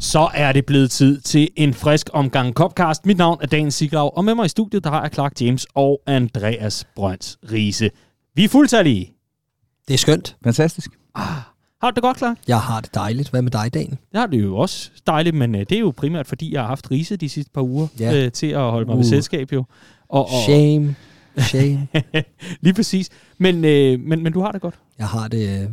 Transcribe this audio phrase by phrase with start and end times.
[0.00, 3.06] Så er det blevet tid til en frisk omgang Copcast.
[3.06, 5.66] Mit navn er Dan Siglaug, og med mig i studiet, der har jeg Clark James
[5.74, 7.90] og Andreas Brøns Riese.
[8.34, 9.12] Vi er fuldtallige.
[9.88, 10.36] Det er skønt.
[10.44, 10.90] Fantastisk.
[11.14, 11.24] Ah,
[11.82, 12.36] har du det godt, Clark?
[12.48, 13.30] Jeg har det dejligt.
[13.30, 13.90] Hvad med dig, Dan?
[13.90, 16.68] Det har det jo også dejligt, men øh, det er jo primært, fordi jeg har
[16.68, 18.24] haft Riese de sidste par uger Ja.
[18.24, 18.98] øh, til at holde mig uh.
[18.98, 19.02] Uh.
[19.02, 19.64] ved selskab jo.
[20.08, 20.94] Og, og, Shame.
[21.38, 21.88] Shame.
[22.62, 23.08] lige præcis.
[23.38, 24.74] Men, øh, men, men du har det godt.
[24.98, 25.68] Jeg har det øh,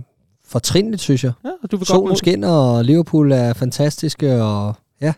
[0.47, 1.31] fortrinligt, synes jeg.
[1.45, 5.13] Ja, og du vil godt Solen mod- skinner, og Liverpool er fantastiske, og ja,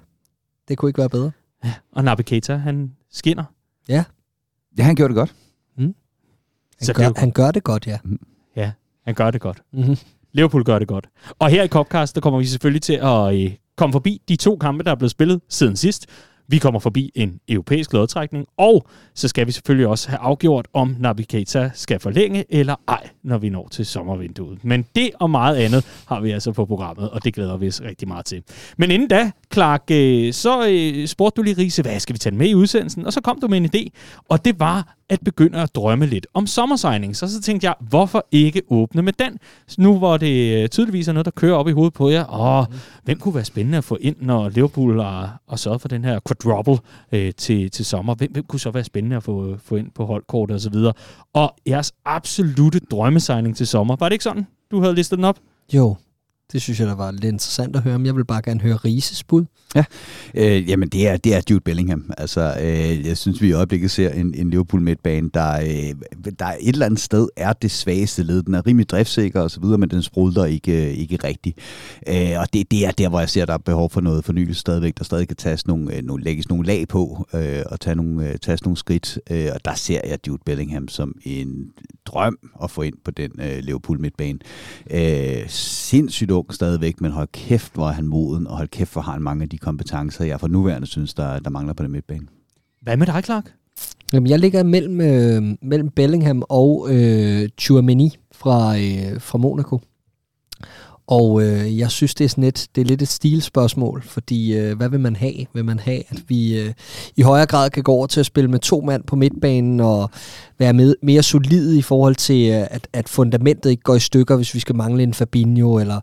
[0.67, 1.31] det kunne ikke være bedre.
[1.91, 3.43] Og Naby Keita, han skinner.
[3.89, 4.03] Ja,
[4.79, 5.35] han gjorde det godt.
[5.77, 5.95] Han,
[6.81, 7.99] Så det jo gør, han gør det godt, ja.
[9.05, 9.61] Han gør det godt.
[9.73, 9.97] Mm-hmm.
[10.31, 11.09] Liverpool gør det godt.
[11.39, 14.57] Og her i Copcast, der kommer vi selvfølgelig til at øh, komme forbi de to
[14.57, 16.05] kampe, der er blevet spillet siden sidst.
[16.52, 20.95] Vi kommer forbi en europæisk lodtrækning, og så skal vi selvfølgelig også have afgjort, om
[20.99, 24.66] Navigator skal forlænge eller ej, når vi når til sommervinduet.
[24.66, 27.81] Men det og meget andet har vi altså på programmet, og det glæder vi os
[27.81, 28.43] rigtig meget til.
[28.77, 32.35] Men inden da, Clark, øh, så øh, spurgte du lige Riese, hvad skal vi tage
[32.35, 33.05] med i udsendelsen?
[33.05, 33.90] Og så kom du med en idé,
[34.29, 37.15] og det var at begynde at drømme lidt om sommersigning.
[37.15, 39.38] Så så tænkte jeg, hvorfor ikke åbne med den?
[39.77, 42.24] Nu hvor det øh, tydeligvis er noget, der kører op i hovedet på jer.
[42.24, 42.68] Og
[43.04, 46.20] hvem kunne være spændende at få ind, når Liverpool har, har sørget for den her
[46.27, 46.77] quadruple
[47.12, 48.16] øh, til, til sommer?
[48.16, 50.70] Hvem, hvem kunne så være spændende at få, øh, få ind på holdkortet og så
[50.70, 50.93] videre?
[51.34, 55.40] Og jeres absolute drømmesigning til sommer, var det ikke sådan, du havde listet den op?
[55.73, 55.96] Jo,
[56.53, 58.75] det synes jeg, der var lidt interessant at høre, men jeg vil bare gerne høre
[58.75, 59.45] Rises bud.
[59.75, 59.83] Ja,
[60.33, 62.11] Øh, jamen, det er, det er Jude Bellingham.
[62.17, 65.95] Altså, øh, jeg synes, vi i øjeblikket ser en, en Liverpool midtbane, der, øh,
[66.39, 68.44] der et eller andet sted er det svageste led.
[68.44, 71.59] Den er rimelig driftsikker og så videre, men den sprudler ikke, øh, ikke rigtigt.
[72.07, 74.59] Øh, og det, det er der, hvor jeg ser, der er behov for noget fornyelse
[74.59, 74.97] stadigvæk.
[74.97, 78.29] Der stadig kan tages nogle, øh, nogle, lægges nogle lag på øh, og tage nogle,
[78.29, 79.19] øh, tages nogle skridt.
[79.29, 81.72] Øh, og der ser jeg Jude Bellingham som en
[82.05, 84.39] drøm at få ind på den øh, Liverpool midtbane.
[84.91, 89.01] Øh, sindssygt ung stadigvæk, men hold kæft, hvor er han moden, og hold kæft, hvor
[89.01, 91.91] har han mange af de kompetencer, jeg for nuværende synes, der, der mangler på den
[91.91, 92.28] midtbane.
[92.81, 93.53] Hvad med dig, Clark?
[94.13, 99.79] Jamen, jeg ligger mellem, øh, mellem Bellingham og øh, Chouameni fra, øh, fra Monaco.
[101.11, 104.77] Og øh, jeg synes, det er, sådan et, det er lidt et stilspørgsmål, fordi øh,
[104.77, 105.45] hvad vil man have?
[105.53, 106.73] Vil man have, at vi øh,
[107.15, 110.09] i højere grad kan gå over til at spille med to mand på midtbanen og
[110.59, 114.35] være med, mere solide i forhold til, øh, at, at fundamentet ikke går i stykker,
[114.35, 115.99] hvis vi skal mangle en Fabinho, eller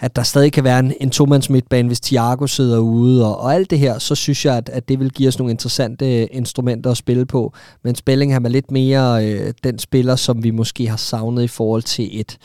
[0.00, 3.54] at der stadig kan være en, en tomands midtbane, hvis Thiago sidder ude, og, og
[3.54, 6.28] alt det her, så synes jeg, at, at det vil give os nogle interessante øh,
[6.30, 7.52] instrumenter at spille på.
[7.84, 11.82] Men Bellingham er lidt mere øh, den spiller, som vi måske har savnet i forhold
[11.82, 12.38] til et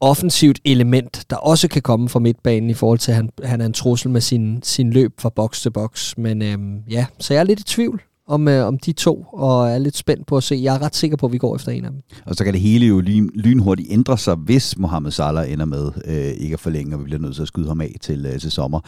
[0.00, 3.66] offensivt element, der også kan komme fra midtbanen i forhold til, at han, han er
[3.66, 6.18] en trussel med sin, sin løb fra boks til boks.
[6.18, 9.70] Men øhm, ja, så jeg er lidt i tvivl om, øh, om de to, og
[9.70, 10.60] er lidt spændt på at se.
[10.62, 12.02] Jeg er ret sikker på, at vi går efter en af dem.
[12.26, 15.90] Og så kan det hele jo lyn, lynhurtigt ændre sig, hvis Mohamed Salah ender med
[16.04, 18.40] øh, ikke at forlænge, og vi bliver nødt til at skyde ham af til, øh,
[18.40, 18.80] til sommer.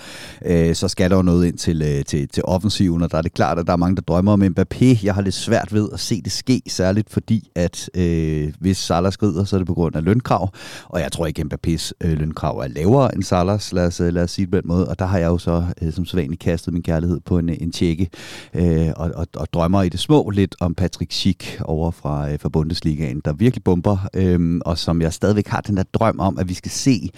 [0.47, 3.23] Øh, så skal der jo noget ind til, øh, til, til offensiven, og der er
[3.23, 5.05] det klart, at der er mange, der drømmer om Mbappé.
[5.05, 9.13] Jeg har lidt svært ved at se det ske, særligt fordi, at øh, hvis Salah
[9.13, 10.51] skrider, så er det på grund af lønkrav,
[10.85, 14.23] og jeg tror ikke, Mbappés øh, lønkrav er lavere end Salahs, lad os, øh, lad
[14.23, 16.43] os sige det på den måde, og der har jeg jo så øh, som sædvanligt
[16.43, 18.09] kastet min kærlighed på en, en tjekke,
[18.55, 22.41] øh, og, og, og drømmer i det små lidt om Patrick Schick over fra, øh,
[22.41, 26.39] fra Bundesligaen, der virkelig bomber, øh, og som jeg stadigvæk har den der drøm om,
[26.39, 27.11] at vi skal se.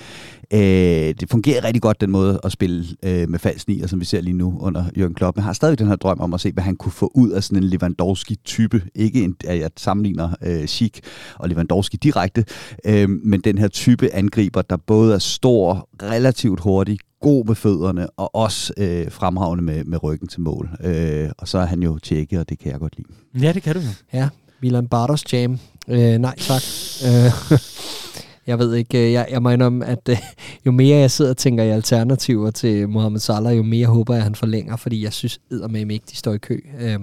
[0.52, 4.04] Øh, det fungerer rigtig godt, den måde at spille øh, med falsk nier, som vi
[4.04, 5.36] ser lige nu under Jürgen Klopp.
[5.36, 7.30] Men jeg har stadig den her drøm om at se, hvad han kunne få ud
[7.30, 8.82] af sådan en Lewandowski-type.
[8.94, 11.00] Ikke en, at jeg sammenligner øh, Schick
[11.38, 12.44] og Lewandowski direkte,
[12.84, 18.10] øh, men den her type angriber, der både er stor, relativt hurtig, god med fødderne,
[18.10, 20.70] og også øh, fremragende med, med ryggen til mål.
[20.84, 23.08] Øh, og så er han jo tjekke, og det kan jeg godt lide.
[23.46, 23.88] Ja, det kan du jo.
[24.12, 24.28] Ja,
[24.62, 25.58] Milan Bartos jam.
[25.88, 26.62] Øh, nej, tak.
[27.06, 27.58] Øh,
[28.50, 30.18] jeg ved ikke, øh, jeg, jeg mener om, at øh,
[30.66, 34.20] jo mere jeg sidder og tænker i alternativer til Mohamed Salah, jo mere håber jeg,
[34.20, 36.58] at han forlænger, fordi jeg synes eddermame ikke, de står i kø.
[36.80, 36.98] Øh,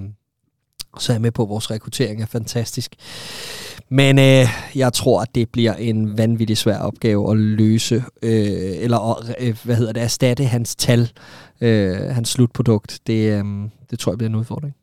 [0.99, 2.95] så er jeg med på, at vores rekruttering er fantastisk.
[3.89, 4.45] Men øh,
[4.75, 9.75] jeg tror, at det bliver en vanvittig svær opgave at løse, øh, eller øh, hvad
[9.75, 11.11] hedder det, erstatte hans tal,
[11.61, 12.99] øh, hans slutprodukt.
[13.07, 13.43] Det, øh,
[13.91, 14.75] det tror jeg bliver en udfordring.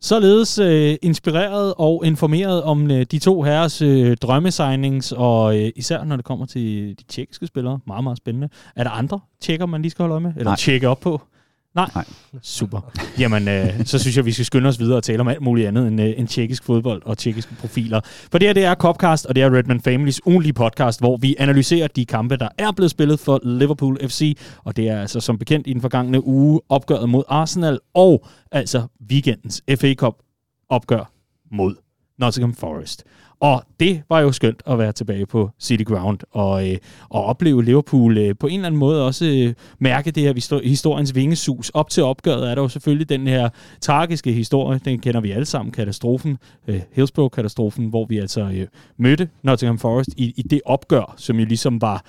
[0.00, 6.04] Således øh, inspireret og informeret om øh, de to herres øh, drømmesignings, og øh, især
[6.04, 7.78] når det kommer til de tjekkiske spillere.
[7.86, 8.48] Meget, meget spændende.
[8.76, 10.32] Er der andre tjekker, man lige skal holde øje med?
[10.36, 11.20] Eller tjekke op på?
[11.74, 11.90] Nej.
[11.94, 12.04] Nej.
[12.42, 12.80] Super.
[13.18, 15.68] Jamen, øh, så synes jeg, vi skal skynde os videre og tale om alt muligt
[15.68, 18.00] andet end, øh, end tjekkisk fodbold og tjekkiske profiler.
[18.04, 21.36] For det her, det er Copcast, og det er Redman Families ugenlige podcast, hvor vi
[21.38, 24.36] analyserer de kampe, der er blevet spillet for Liverpool FC.
[24.64, 28.86] Og det er altså som bekendt i den forgangne uge opgøret mod Arsenal, og altså
[29.10, 30.14] weekendens FA Cup
[30.68, 31.12] opgør
[31.52, 31.74] mod
[32.18, 33.04] Nottingham Forest.
[33.42, 36.76] Og det var jo skønt at være tilbage på City Ground og, øh,
[37.08, 41.14] og opleve Liverpool øh, på en eller anden måde også øh, mærke det her historiens
[41.14, 41.70] vingesus.
[41.70, 43.48] Op til opgøret er der jo selvfølgelig den her
[43.80, 48.66] tragiske historie, den kender vi alle sammen, katastrofen, øh, Hillsborough-katastrofen, hvor vi altså øh,
[48.96, 52.04] mødte Nottingham Forest i, i det opgør, som jo ligesom var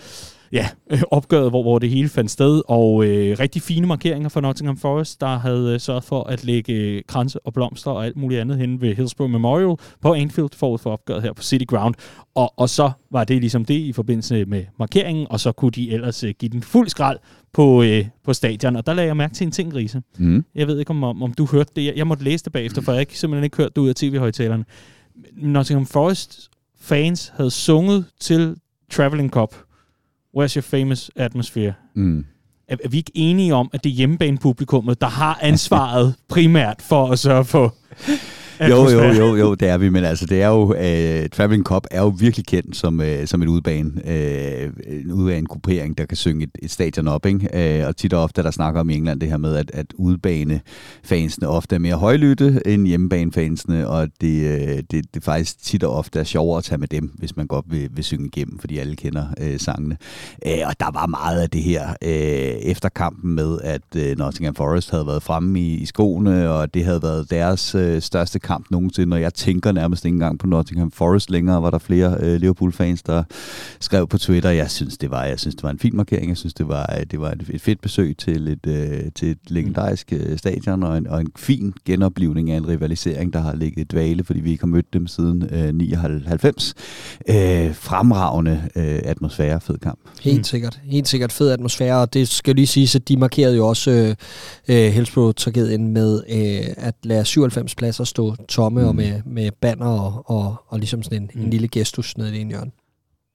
[0.53, 0.69] ja,
[1.11, 5.21] opgøret, hvor, hvor det hele fandt sted, og øh, rigtig fine markeringer for Nottingham Forest,
[5.21, 8.57] der havde øh, sørget for at lægge øh, kranse og blomster og alt muligt andet
[8.57, 11.95] hen ved Hillsborough Memorial på Anfield forud for opgøret her på City Ground.
[12.35, 15.91] Og, og så var det ligesom det i forbindelse med markeringen, og så kunne de
[15.91, 17.19] ellers øh, give den fuld skrald
[17.53, 18.75] på, øh, på stadion.
[18.75, 20.01] Og der lagde jeg mærke til en ting, Riese.
[20.17, 20.45] Mm.
[20.55, 21.85] Jeg ved ikke, om, om, om du hørte det.
[21.85, 23.95] Jeg, jeg måtte læse det bagefter, for jeg har simpelthen ikke hørt det ud af
[23.95, 24.65] tv-højtalerne.
[25.33, 28.55] Nottingham Forest fans havde sunget til
[28.91, 29.55] Traveling Cup
[30.37, 31.73] Where's Your Famous Atmosphere?
[31.93, 32.25] Mm.
[32.67, 37.11] Er, er vi ikke enige om, at det er hjemmebane-publikummet, der har ansvaret primært for
[37.11, 37.75] at sørge for
[38.69, 41.87] jo, jo, jo, jo, det er vi, men altså, det er jo, uh, Traveling Cup
[41.91, 46.17] er jo virkelig kendt som, uh, som et udbane, uh, en udbane gruppering, der kan
[46.17, 47.81] synge et, et stadion op, ikke?
[47.81, 49.85] Uh, og tit og ofte, der snakker om i England det her med, at, at
[49.95, 55.95] udbanefansene ofte er mere højlytte end hjemmebanefansene, og det, uh, det, det faktisk tit og
[55.95, 58.77] ofte er sjovere at tage med dem, hvis man godt vil, vil synge igennem, fordi
[58.77, 59.97] alle kender uh, sangene.
[60.45, 62.09] Uh, og der var meget af det her uh,
[62.71, 66.85] efter kampen med, at uh, Nottingham Forest havde været fremme i, i skoene, og det
[66.85, 70.91] havde været deres uh, største kamp nogensinde, og jeg tænker nærmest ikke engang på Nottingham
[70.91, 73.23] Forest længere, var der flere øh, Liverpool-fans, der
[73.79, 76.37] skrev på Twitter, jeg synes, det var, jeg synes, det var en fin markering, jeg
[76.37, 80.37] synes, det var, det var et, fedt besøg til et, øh, til et legendarisk øh,
[80.37, 84.39] stadion, og en, og en fin genoplivning af en rivalisering, der har ligget dvale, fordi
[84.39, 86.73] vi ikke har mødt dem siden øh, 99.
[87.29, 89.99] Øh, fremragende øh, atmosfære, fed kamp.
[90.21, 90.43] Helt mm.
[90.43, 93.91] sikkert, helt sikkert fed atmosfære, og det skal lige sige, at de markerede jo også
[93.91, 94.15] øh,
[94.67, 98.87] øh, Hillsborough-tragedien med øh, at lade 97 pladser stå tomme mm.
[98.87, 101.41] og med, med banner og, og, og ligesom sådan en, mm.
[101.41, 102.71] en lille gestus nede i en hjørne.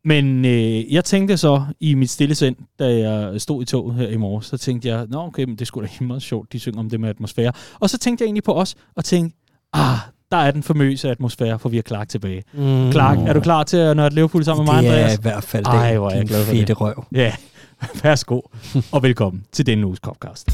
[0.05, 4.09] Men øh, jeg tænkte så i mit stille sind, da jeg stod i toget her
[4.09, 6.81] i morges, så tænkte jeg, nå okay, men det skulle da meget sjovt, de synger
[6.81, 7.53] om det med atmosfære.
[7.81, 9.37] Og så tænkte jeg egentlig på os, og tænkte,
[9.73, 9.99] ah,
[10.31, 12.43] der er den famøse atmosfære, for vi har Clark tilbage.
[12.53, 12.93] Mm.
[12.93, 15.11] Clark, er du klar til at nørde Liverpool sammen med mig, Andreas?
[15.11, 16.81] Det er i hvert fald Ej, hvor er jeg glad for det.
[16.81, 17.05] røv.
[17.13, 17.33] Ja,
[18.03, 18.41] værsgo,
[18.93, 20.51] og velkommen til denne uges Copcast.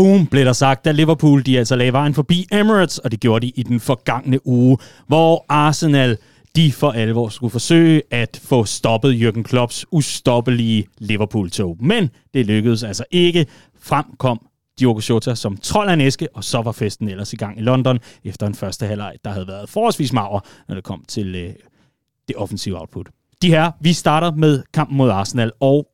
[0.00, 3.46] Boom, blev der sagt, da Liverpool de altså lagde vejen forbi Emirates, og det gjorde
[3.46, 6.18] de i den forgangne uge, hvor Arsenal
[6.56, 11.76] de for alvor skulle forsøge at få stoppet Jürgen Klopps ustoppelige Liverpool-tog.
[11.80, 13.46] Men det lykkedes altså ikke.
[13.80, 14.46] Frem kom
[14.78, 17.62] Diogo Jota som trold af en æske, og så var festen ellers i gang i
[17.62, 21.52] London efter en første halvleg, der havde været forholdsvis mager, når det kom til øh,
[22.28, 23.08] det offensive output.
[23.42, 25.86] De her, vi starter med kampen mod Arsenal, og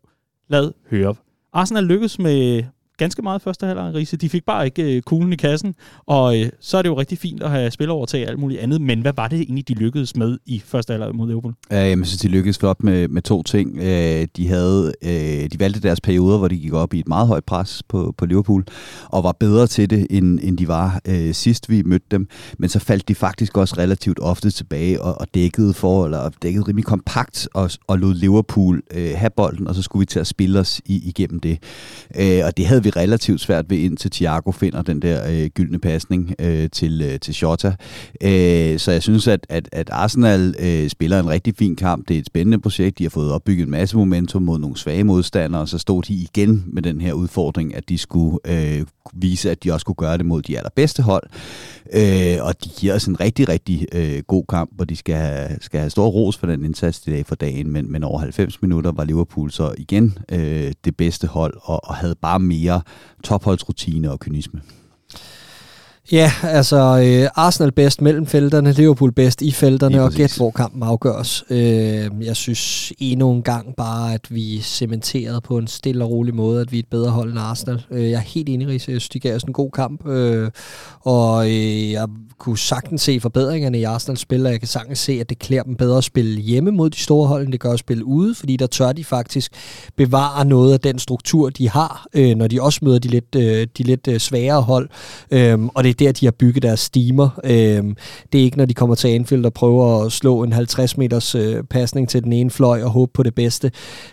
[0.48, 1.14] lad høre.
[1.52, 2.64] Arsenal lykkedes med
[2.96, 4.16] ganske meget første halvleg, Riese.
[4.16, 5.74] De fik bare ikke øh, kuglen i kassen,
[6.06, 8.80] og øh, så er det jo rigtig fint at have spillerovertag og alt muligt andet,
[8.80, 11.54] men hvad var det egentlig, de lykkedes med i første halvleg mod Liverpool?
[11.70, 13.78] Ja, jeg synes, de lykkedes flot med, med to ting.
[13.78, 17.28] Øh, de, havde, øh, de valgte deres perioder, hvor de gik op i et meget
[17.28, 18.64] højt pres på, på Liverpool,
[19.04, 22.28] og var bedre til det, end, end de var øh, sidst vi mødte dem,
[22.58, 26.64] men så faldt de faktisk også relativt ofte tilbage og, og dækkede for, eller dækkede
[26.68, 30.26] rimelig kompakt og, og lod Liverpool øh, have bolden, og så skulle vi til at
[30.26, 31.58] spille os i, igennem det.
[32.16, 35.78] Øh, og det havde vi relativt svært ved, indtil Thiago finder den der øh, gyldne
[35.78, 37.74] pasning øh, til, øh, til Shota.
[38.22, 42.08] Øh, så jeg synes, at, at, at Arsenal øh, spiller en rigtig fin kamp.
[42.08, 42.98] Det er et spændende projekt.
[42.98, 46.14] De har fået opbygget en masse momentum mod nogle svage modstandere, og så stod de
[46.14, 50.18] igen med den her udfordring, at de skulle øh, vise, at de også kunne gøre
[50.18, 51.26] det mod de allerbedste hold.
[51.92, 55.48] Øh, og de giver os en rigtig, rigtig øh, god kamp, hvor de skal have,
[55.60, 58.62] skal have stor ros for den indsats i dag for dagen, men, men over 90
[58.62, 62.75] minutter var Liverpool så igen øh, det bedste hold, og, og havde bare mere
[63.24, 64.60] topholdsrutine og kynisme.
[66.12, 70.82] Ja, altså øh, Arsenal bedst mellem felterne, Liverpool bedst i felterne, og gæt hvor kampen
[70.82, 71.44] afgøres.
[71.50, 76.34] Øh, jeg synes endnu en gang bare, at vi cementerede på en stille og rolig
[76.34, 77.84] måde, at vi er et bedre hold end Arsenal.
[77.90, 78.92] Øh, jeg er helt enig, Risse.
[78.92, 80.50] Jeg synes, de gav os en god kamp, øh,
[81.00, 85.12] og øh, jeg kunne sagtens se forbedringerne i Arsenals spil, og jeg kan sagtens se,
[85.12, 87.72] at det klæder dem bedre at spille hjemme mod de store hold, end det gør
[87.72, 89.52] at spille ude, fordi der tør de faktisk
[89.96, 93.66] bevare noget af den struktur, de har, øh, når de også møder de lidt, øh,
[93.78, 94.88] de lidt øh, sværere hold.
[95.30, 97.40] Øh, og det er der, de har bygget deres steamer.
[97.44, 97.84] Øh,
[98.32, 101.34] det er ikke, når de kommer til Anfield og prøver at slå en 50 meters
[101.34, 103.70] øh, pasning til den ene fløj og håbe på det bedste.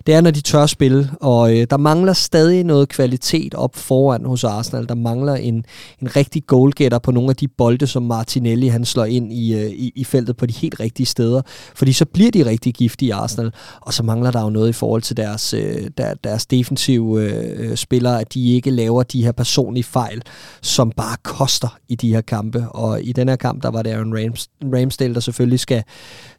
[0.07, 4.25] Det er, når de tør spille, og øh, der mangler stadig noget kvalitet op foran
[4.25, 4.87] hos Arsenal.
[4.87, 5.65] Der mangler en,
[6.01, 9.69] en rigtig goalgetter på nogle af de bolde, som Martinelli han slår ind i, øh,
[9.69, 11.41] i, i feltet på de helt rigtige steder.
[11.75, 13.51] Fordi så bliver de rigtig giftige i Arsenal,
[13.81, 17.69] og så mangler der jo noget i forhold til deres, øh, der, deres defensive øh,
[17.69, 20.21] øh spillere, at de ikke laver de her personlige fejl,
[20.61, 22.69] som bare koster i de her kampe.
[22.69, 25.83] Og i den her kamp, der var det Aaron Rams, Ramsdale, der selvfølgelig skal,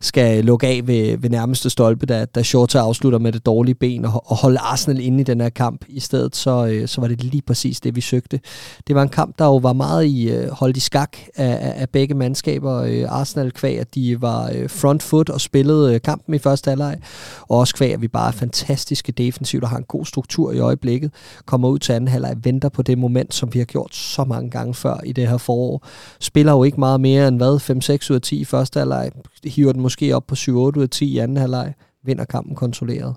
[0.01, 4.05] skal lukke af ved, ved nærmeste stolpe, da, da Shorter afslutter med det dårlige ben
[4.05, 5.85] og, og holde Arsenal inde i den her kamp.
[5.89, 8.41] I stedet så, øh, så var det lige præcis det, vi søgte.
[8.87, 11.89] Det var en kamp, der jo var meget i øh, holdt i skak af, af
[11.89, 12.83] begge mandskaber.
[12.83, 16.71] Øh, Arsenal kvæg, at de var øh, front foot og spillede øh, kampen i første
[16.71, 16.99] halvleg,
[17.41, 20.59] og også kvæg, at vi bare er fantastiske defensivt og har en god struktur i
[20.59, 21.13] øjeblikket,
[21.47, 24.51] kommer ud til anden halvleg, venter på det moment, som vi har gjort så mange
[24.51, 25.87] gange før i det her forår.
[26.21, 29.11] Spiller jo ikke meget mere end hvad, 5-6 ud af 10 i første halvleg,
[29.45, 33.15] hiver den måske op på 7-8 ud af 10 i anden halvleg, vinder kampen kontrolleret.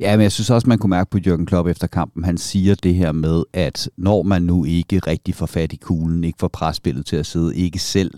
[0.00, 2.74] Ja, men jeg synes også, man kunne mærke på Jürgen Klopp efter kampen, han siger
[2.74, 6.48] det her med, at når man nu ikke rigtig får fat i kuglen, ikke får
[6.48, 8.10] presspillet til at sidde, ikke selv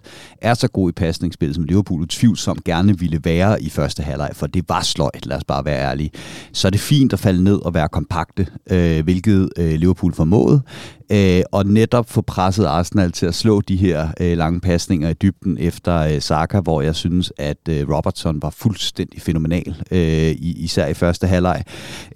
[0.43, 4.47] er så god i pasningsspillet, som Liverpool utvivlsomt gerne ville være i første halvleg, for
[4.47, 6.11] det var sløjt, lad os bare være ærlige,
[6.53, 10.63] så er det fint at falde ned og være kompakte, øh, hvilket øh, Liverpool formåede,
[11.13, 15.15] øh, og netop få presset Arsenal til at slå de her øh, lange pasninger i
[15.15, 20.87] dybden efter øh, Saka, hvor jeg synes, at øh, Robertson var fuldstændig fænomenal, øh, især
[20.87, 21.63] i første halvleg.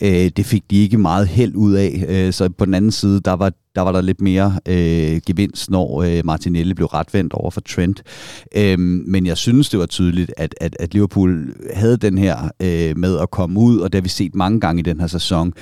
[0.02, 3.20] Øh, det fik de ikke meget held ud af, øh, så på den anden side,
[3.20, 7.50] der var der var der lidt mere øh, gevinst, når øh, Martinelli blev retvendt over
[7.50, 8.02] for Trent.
[8.56, 12.98] Øhm, men jeg synes, det var tydeligt, at, at, at Liverpool havde den her øh,
[12.98, 15.52] med at komme ud, og det har vi set mange gange i den her sæson.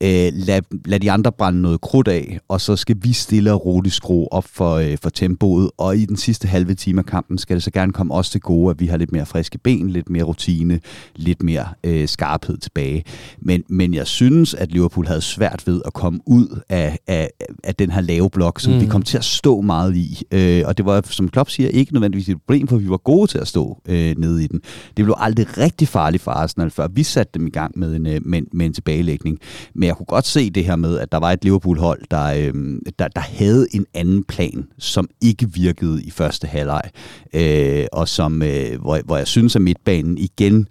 [0.00, 3.66] Øh, lad, lad de andre brænde noget krudt af, og så skal vi stille og
[3.66, 7.38] roligt skrue op for, øh, for tempoet, og i den sidste halve time af kampen
[7.38, 9.90] skal det så gerne komme os til gode, at vi har lidt mere friske ben,
[9.90, 10.80] lidt mere rutine,
[11.16, 13.04] lidt mere øh, skarphed tilbage.
[13.38, 17.30] Men, men jeg synes, at Liverpool havde svært ved at komme ud af, af
[17.64, 18.80] af den her lave blok, som mm.
[18.80, 20.22] vi kom til at stå meget i.
[20.32, 23.26] Øh, og det var, som Klopp siger, ikke nødvendigvis et problem, for vi var gode
[23.26, 24.60] til at stå øh, nede i den.
[24.96, 28.06] Det blev aldrig rigtig farligt for Arsenal, før vi satte dem i gang med en,
[28.06, 29.38] øh, med, med en tilbagelægning.
[29.74, 32.54] Men jeg kunne godt se det her med, at der var et Liverpool-hold, der, øh,
[32.98, 36.82] der, der havde en anden plan, som ikke virkede i første halvleg.
[37.34, 40.66] Øh, og som, øh, hvor, hvor jeg synes, at midtbanen igen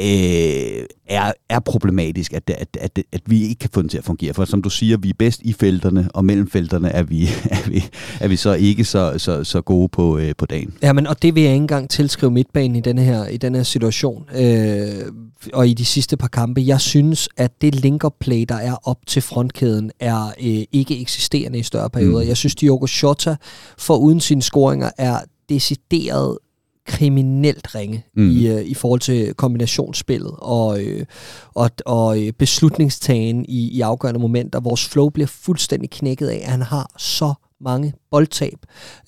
[0.00, 4.04] øh, er, er problematisk, at, at, at, at vi ikke kan få den til at
[4.04, 4.34] fungere.
[4.34, 7.22] For som du siger, vi er bedst i felterne, og mellem felterne er vi,
[7.56, 7.84] er vi,
[8.20, 10.74] er vi så ikke så, så, så gode på, øh, på dagen.
[10.82, 13.58] Ja, men, og det vil jeg ikke engang tilskrive midtbanen i denne her, i denne
[13.58, 15.12] her situation, øh,
[15.52, 16.62] og i de sidste par kampe.
[16.66, 21.62] Jeg synes, at det linkerplay, der er op til frontkæden, er øh, ikke eksisterende i
[21.62, 22.22] større perioder.
[22.22, 22.28] Mm.
[22.28, 23.36] Jeg synes, Diogo Jota,
[23.78, 26.38] for uden sine scoringer, er decideret
[26.86, 28.30] kriminelt ringe mm.
[28.30, 31.06] i, uh, i forhold til kombinationsspillet og, øh,
[31.54, 34.60] og, og øh, beslutningstagen i, i afgørende momenter.
[34.60, 38.58] Vores flow bliver fuldstændig knækket af, at han har så mange boldtab.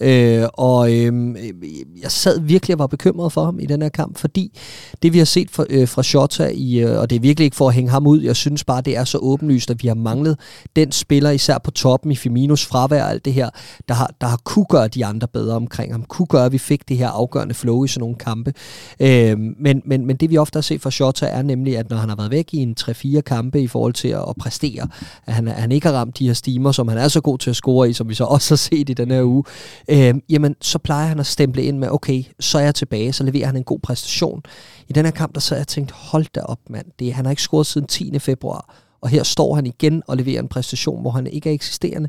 [0.00, 1.36] Øh, og øh,
[2.02, 4.58] jeg sad virkelig og var bekymret for ham i den her kamp, fordi
[5.02, 7.56] det vi har set fra, øh, fra Shota, i, øh, og det er virkelig ikke
[7.56, 9.94] for at hænge ham ud, jeg synes bare, det er så åbenlyst, at vi har
[9.94, 10.38] manglet
[10.76, 13.50] den spiller, især på toppen i Feminos fravær og alt det her,
[13.88, 16.58] der har, der har kunne gøre de andre bedre omkring ham, kunne gøre, at vi
[16.58, 18.52] fik det her afgørende flow i sådan nogle kampe.
[19.00, 21.96] Øh, men, men, men det vi ofte har set fra Shota er nemlig, at når
[21.96, 24.88] han har været væk i en 3-4 kampe i forhold til at, at præstere,
[25.26, 27.38] at han, at han ikke har ramt de her stimer, som han er så god
[27.38, 29.44] til at score i, som vi så også har set i den her uge,
[29.88, 33.24] øh, jamen så plejer han at stemple ind med, okay, så er jeg tilbage, så
[33.24, 34.42] leverer han en god præstation.
[34.88, 37.30] I den her kamp, der så jeg tænkt, hold da op mand, det, han har
[37.30, 38.18] ikke scoret siden 10.
[38.18, 42.08] februar, og her står han igen og leverer en præstation, hvor han ikke er eksisterende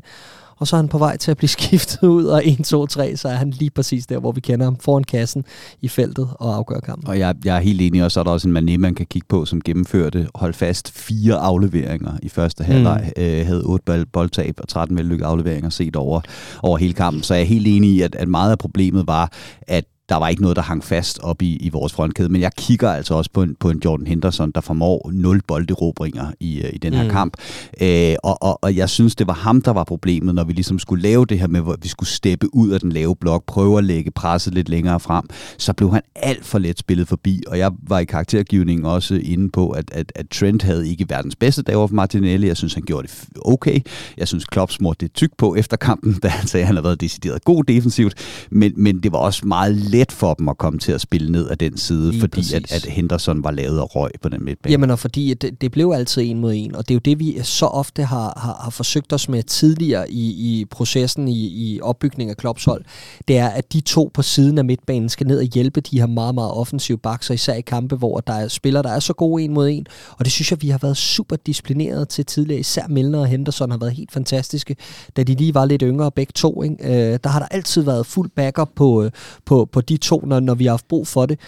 [0.56, 3.16] og så er han på vej til at blive skiftet ud, og 1, 2, 3,
[3.16, 5.44] så er han lige præcis der, hvor vi kender ham, foran kassen
[5.82, 7.08] i feltet og afgør kampen.
[7.08, 9.06] Og jeg, jeg er helt enig, og så er der også en Mané, man kan
[9.06, 13.22] kigge på, som gennemførte, hold fast, fire afleveringer i første halvleg, mm.
[13.22, 16.20] øh, havde otte boldtab og 13 vellykkede afleveringer set over,
[16.62, 17.22] over hele kampen.
[17.22, 19.32] Så jeg er helt enig i, at, at meget af problemet var,
[19.62, 22.52] at der var ikke noget, der hang fast op i, i vores frontkæde, men jeg
[22.56, 26.70] kigger altså også på en, på en Jordan Henderson, der formår nul bolderobringer i, øh,
[26.72, 27.10] i den her mm.
[27.10, 27.36] kamp.
[27.80, 30.78] Øh, og, og, og jeg synes, det var ham, der var problemet, når vi ligesom
[30.78, 33.78] skulle lave det her med, hvor vi skulle steppe ud af den lave blok, prøve
[33.78, 35.24] at lægge presset lidt længere frem,
[35.58, 39.50] så blev han alt for let spillet forbi, og jeg var i karaktergivningen også inde
[39.50, 42.46] på, at, at, at Trent havde ikke verdens bedste dag over for Martinelli.
[42.46, 43.80] Jeg synes, han gjorde det okay.
[44.18, 46.84] Jeg synes, Klopp smurte det tyk på efter kampen, da han sagde, at han havde
[46.84, 48.14] været decideret god defensivt,
[48.50, 51.48] men, men det var også meget let for dem at komme til at spille ned
[51.48, 52.84] af den side, Lige fordi at, præcis.
[52.84, 54.72] at Henderson var lavet af røg på den midtbane.
[54.72, 57.18] Jamen, og fordi det, det blev altid en mod en, og det er jo det,
[57.18, 61.80] vi så ofte har, har, har forsøgt os med tidligere i, i processen i, i
[61.80, 62.84] opbygning af Klopps hold,
[63.28, 66.06] det er, at de to på siden af midtbanen skal ned og hjælpe de her
[66.06, 69.12] meget, meget offensive backs, og især i kampe, hvor der er spillere, der er så
[69.12, 69.86] gode en mod en,
[70.18, 73.70] og det synes jeg, vi har været super disciplineret til tidligere, især Milner og Henderson
[73.70, 74.76] har været helt fantastiske,
[75.16, 76.76] da de lige var lidt yngre begge to, ikke?
[76.80, 79.10] Øh, der har der altid været fuld backup på, øh,
[79.44, 81.40] på, på de to, når, når vi har haft brug for det.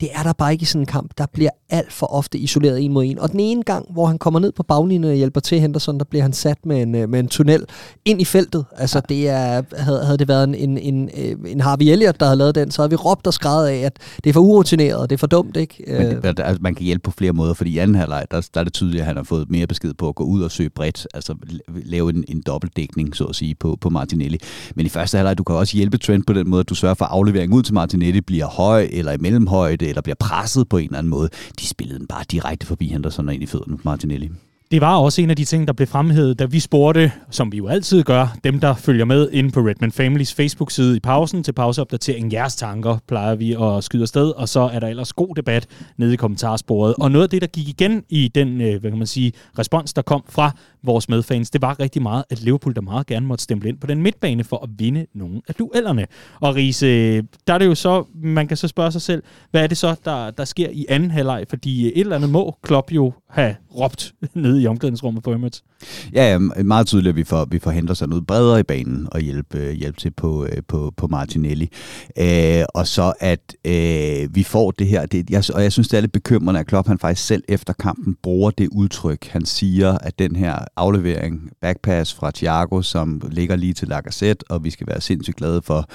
[0.00, 1.10] Det er der bare ikke i sådan en kamp.
[1.18, 3.18] Der bliver alt for ofte isoleret en mod en.
[3.18, 6.04] Og den ene gang, hvor han kommer ned på baglinjen og hjælper til Henderson, der
[6.04, 7.64] bliver han sat med en, øh, med en tunnel
[8.04, 8.64] ind i feltet.
[8.76, 12.26] Altså, det er, havde, havde det været en, en, en, øh, en Harvey Elliott, der
[12.26, 15.10] havde lavet den, så havde vi råbt og skrevet af, at det er for urutineret,
[15.10, 15.84] det er for dumt, ikke?
[15.88, 18.48] Men Øh, det, altså, man kan hjælpe på flere måder, fordi i anden halvleg, der,
[18.54, 20.50] der er det tydeligt, at han har fået mere besked på at gå ud og
[20.50, 24.38] søge bredt, altså la- lave en, en dobbeltdækning, så at sige, på, på Martinelli.
[24.74, 26.94] Men i første halvleg, du kan også hjælpe Trent på den måde, at du sørger
[26.94, 30.78] for, at afleveringen ud til Martinelli bliver høj, eller i mellemhøjde, eller bliver presset på
[30.78, 31.28] en eller anden måde.
[31.60, 34.30] De spillede den bare direkte forbi Henderson og ind i fødderne på Martinelli.
[34.70, 37.56] Det var også en af de ting, der blev fremhævet, da vi spurgte, som vi
[37.56, 41.52] jo altid gør, dem, der følger med inde på Redman Families Facebook-side i pausen til
[41.52, 42.32] pauseopdatering.
[42.32, 45.66] Jeres tanker plejer vi at skyde afsted, og så er der ellers god debat
[45.96, 46.94] nede i kommentarsporet.
[46.98, 49.92] Og noget af det, der gik igen i den øh, hvad kan man sige, respons,
[49.92, 50.50] der kom fra
[50.82, 53.86] vores medfans, det var rigtig meget, at Liverpool der meget gerne måtte stemple ind på
[53.86, 56.06] den midtbane for at vinde nogle af duellerne.
[56.40, 59.66] Og Riese, der er det jo så, man kan så spørge sig selv, hvad er
[59.66, 61.44] det så, der, der sker i anden halvleg?
[61.48, 65.64] Fordi et eller andet må Klopp jo have råbt nede i omklædningsrummet på Emirates.
[66.12, 69.20] Ja, ja, meget tydeligt, at vi får, vi får Henderson ud bredere i banen og
[69.20, 71.70] hjælpe, øh, hjælpe til på, øh, på, på Martinelli.
[72.18, 75.96] Øh, og så at øh, vi får det her, det, jeg, og jeg synes, det
[75.96, 79.26] er lidt bekymrende, at Klopp han faktisk selv efter kampen bruger det udtryk.
[79.26, 84.64] Han siger, at den her aflevering, backpass fra Thiago, som ligger lige til Lacazette, og
[84.64, 85.88] vi skal være sindssygt glade for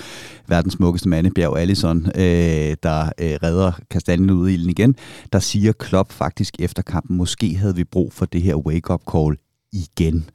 [0.48, 4.96] verdens smukkeste mand, Bjerg Allison, øh, der øh, redder kastanjen ud i ilden igen,
[5.34, 9.38] der siger Klopp faktisk efter kampen, måske havde vi brug for det her wake-up call
[9.74, 10.30] igen.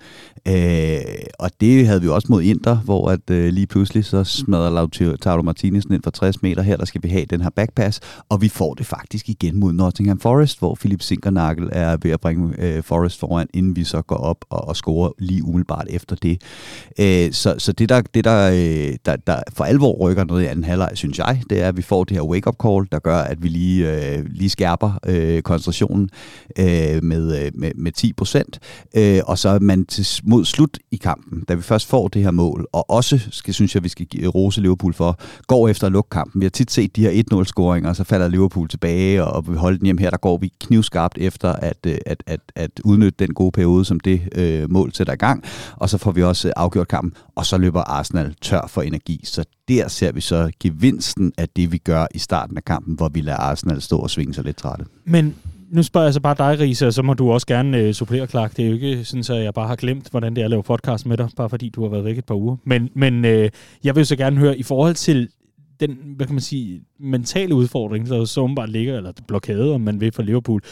[0.48, 1.00] Øh,
[1.38, 5.42] og det havde vi også mod Inter, hvor at øh, lige pludselig så smadrer Lautaro
[5.42, 8.48] Martinez ind for 60 meter her, der skal vi have den her backpass, og vi
[8.48, 12.82] får det faktisk igen mod Nottingham Forest, hvor Philip Sinkernagel er ved at bringe øh,
[12.82, 16.42] Forest foran, inden vi så går op og, og scorer lige umiddelbart efter det.
[17.00, 20.46] Øh, så, så det, der, det der, øh, der, der for alvor rykker noget i
[20.46, 23.18] anden halvleg, synes jeg, det er, at vi får det her wake-up call, der gør,
[23.18, 26.10] at vi lige, øh, lige skærper øh, koncentrationen
[26.58, 28.58] øh, med, øh, med, med 10 procent,
[28.96, 32.08] øh, Øh, og så er man til, mod slut i kampen, da vi først får
[32.08, 35.68] det her mål, og også, skal, synes jeg, vi skal give rose Liverpool for, går
[35.68, 36.40] efter at lukke kampen.
[36.40, 39.56] Vi har tit set de her 1-0-scoringer, og så falder Liverpool tilbage, og, og vi
[39.56, 43.26] holder den hjem her, der går vi knivskarpt efter at, øh, at, at, at udnytte
[43.26, 45.44] den gode periode, som det øh, mål sætter i gang,
[45.76, 49.20] og så får vi også øh, afgjort kampen, og så løber Arsenal tør for energi.
[49.24, 53.08] Så der ser vi så gevinsten af det, vi gør i starten af kampen, hvor
[53.08, 54.84] vi lader Arsenal stå og svinge sig lidt trætte.
[55.04, 55.34] Men
[55.70, 58.26] nu spørger jeg så bare dig, Risa, og så må du også gerne øh, supplere,
[58.26, 58.56] Clark.
[58.56, 60.62] Det er jo ikke sådan, at jeg bare har glemt, hvordan det er at lave
[60.62, 62.56] podcast med dig, bare fordi du har været væk et par uger.
[62.64, 63.50] Men, men øh,
[63.84, 65.28] jeg vil så gerne høre, i forhold til
[65.80, 70.00] den, hvad kan man sige, mentale udfordring, der så åbenbart ligger, eller blokade, om man
[70.00, 70.62] vil, for Liverpool.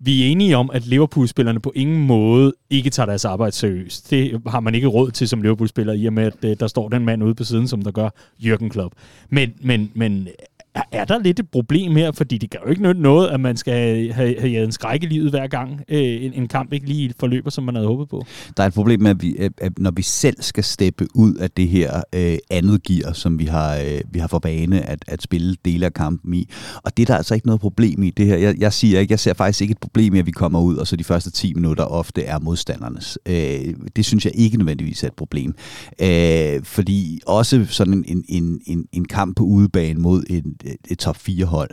[0.00, 4.10] Vi er enige om, at Liverpool-spillerne på ingen måde ikke tager deres arbejde seriøst.
[4.10, 6.88] Det har man ikke råd til som Liverpool-spiller, i og med, at øh, der står
[6.88, 8.08] den mand ude på siden, som der gør
[8.40, 8.94] Jürgen Klopp.
[9.30, 10.28] Men, men, men
[10.76, 12.12] er- er der lidt et problem her?
[12.12, 15.02] Fordi det gør jo ikke nytte noget, at man skal have, have, have en skræk
[15.02, 18.08] i livet hver gang, øh, en, en kamp ikke lige forløber, som man havde håbet
[18.08, 18.22] på.
[18.56, 21.34] Der er et problem med, at, vi, at, at når vi selv skal steppe ud
[21.34, 25.04] af det her øh, andet gear, som vi har, øh, vi har for bane at,
[25.08, 26.48] at spille dele af kampen i.
[26.82, 28.36] Og det er der altså ikke noget problem i det her.
[28.36, 30.76] Jeg, jeg siger ikke, jeg ser faktisk ikke et problem i, at vi kommer ud,
[30.76, 33.18] og så de første 10 minutter ofte er modstandernes.
[33.26, 35.54] Øh, det synes jeg ikke nødvendigvis er et problem.
[36.02, 40.98] Øh, fordi også sådan en, en, en, en kamp på udebane mod en, Øh, et,
[40.98, 41.70] top 4-hold,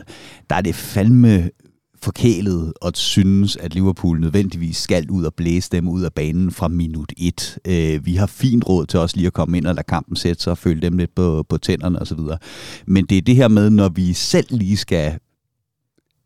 [0.50, 1.50] der er det fandme
[2.02, 6.68] forkælet og synes, at Liverpool nødvendigvis skal ud og blæse dem ud af banen fra
[6.68, 7.58] minut 1.
[7.66, 10.42] Øh, vi har fint råd til os lige at komme ind og lade kampen sætte
[10.42, 12.18] sig og følge dem lidt på, på tænderne osv.
[12.86, 15.18] Men det er det her med, når vi selv lige skal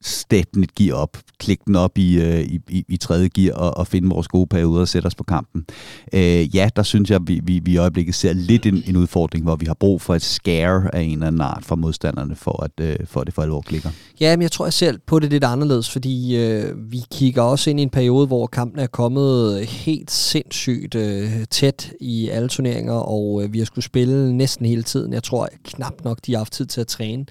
[0.02, 3.76] steppe et gear op, klikke den op i, øh, i, i, i tredje gear og,
[3.76, 5.64] og finde vores gode perioder og sætte os på kampen.
[6.12, 9.44] Øh, ja, der synes jeg, vi, vi, vi i øjeblikket ser lidt en, en udfordring,
[9.44, 12.62] hvor vi har brug for et scare af en eller anden art fra modstanderne, for
[12.62, 13.90] at, øh, for at det for alvor klikker.
[14.20, 17.70] Ja, men jeg tror jeg selv på det lidt anderledes, fordi øh, vi kigger også
[17.70, 22.94] ind i en periode, hvor kampen er kommet helt sindssygt øh, tæt i alle turneringer,
[22.94, 25.12] og øh, vi har skulle spille næsten hele tiden.
[25.12, 27.26] Jeg tror knap nok, de har haft tid til at træne.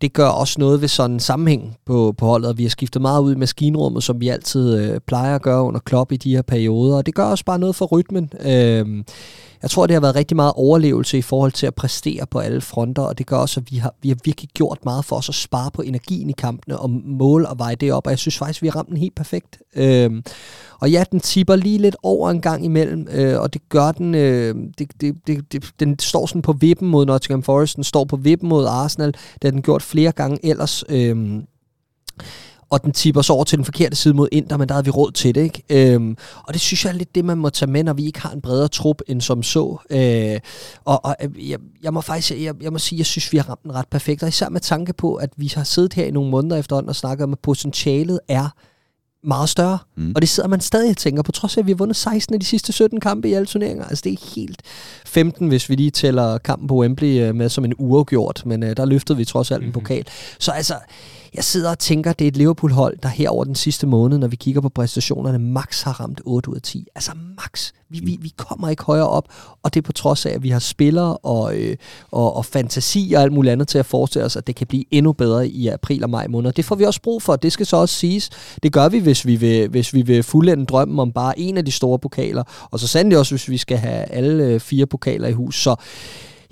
[0.00, 3.02] Det gør også noget ved sådan en sammenhæng på, på holdet, og vi har skiftet
[3.02, 6.34] meget ud i maskinrummet, som vi altid øh, plejer at gøre under Klopp i de
[6.34, 8.30] her perioder, og det gør også bare noget for rytmen.
[8.46, 9.04] Øh,
[9.64, 12.60] jeg tror, det har været rigtig meget overlevelse i forhold til at præstere på alle
[12.60, 15.28] fronter, og det gør også, at vi har, vi har virkelig gjort meget for os
[15.28, 18.38] at spare på energien i kampene, og måle og veje det op, og jeg synes
[18.38, 19.58] faktisk, vi har ramt den helt perfekt.
[19.76, 20.22] Øhm,
[20.80, 24.14] og ja, den tipper lige lidt over en gang imellem, øh, og det gør den,
[24.14, 28.04] øh, det, det, det, det, den står sådan på vippen mod Nottingham Forest, den står
[28.04, 30.84] på vippen mod Arsenal, det har den gjort flere gange ellers.
[30.88, 31.42] Øh,
[32.70, 34.90] og den tipper så over til den forkerte side mod Inter, men der havde vi
[34.90, 35.40] råd til det.
[35.40, 35.92] Ikke?
[35.94, 38.20] Øhm, og det synes jeg er lidt det, man må tage med, når vi ikke
[38.20, 39.76] har en bredere trup end som så.
[39.90, 40.40] Øh,
[40.84, 43.48] og og øh, jeg, jeg må faktisk jeg, jeg må sige, jeg synes, vi har
[43.48, 46.10] ramt den ret perfekt, og især med tanke på, at vi har siddet her i
[46.10, 48.48] nogle måneder efterhånden og snakket om, at potentialet er
[49.24, 49.78] meget større.
[49.96, 50.12] Mm.
[50.14, 52.34] Og det sidder man stadig og tænker, på trods af, at vi har vundet 16
[52.34, 53.84] af de sidste 17 kampe i alle turneringer.
[53.84, 54.62] Altså det er helt
[55.06, 58.68] 15, hvis vi lige tæller kampen på Wembley øh, med som en uafgjort, men uh,
[58.76, 59.72] der løftede vi trods alt en mhm.
[59.72, 60.06] pokal.
[60.38, 60.74] Så altså,
[61.34, 64.28] jeg sidder og tænker, det er et Liverpool-hold, der her over den sidste måned, når
[64.28, 66.86] vi kigger på præstationerne, max har ramt 8 ud af 10.
[66.94, 67.72] Altså max.
[67.90, 69.28] Vi, vi, vi kommer ikke højere op,
[69.62, 71.76] og det er på trods af, at vi har spillere og, øh,
[72.10, 74.84] og, og fantasi og alt muligt andet til at forestille os, at det kan blive
[74.90, 76.52] endnu bedre i april og maj måned.
[76.52, 77.36] Det får vi også brug for.
[77.36, 78.30] Det skal så også siges.
[78.62, 81.64] Det gør vi, hvis vi vil, hvis vi vil fuldende drømmen om bare en af
[81.64, 85.28] de store pokaler, og så sandelig også, hvis vi skal have alle øh, fire pokaler
[85.28, 85.62] i hus.
[85.62, 85.76] Så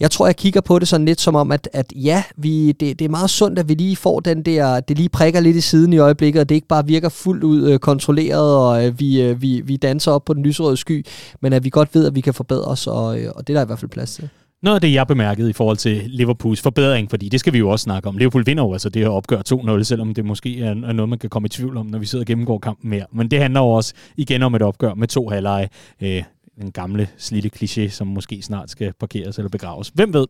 [0.02, 2.98] jeg tror, jeg kigger på det sådan lidt som om, at, at ja, vi, det,
[2.98, 5.60] det er meget sundt, at vi lige får den der, det lige prikker lidt i
[5.60, 9.22] siden i øjeblikket, og det ikke bare virker fuldt ud øh, kontrolleret, og øh, vi,
[9.22, 11.06] øh, vi, vi danser op på den lyserøde sky,
[11.40, 13.58] men at vi godt ved, at vi kan forbedre os, og, øh, og det er
[13.58, 14.28] der i hvert fald plads til.
[14.62, 17.68] Noget af det, jeg bemærkede i forhold til Liverpools forbedring, fordi det skal vi jo
[17.68, 18.16] også snakke om.
[18.16, 19.42] Liverpool vinder jo altså det her opgør
[19.78, 22.22] 2-0, selvom det måske er noget, man kan komme i tvivl om, når vi sidder
[22.22, 23.06] og gennemgår kampen mere.
[23.12, 25.68] Men det handler jo også igen om et opgør med to halvleje.
[26.02, 26.22] Øh,
[26.60, 29.88] den gamle slitte kliché, som måske snart skal parkeres eller begraves.
[29.88, 30.26] Hvem ved?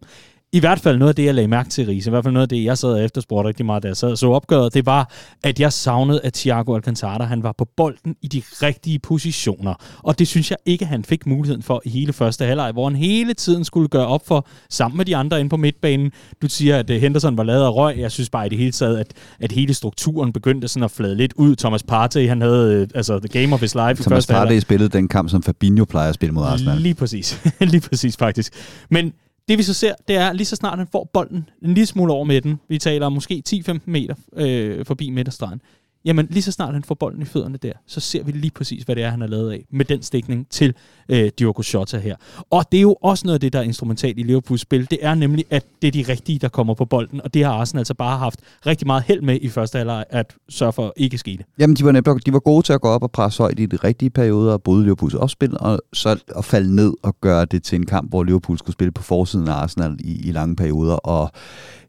[0.55, 2.43] I hvert fald noget af det, jeg lagde mærke til, Riese, i hvert fald noget
[2.45, 4.87] af det, jeg sad og efterspurgte rigtig meget, da jeg sad og så opgøret, det
[4.87, 5.11] var,
[5.43, 9.75] at jeg savnede, at Thiago Alcantara, han var på bolden i de rigtige positioner.
[10.03, 12.97] Og det synes jeg ikke, han fik muligheden for i hele første halvleg, hvor han
[12.97, 16.13] hele tiden skulle gøre op for, sammen med de andre inde på midtbanen.
[16.43, 17.99] Du siger, at øh, Henderson var lavet af røg.
[17.99, 21.15] Jeg synes bare i det hele taget, at, at hele strukturen begyndte sådan at flade
[21.15, 21.57] lidt ud.
[21.57, 24.59] Thomas Partey, han havde øh, altså the game of his life Thomas i første Partey
[24.59, 26.79] spillede den kamp, som Fabinho plejer at spille mod Arsenal.
[26.79, 27.41] Lige præcis.
[27.61, 28.53] lige præcis faktisk.
[28.91, 29.13] Men
[29.49, 32.13] det vi så ser, det er lige så snart han får bolden en lille smule
[32.13, 35.61] over midten, vi taler måske 10-15 meter øh, forbi midterstregen,
[36.05, 38.83] jamen lige så snart han får bolden i fødderne der, så ser vi lige præcis,
[38.83, 40.75] hvad det er, han har lavet af med den stikning til
[41.09, 42.17] øh, Diogo Jota her.
[42.51, 44.91] Og det er jo også noget af det, der er instrumentalt i Liverpools spil.
[44.91, 47.53] Det er nemlig, at det er de rigtige, der kommer på bolden, og det har
[47.53, 51.15] Arsenal altså bare haft rigtig meget held med i første halvleg at sørge for ikke
[51.15, 51.47] at det.
[51.59, 53.67] Jamen, de var, nemlig, de var gode til at gå op og presse højt i
[53.67, 57.63] de rigtige perioder og bryde Liverpools opspil, og så at falde ned og gøre det
[57.63, 60.95] til en kamp, hvor Liverpool skulle spille på forsiden af Arsenal i, i lange perioder,
[60.95, 61.31] og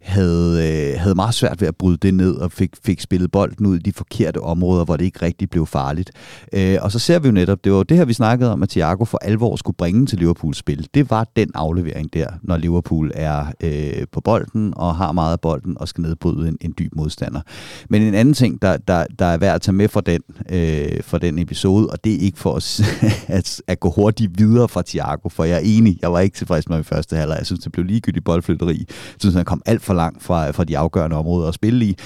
[0.04, 3.66] havde, øh, havde meget svært ved at bryde det ned og fik, fik spillet bolden
[3.66, 6.12] ud i de forkerte områder, hvor det ikke rigtig blev farligt.
[6.54, 8.70] Øh, og så ser vi jo netop, det var det her, vi snakkede om, at
[8.70, 10.88] Thiago for alvor skulle bringe til Liverpools spil.
[10.94, 15.40] Det var den aflevering der, når Liverpool er øh, på bolden og har meget af
[15.40, 17.42] bolden og skal nedbryde en, en dyb modstander.
[17.90, 21.04] Men en anden ting, der, der, der er værd at tage med fra den, øh,
[21.04, 22.82] fra den episode, og det er ikke for os
[23.28, 26.70] at, at gå hurtigt videre fra Thiago, for jeg er enig, jeg var ikke tilfreds
[26.70, 27.38] med i første halvleg.
[27.38, 28.78] Jeg synes, det blev ligegyldigt boldflytteri.
[28.88, 31.98] Jeg synes, han kom alt for langt fra, fra de afgørende områder at spille i.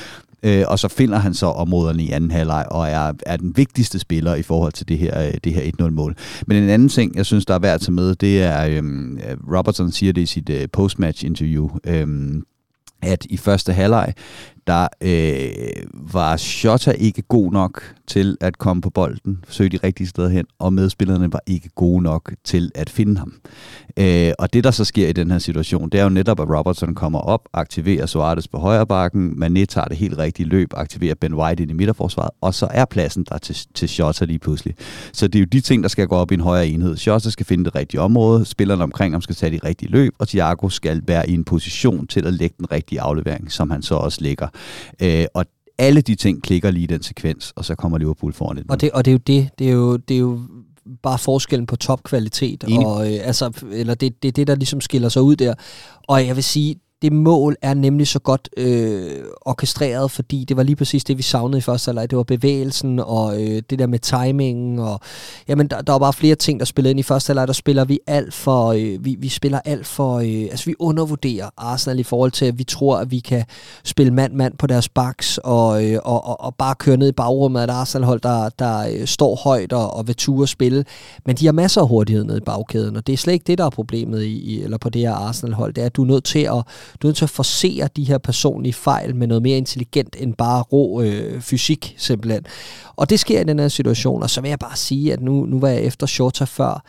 [0.43, 3.99] Øh, og så finder han så områderne i anden halvleg og er, er den vigtigste
[3.99, 6.15] spiller i forhold til det her, øh, det her 1-0-mål.
[6.47, 9.19] Men en anden ting, jeg synes, der er værd at tage med, det er, øhm,
[9.55, 12.43] Robertson siger det i sit øh, postmatch-interview, øhm,
[13.01, 14.13] at i første halvleg,
[14.67, 20.07] der øh, var Shota ikke god nok til at komme på bolden, søge de rigtige
[20.07, 23.33] steder hen, og medspillerne var ikke gode nok til at finde ham.
[23.97, 26.49] Øh, og det, der så sker i den her situation, det er jo netop, at
[26.49, 31.15] Robertson kommer op, aktiverer Suarez på højre bakken, Mané tager det helt rigtige løb, aktiverer
[31.15, 34.75] Ben White ind i midterforsvaret, og så er pladsen der til, til Shota lige pludselig.
[35.13, 36.97] Så det er jo de ting, der skal gå op i en højere enhed.
[36.97, 40.27] Shota skal finde det rigtige område, spillerne omkring ham skal tage de rigtige løb, og
[40.27, 43.95] Thiago skal være i en position til at lægge den rigtige aflevering, som han så
[43.95, 44.47] også lægger.
[45.01, 45.45] Øh, og
[45.77, 48.91] alle de ting klikker lige i den sekvens, og så kommer Liverpool foran Og det,
[48.91, 50.39] og det er jo det, det er jo, det er jo
[51.03, 55.09] bare forskellen på topkvalitet, og, øh, altså, eller det, det er det, der ligesom skiller
[55.09, 55.53] sig ud der.
[56.07, 60.63] Og jeg vil sige, det mål er nemlig så godt øh, orkestreret, fordi det var
[60.63, 62.09] lige præcis det, vi savnede i første halvleg.
[62.09, 64.79] Det var bevægelsen og øh, det der med timingen.
[64.79, 64.99] Og,
[65.47, 67.47] jamen, der, der var bare flere ting, der spillede ind i første halvleg.
[67.47, 68.67] Der spiller vi alt for...
[68.67, 70.17] Øh, vi, vi spiller alt for...
[70.17, 73.43] Øh, altså, vi undervurderer Arsenal i forhold til, at vi tror, at vi kan
[73.83, 77.59] spille mand-mand på deres baks og, øh, og, og, og bare køre ned i bagrummet
[77.59, 80.85] af et Arsenal-hold, der, der øh, står højt og, og vil ture spille.
[81.25, 83.57] Men de har masser af hurtighed nede i bagkæden, og det er slet ikke det,
[83.57, 85.73] der er problemet i, eller på det her Arsenal-hold.
[85.73, 86.63] Det er, at du er nødt til at
[87.01, 90.33] du er nødt til at forsere de her personlige fejl med noget mere intelligent end
[90.33, 92.45] bare rå øh, fysik, simpelthen.
[92.95, 95.45] Og det sker i den her situation, og så vil jeg bare sige, at nu,
[95.45, 96.83] nu var jeg efter Shota før,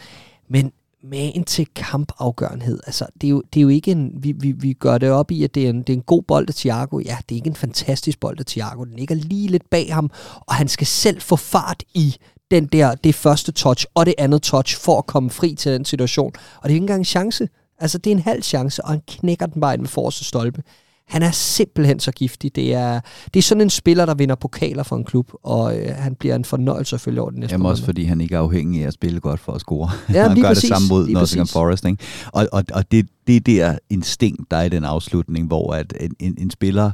[0.49, 2.81] men magen til kampafgørenhed.
[2.87, 4.11] Altså, det er jo, det er jo ikke en...
[4.15, 6.23] Vi, vi, vi gør det op i, at det er en, det er en god
[6.23, 6.99] bold af Thiago.
[6.99, 8.85] Ja, det er ikke en fantastisk bold af Thiago.
[8.85, 10.11] Den ligger lige lidt bag ham,
[10.47, 12.17] og han skal selv få fart i
[12.51, 15.85] den der, det første touch og det andet touch for at komme fri til den
[15.85, 16.33] situation.
[16.57, 17.49] Og det er ikke engang en chance.
[17.79, 20.63] Altså, det er en halv chance, og han knækker den bare ind med forreste stolpe.
[21.09, 22.57] Han er simpelthen så giftig.
[22.57, 23.01] Det er,
[23.35, 26.35] det er sådan en spiller, der vinder pokaler for en klub, og øh, han bliver
[26.35, 28.87] en fornøjelse at følge over den næste Jamen også fordi han ikke er afhængig af
[28.87, 29.91] at spille godt for at score.
[30.13, 31.47] Ja, han gør præcis, det samme mod Nottingham.
[31.47, 31.85] Forest.
[31.85, 32.05] Ikke?
[32.27, 36.15] Og, og, og det, det der instinkt, der er i den afslutning, hvor at en,
[36.19, 36.91] en, en spiller,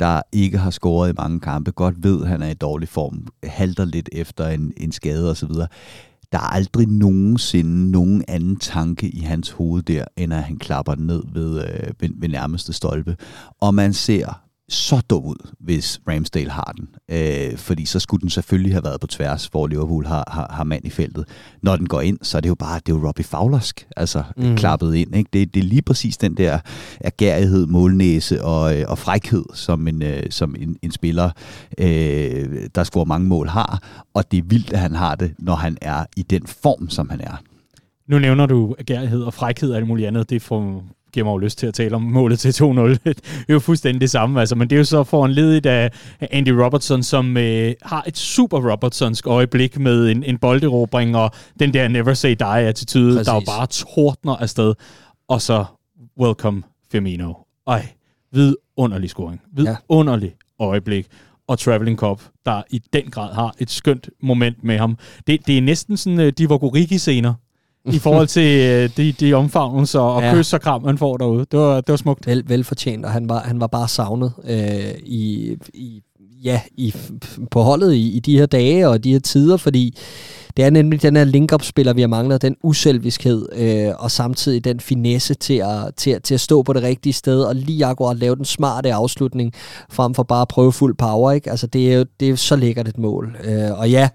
[0.00, 3.26] der ikke har scoret i mange kampe, godt ved, at han er i dårlig form,
[3.44, 5.50] halter lidt efter en, en skade osv.,
[6.32, 10.94] der er aldrig nogensinde nogen anden tanke i hans hoved der, end at han klapper
[10.94, 13.16] ned ved, øh, ved, ved nærmeste stolpe.
[13.60, 16.88] Og man ser så dum ud, hvis Ramsdale har den.
[17.08, 20.64] Øh, fordi så skulle den selvfølgelig have været på tværs, hvor Liverpool har, har, har
[20.64, 21.24] mand i feltet.
[21.62, 24.22] Når den går ind, så er det jo bare, det er jo Robbie Fowlersk, altså
[24.36, 24.56] mm.
[24.56, 25.16] Klappet ind.
[25.16, 25.30] Ikke?
[25.32, 26.58] Det, det er lige præcis den der
[27.00, 31.30] agerighed, målnæse og, øh, og frækhed, som en, øh, som en, en spiller,
[31.78, 34.04] øh, der scorer mange mål, har.
[34.14, 37.10] Og det er vildt, at han har det, når han er i den form, som
[37.10, 37.42] han er.
[38.08, 40.30] Nu nævner du agerighed og frækhed og alt muligt andet.
[40.30, 42.64] Det får, giver mig jo lyst til at tale om målet til 2-0.
[42.64, 43.16] det
[43.48, 47.02] er jo fuldstændig det samme, altså, men det er jo så foranledet af Andy Robertson,
[47.02, 52.14] som øh, har et super Robertsonsk øjeblik med en, en bolderobring og den der never
[52.14, 53.26] say die-attitude, Præcis.
[53.26, 54.74] der jo bare tordner afsted.
[55.28, 55.64] Og så
[56.20, 57.32] welcome Firmino.
[57.66, 57.88] Ej,
[58.32, 59.40] vidunderlig scoring.
[59.52, 60.64] Vidunderlig ja.
[60.64, 61.06] øjeblik.
[61.48, 64.98] Og Traveling Cup, der i den grad har et skønt moment med ham.
[65.26, 67.34] Det, det er næsten sådan uh, Divock Origi-scener
[67.84, 70.34] i forhold til uh, de, de omfavnelser og Ja.
[70.34, 71.46] kys og kram, man får derude.
[71.52, 72.26] Det var, det var smukt.
[72.26, 76.02] Vel, velfortjent, og han var, han var bare savnet øh, i, i,
[76.44, 76.94] ja, i,
[77.50, 79.98] på holdet i, i de her dage og de her tider, fordi
[80.56, 84.80] det er nemlig den her link-up-spiller, vi har manglet, den uselviskhed, øh, og samtidig den
[84.80, 88.16] finesse til at, til, at, til at stå på det rigtige sted, og lige akkurat
[88.18, 89.52] lave den smarte afslutning,
[89.90, 91.50] frem for bare at prøve fuld power, ikke?
[91.50, 93.36] Altså, det er jo det er jo så lækkert et mål.
[93.44, 94.08] Øh, og ja,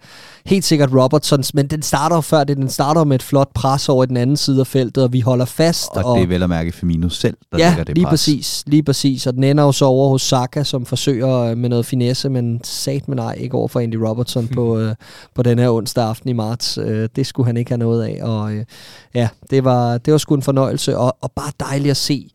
[0.48, 4.04] helt sikkert Robertsons, men den starter før det, den starter med et flot pres over
[4.04, 5.90] i den anden side af feltet, og vi holder fast.
[5.92, 8.12] Og, og det er vel at mærke Firmino selv, der ja, lægger det lige pres.
[8.12, 9.28] præcis, lige præcis.
[9.28, 12.60] Og den ender jo så over hos Saka, som forsøger øh, med noget finesse, men
[12.64, 14.96] sat med nej, ikke over for Andy Robertson på, øh,
[15.36, 16.78] på den her onsdag aften i marts.
[16.78, 18.20] Øh, det skulle han ikke have noget af.
[18.24, 18.66] Og øh,
[19.16, 22.32] ja, det var, det var sgu en fornøjelse, og, og bare dejligt at se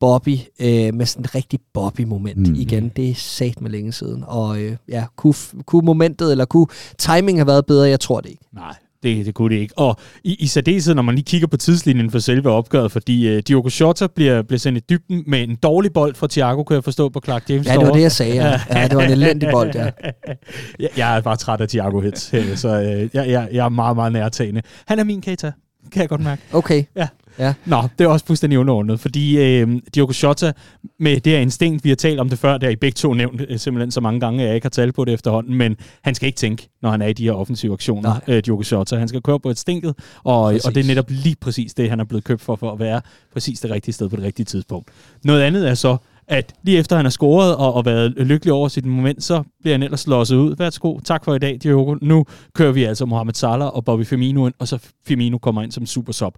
[0.00, 2.54] Bobby øh, med sådan et rigtig Bobby-moment Mm.
[2.54, 2.88] igen.
[2.96, 4.24] Det er sat med længe siden.
[4.26, 5.34] Og øh, ja, kunne,
[5.66, 6.66] kunne momentet, eller kunne
[6.98, 7.88] timing have været bedre?
[7.88, 8.44] Jeg tror det ikke.
[8.54, 9.78] Nej, det, det kunne det ikke.
[9.78, 13.42] Og i, i særdeleshed, når man lige kigger på tidslinjen for selve opgøret, fordi uh,
[13.48, 16.84] Diogo Jota bliver, bliver sendt i dybden med en dårlig bold fra Thiago, kunne jeg
[16.84, 17.66] forstå på Clark James.
[17.66, 18.34] Ja, det var det, jeg sagde.
[18.34, 19.90] Ja, ja det var en elendig bold, ja.
[20.80, 23.68] jeg, jeg er bare træt af Thiago hits, øh, så øh, jeg, jeg, jeg er
[23.68, 24.62] meget, meget nærtagende.
[24.86, 25.52] Han er min Keita,
[25.92, 26.42] kan jeg godt mærke.
[26.52, 26.84] Okay.
[26.96, 27.08] Ja.
[27.38, 27.54] Ja.
[27.64, 30.52] Nå, det er også fuldstændig underordnet, fordi øh, Diogo Jota
[30.98, 33.12] med det her instinkt, vi har talt om det før, der er I begge to
[33.14, 35.76] nævnt øh, simpelthen så mange gange, at jeg ikke har talt på det efterhånden, men
[36.02, 38.36] han skal ikke tænke, når han er i de her offensive aktioner, Nej.
[38.36, 38.96] øh, Diogo Jota.
[38.96, 42.00] Han skal køre på et stinket, og, og det er netop lige præcis det, han
[42.00, 43.00] er blevet købt for, for at være
[43.32, 44.90] præcis det rigtige sted på det rigtige tidspunkt.
[45.24, 45.96] Noget andet er så,
[46.28, 49.74] at lige efter han har scoret og, og været lykkelig over sit moment, så bliver
[49.74, 50.56] han ellers losset ud.
[50.58, 51.96] Værsgo, tak for i dag, Diogo.
[52.02, 55.72] Nu kører vi altså Mohamed Salah og Bobby Firmino ind, og så Firmino kommer ind
[55.72, 56.34] som super sub.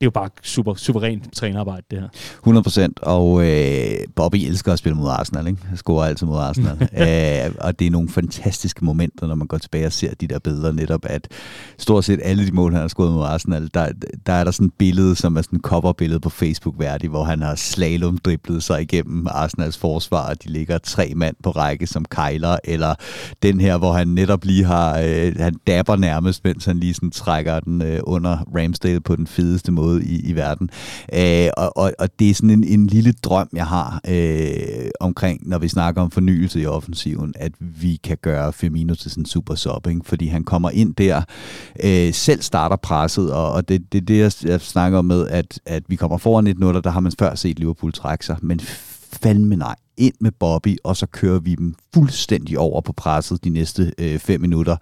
[0.00, 2.08] Det er jo bare super, suverænt trænerarbejde, det her.
[2.38, 5.66] 100 procent, og øh, Bobby elsker at spille mod Arsenal, ikke?
[5.66, 6.72] Han scorer altid mod Arsenal.
[6.82, 10.38] øh, og det er nogle fantastiske momenter, når man går tilbage og ser de der
[10.38, 11.28] billeder, netop at
[11.78, 13.88] stort set alle de mål, han har scoret mod Arsenal, der,
[14.26, 17.24] der er der sådan et billede, som er sådan et coverbillede på Facebook værdigt, hvor
[17.24, 21.86] han har slalom driblet sig igennem Arsenals forsvar, og de ligger tre mand på række
[21.86, 22.94] som kejler, eller
[23.42, 27.10] den her, hvor han netop lige har, øh, han dabber nærmest, mens han lige sådan
[27.10, 30.70] trækker den øh, under Ramsdale på den fedeste måde i, i verden.
[31.12, 35.48] Øh, og, og, og det er sådan en, en lille drøm, jeg har øh, omkring,
[35.48, 39.26] når vi snakker om fornyelse i offensiven, at vi kan gøre Firmino til sådan en
[39.26, 40.00] super sub, ikke?
[40.04, 41.22] fordi han kommer ind der,
[41.84, 45.28] øh, selv starter presset, og, og det er det, det, jeg, jeg snakker om med,
[45.28, 48.36] at, at vi kommer foran 1-0, og der har man før set Liverpool trække sig,
[48.42, 48.60] men
[49.22, 53.50] fandme nej, ind med Bobby, og så kører vi dem fuldstændig over på presset de
[53.50, 54.76] næste øh, fem minutter,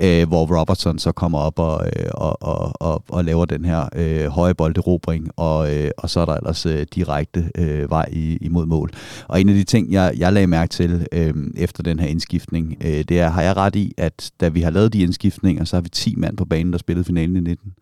[0.00, 3.88] øh, hvor Robertson så kommer op og, øh, og, og, og, og laver den her
[3.96, 8.38] øh, høje bolderobring, og, øh, og så er der ellers øh, direkte øh, vej i,
[8.40, 8.90] imod mål.
[9.28, 12.76] Og en af de ting, jeg, jeg lagde mærke til øh, efter den her indskiftning,
[12.80, 15.76] øh, det er, har jeg ret i, at da vi har lavet de indskiftninger, så
[15.76, 17.72] har vi 10 mand på banen, der spillede finalen i 19.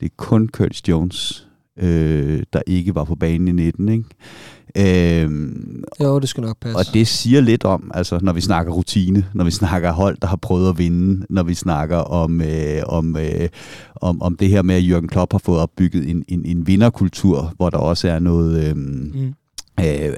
[0.00, 1.49] Det er kun Curtis Jones,
[1.80, 4.04] øh, der ikke var på banen i 19, ikke?
[4.76, 6.78] Øhm, jo, det skal nok passe.
[6.78, 10.26] Og det siger lidt om, altså når vi snakker rutine, når vi snakker hold, der
[10.26, 13.48] har prøvet at vinde, når vi snakker om, øh, om, øh,
[13.96, 17.52] om, om det her med, at Jørgen Klopp har fået opbygget en, en, en vinderkultur,
[17.56, 18.68] hvor der også er noget...
[18.68, 19.34] Øh, mm
[19.84, 20.12] Øh,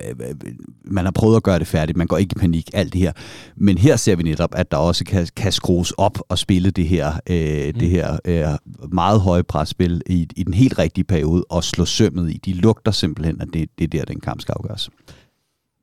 [0.85, 3.13] man har prøvet at gøre det færdigt, man går ikke i panik, alt det her.
[3.57, 6.89] Men her ser vi netop, at der også kan, kan skrues op og spille det
[6.89, 7.81] her, øh, mm.
[7.81, 8.47] det her øh,
[8.93, 12.41] meget høje presspil i, i den helt rigtige periode, og slå sømmet i.
[12.45, 14.91] De lugter simpelthen, at det, det er der, den kamp skal afgøres.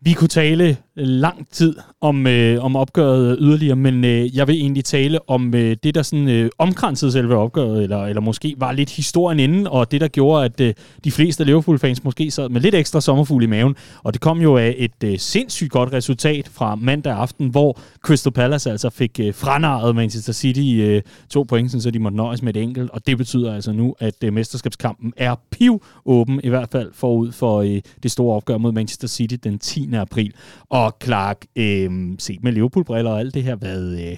[0.09, 4.55] Vi kunne tale øh, lang tid om, øh, om opgøret yderligere, men øh, jeg vil
[4.55, 8.71] egentlig tale om øh, det, der sådan øh, omkransede selve opgøret, eller, eller måske var
[8.71, 12.61] lidt historien inden, og det, der gjorde, at øh, de fleste Liverpool-fans måske sad med
[12.61, 13.75] lidt ekstra sommerfugl i maven.
[14.03, 18.33] Og det kom jo af et øh, sindssygt godt resultat fra mandag aften, hvor Crystal
[18.33, 22.55] Palace altså fik øh, franaret Manchester City øh, to point, så de måtte nøjes med
[22.55, 26.69] et enkelt, og det betyder altså nu, at øh, mesterskabskampen er piv åben, i hvert
[26.71, 30.33] fald forud for øh, det store opgør mod Manchester City den 10 april.
[30.69, 34.17] Og Clark, øh, set med Liverpool-briller og alt det her, hvad, øh,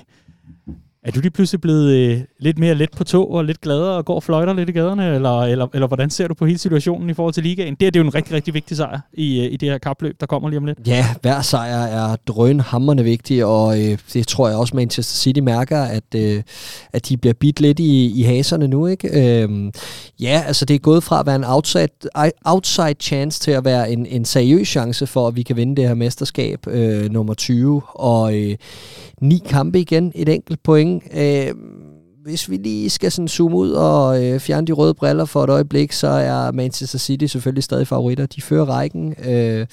[1.04, 4.06] er du lige pludselig blevet øh, lidt mere let på tog og lidt gladere og
[4.06, 7.10] går og fløjter lidt i gaderne, eller, eller, eller hvordan ser du på hele situationen
[7.10, 7.76] i forhold til ligaen?
[7.76, 9.78] Det, er, det er jo en rigtig, rigtig vigtig sejr i, øh, i det her
[9.78, 10.80] kapløb, der kommer lige om lidt.
[10.88, 15.82] Ja, hver sejr er drønhammerne vigtig, og øh, det tror jeg også Manchester City mærker,
[15.82, 16.44] at, øh,
[16.94, 18.88] at de bliver bidt lidt i, i haserne nu.
[18.88, 19.44] Ikke?
[19.44, 19.72] Øh,
[20.22, 21.90] ja, altså det er gået fra at være en outside,
[22.46, 25.88] outside chance til at være en, en seriøs chance for, at vi kan vinde det
[25.88, 28.56] her mesterskab øh, nummer 20, og øh,
[29.22, 30.91] ni kampe igen, et enkelt point.
[31.14, 31.56] Øh,
[32.24, 35.50] hvis vi lige skal sådan zoome ud og øh, fjerne de røde briller for et
[35.50, 38.26] øjeblik, så er Manchester City selvfølgelig stadig favoritter.
[38.26, 39.16] De fører rækken.
[39.26, 39.68] Øh,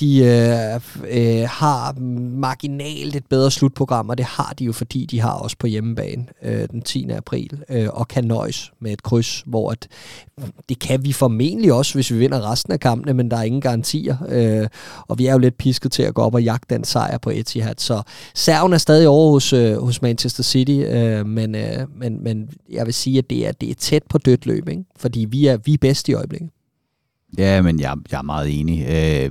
[0.00, 0.80] de øh,
[1.10, 2.00] øh, har
[2.38, 6.26] marginalt et bedre slutprogram, og det har de jo, fordi de har også på hjemmebane
[6.42, 7.10] øh, den 10.
[7.10, 9.88] april, øh, og kan nøjes med et kryds, hvor at,
[10.68, 13.60] det kan vi formentlig også, hvis vi vinder resten af kampene, men der er ingen
[13.60, 14.68] garantier, øh,
[15.08, 17.30] og vi er jo lidt pisket til at gå op og jagte den sejr på
[17.30, 18.02] Etihad, så
[18.34, 22.86] serven er stadig over hos, øh, hos Manchester City, øh, men, øh, men, men jeg
[22.86, 24.84] vil sige, at det er, det er tæt på dødt løb, ikke?
[24.96, 26.50] fordi vi er, vi er bedst i øjeblikket.
[27.38, 28.86] Ja, men jeg, jeg er meget enig.
[28.88, 29.30] Øh,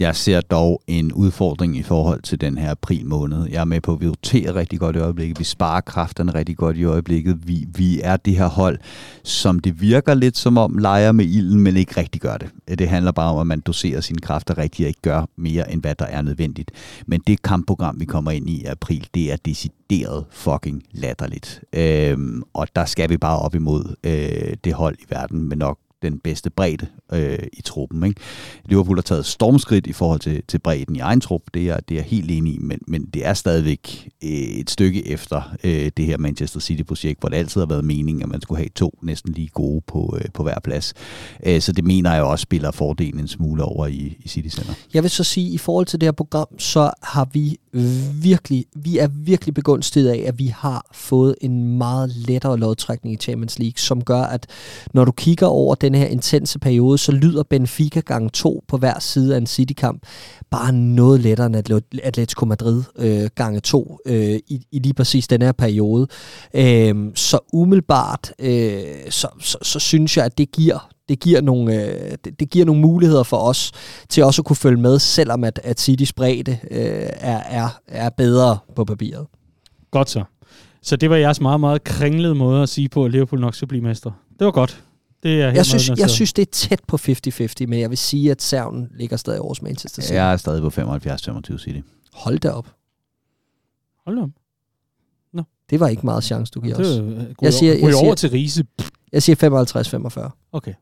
[0.00, 3.46] jeg ser dog en udfordring i forhold til den her april måned.
[3.50, 5.38] Jeg er med på, at vi roterer rigtig godt i øjeblikket.
[5.38, 7.48] Vi sparer kræfterne rigtig godt i øjeblikket.
[7.48, 8.78] Vi, vi er det her hold,
[9.24, 12.78] som det virker lidt som om leger med ilden, men ikke rigtig gør det.
[12.78, 15.80] Det handler bare om, at man doserer sine kræfter rigtigt og ikke gør mere, end
[15.80, 16.70] hvad der er nødvendigt.
[17.06, 21.60] Men det kampprogram, vi kommer ind i i april, det er decideret fucking latterligt.
[21.72, 25.78] Øhm, og der skal vi bare op imod øh, det hold i verden med nok
[26.02, 28.04] den bedste bredde øh, i truppen.
[28.04, 28.20] Ikke?
[28.64, 31.98] Liverpool har taget stormskridt i forhold til, til bredden i egen trup, det er, det
[31.98, 36.06] er helt enig i, men, men det er stadigvæk øh, et stykke efter øh, det
[36.06, 39.32] her Manchester City-projekt, hvor det altid har været meningen, at man skulle have to næsten
[39.32, 40.94] lige gode på, øh, på hver plads.
[41.46, 44.74] Øh, så det mener jeg også spiller fordelen en smule over i, i City Center.
[44.94, 47.56] Jeg vil så sige, at i forhold til det her program, så har vi
[48.22, 53.18] virkelig, vi er virkelig begunstiget af, at vi har fået en meget lettere lodtrækning i
[53.18, 54.46] Champions League, som gør, at
[54.94, 58.98] når du kigger over den her intense periode, så lyder Benfica gang to på hver
[59.00, 60.02] side af en City-kamp
[60.50, 65.42] bare noget lettere end Atletico Madrid øh, gange to øh, i, i lige præcis den
[65.42, 66.06] her periode.
[66.54, 71.74] Øh, så umiddelbart, øh, så, så, så synes jeg, at det giver det giver, nogle,
[71.74, 73.72] øh, det, det giver nogle muligheder for os
[74.08, 78.10] til også at kunne følge med, selvom at, at Citys bredde øh, er, er, er
[78.10, 79.26] bedre på papiret.
[79.90, 80.24] Godt så.
[80.82, 83.68] Så det var jeres meget, meget kringlede måde at sige på, at Liverpool nok skal
[83.68, 84.10] blive mester.
[84.38, 84.82] Det var godt.
[85.22, 88.30] Det er jeg, synes, jeg synes, det er tæt på 50-50, men jeg vil sige,
[88.30, 90.14] at serven ligger stadig over Manchester City.
[90.14, 91.80] Jeg er stadig på 75-25 City.
[92.12, 92.68] Hold da op.
[94.06, 94.30] Hold da op.
[95.32, 95.42] No.
[95.70, 96.80] Det var ikke meget chance, du giver os.
[97.42, 98.64] Jeg siger, jeg, siger, over til Riese.
[99.12, 100.48] Jeg siger 55-45.
[100.52, 100.74] Okay.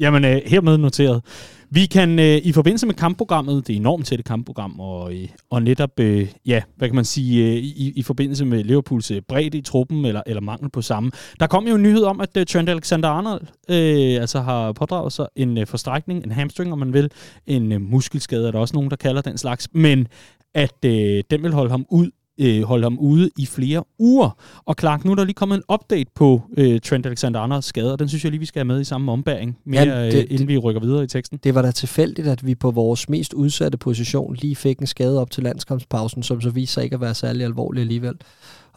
[0.00, 1.22] Jamen, øh, hermed noteret.
[1.70, 5.62] Vi kan øh, i forbindelse med kampprogrammet, det er enormt tætte kampprogram, og, øh, og
[5.62, 9.58] netop, øh, ja, hvad kan man sige, øh, i, i forbindelse med Liverpools øh, bredde
[9.58, 11.10] i truppen, eller, eller mangel på samme.
[11.40, 15.26] Der kom jo en nyhed om, at øh, Trent Alexander-Arnold øh, altså har pådraget sig
[15.36, 17.10] en øh, forstrækning, en hamstring, om man vil,
[17.46, 20.08] en øh, muskelskade, er der også nogen, der kalder den slags, men
[20.54, 24.38] at øh, den vil holde ham ud øh, holde ham ude i flere uger.
[24.64, 27.98] Og Clark, nu er der lige kommet en update på øh, Trent Alexander-Arnolds skade, og
[27.98, 30.24] den synes jeg lige, vi skal have med i samme ombæring, mere, ja, det, øh,
[30.30, 31.38] inden vi rykker videre i teksten.
[31.44, 35.20] Det var da tilfældigt, at vi på vores mest udsatte position lige fik en skade
[35.20, 38.14] op til landskampspausen, som så viser sig ikke at være særlig alvorlig alligevel.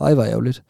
[0.01, 0.63] Ej, var ærgerligt,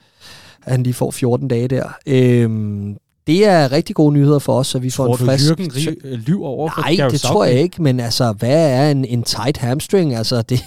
[0.65, 1.97] at han lige får 14 dage der.
[2.07, 2.97] Øhm,
[3.29, 5.51] det er rigtig gode nyheder for os, så vi får Tror en du, frisk...
[5.51, 8.69] Jürgen ri- øh, lyver over for Nej, Gareth det tror jeg ikke, men altså, hvad
[8.71, 10.15] er en, en tight hamstring?
[10.15, 10.63] Altså, det,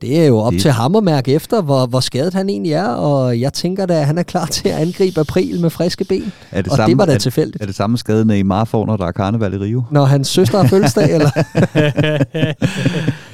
[0.00, 2.72] det er jo op Det- til ham at mærke efter, hvor, hvor skadet han egentlig
[2.72, 6.04] er, og jeg tænker da, at han er klar til at angribe april med friske
[6.04, 6.32] ben.
[6.52, 7.62] Er det, og samme, det var da er, tilfældigt.
[7.62, 9.82] er det samme skade Neymar får, når der er karneval i Rio?
[9.90, 11.30] Når hans søster har fødselsdag, eller?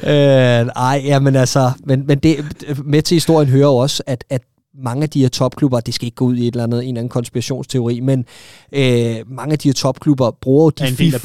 [0.03, 2.37] øh, ej, jamen altså, men, men det,
[2.85, 4.43] med til historien hører jo også, at, at
[4.85, 6.89] mange af de her topklubber, det skal ikke gå ud i et eller andet, en
[6.89, 8.25] eller anden konspirationsteori, men
[8.73, 11.23] øh, mange af de her topklubber bruger de en af fif,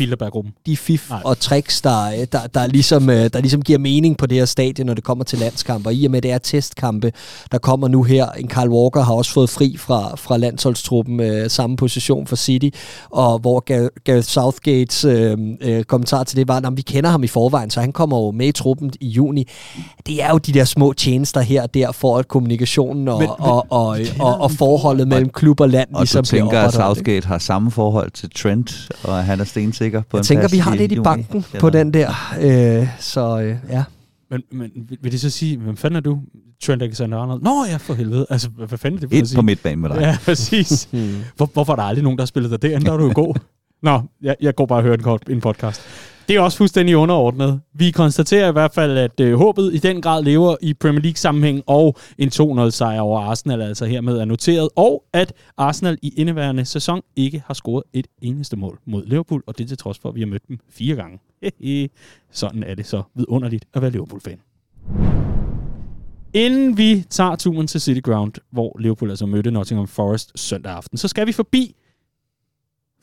[0.65, 1.21] de fif Nej.
[1.25, 4.85] og tricks, der, der, der, ligesom, øh, der ligesom giver mening på det her stadie,
[4.85, 5.89] når det kommer til landskampe.
[5.89, 7.11] Og i og med, det er testkampe,
[7.51, 8.25] der kommer nu her.
[8.31, 12.69] En Carl Walker har også fået fri fra, fra landsholdstruppen, øh, samme position for City,
[13.09, 17.23] og hvor Gar- Gareth Southgates øh, øh, kommentar til det var, at vi kender ham
[17.23, 19.47] i forvejen, så han kommer jo med i truppen i juni.
[20.07, 23.29] Det er jo de der små tjenester her og der, for at kommunikationen og, men-
[23.41, 26.73] og, og, og, og forholdet mellem klub og land Og ligesom du tænker, at?
[26.73, 30.41] Southgate har samme forhold til Trent, og at han er stensikker på Jeg en tænker,
[30.41, 32.09] plads vi har lidt i juni, banken på den der.
[32.41, 33.83] Øh, så øh, ja.
[34.31, 34.69] Men, men
[35.01, 36.19] vil- det så sige, hvem fanden er du?
[36.63, 37.41] Trent Alexander-Arnold?
[37.43, 38.25] Nå ja, for helvede.
[38.29, 39.35] Altså, hvad, fanden er det for at Ind sige?
[39.37, 39.99] på midtbanen med dig.
[39.99, 40.89] Ja, præcis.
[41.37, 42.85] Hvor, hvorfor er der aldrig nogen, der har spillet dig derinde?
[42.85, 43.35] Der er du jo god.
[43.83, 45.81] Nå, jeg, jeg går bare og hører en, kort, en podcast.
[46.27, 47.61] Det er også fuldstændig underordnet.
[47.73, 51.63] Vi konstaterer i hvert fald, at øh, håbet i den grad lever i Premier League-sammenhæng,
[51.67, 57.01] og en 2-0-sejr over Arsenal altså hermed er noteret, og at Arsenal i indeværende sæson
[57.15, 60.19] ikke har scoret et eneste mål mod Liverpool, og det til trods for, at vi
[60.19, 61.19] har mødt dem fire gange.
[62.31, 64.39] Sådan er det så vidunderligt at være Liverpool-fan.
[66.33, 70.97] Inden vi tager turen til City Ground, hvor Liverpool altså mødte Nottingham Forest søndag aften,
[70.97, 71.75] så skal vi forbi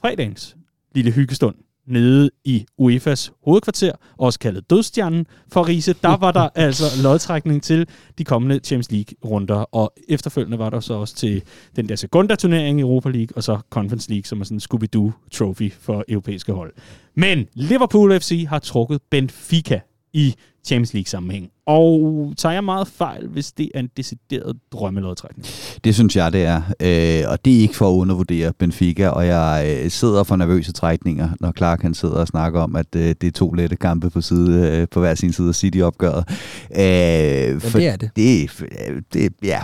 [0.01, 0.57] fredagens
[0.95, 1.55] lille hyggestund
[1.89, 5.95] nede i UEFA's hovedkvarter, også kaldet Dødstjernen for Riese.
[6.03, 10.95] Der var der altså lodtrækning til de kommende Champions League-runder, og efterfølgende var der så
[10.95, 11.43] også til
[11.76, 15.72] den der Segunda-turnering i Europa League, og så Conference League, som er sådan en Scooby-Doo-trophy
[15.80, 16.72] for europæiske hold.
[17.14, 19.80] Men Liverpool FC har trukket Benfica
[20.19, 20.35] i
[20.66, 21.51] Champions League-sammenhæng.
[21.66, 25.47] Og tager jeg meget fejl, hvis det er en decideret drømmelodtrækning?
[25.85, 26.57] Det synes jeg, det er.
[26.83, 30.73] Øh, og det er ikke for at undervurdere Benfica, og jeg øh, sidder for nervøse
[30.73, 34.11] trækninger, når Clark han sidder og snakker om, at øh, det er to lette kampe
[34.11, 36.25] på, side, øh, på hver sin side af City-opgøret.
[36.71, 38.11] Øh, Men det er det.
[38.16, 39.61] Det, er- det, ja,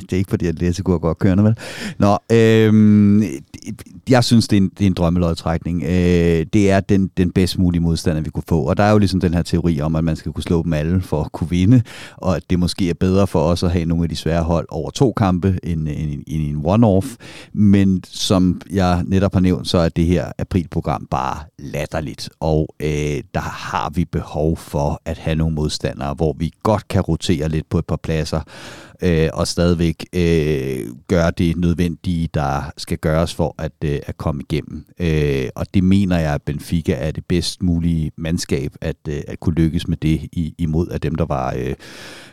[0.00, 1.56] det er ikke fordi, at Atletico er godt kørende, vel?
[1.98, 3.22] Nå, øhm,
[4.08, 5.82] jeg synes, det er en, det er en drømmelodtrækning.
[5.82, 8.62] Øh, det er den, den bedst mulige modstander, vi kunne få.
[8.62, 10.72] Og der er jo ligesom den her teori om, at man skal kunne slå dem
[10.72, 11.82] alle for at kunne vinde,
[12.16, 14.66] og at det måske er bedre for os at have nogle af de svære hold
[14.70, 17.16] over to kampe end, end, end en one-off.
[17.52, 22.30] Men som jeg netop har nævnt, så er det her aprilprogram bare latterligt.
[22.40, 27.00] Og øh, der har vi behov for at have nogle modstandere, hvor vi godt kan
[27.00, 28.40] rotere lidt på et par pladser,
[29.02, 34.42] øh, og stadigvæk øh, gøre det nødvendige, der skal gøres for at, øh, at komme
[34.42, 34.86] igennem.
[34.98, 39.40] Øh, og det mener jeg, at Benfica er det bedst mulige mandskab at, øh, at
[39.40, 40.28] kunne lykkes med det
[40.58, 41.74] imod af dem, der var, øh,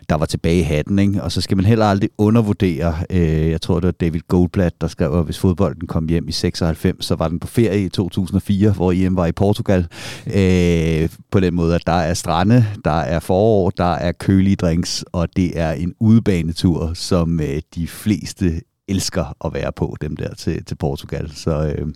[0.10, 1.00] der var tilbage i hatten.
[1.00, 1.24] Ikke?
[1.24, 4.88] Og så skal man heller aldrig undervurdere, øh, jeg tror det var David Goldblatt, der
[4.88, 8.72] skrev, at hvis fodbolden kom hjem i 96, så var den på ferie i 2004,
[8.72, 9.88] hvor EM var i Portugal.
[10.28, 15.06] Øh, på den måde, at der er strande, der er forår, der er kølige drinks,
[15.12, 20.34] og det er en udebanetur, som øh, de fleste elsker at være på, dem der
[20.34, 21.32] til, til Portugal.
[21.36, 21.88] Så øh,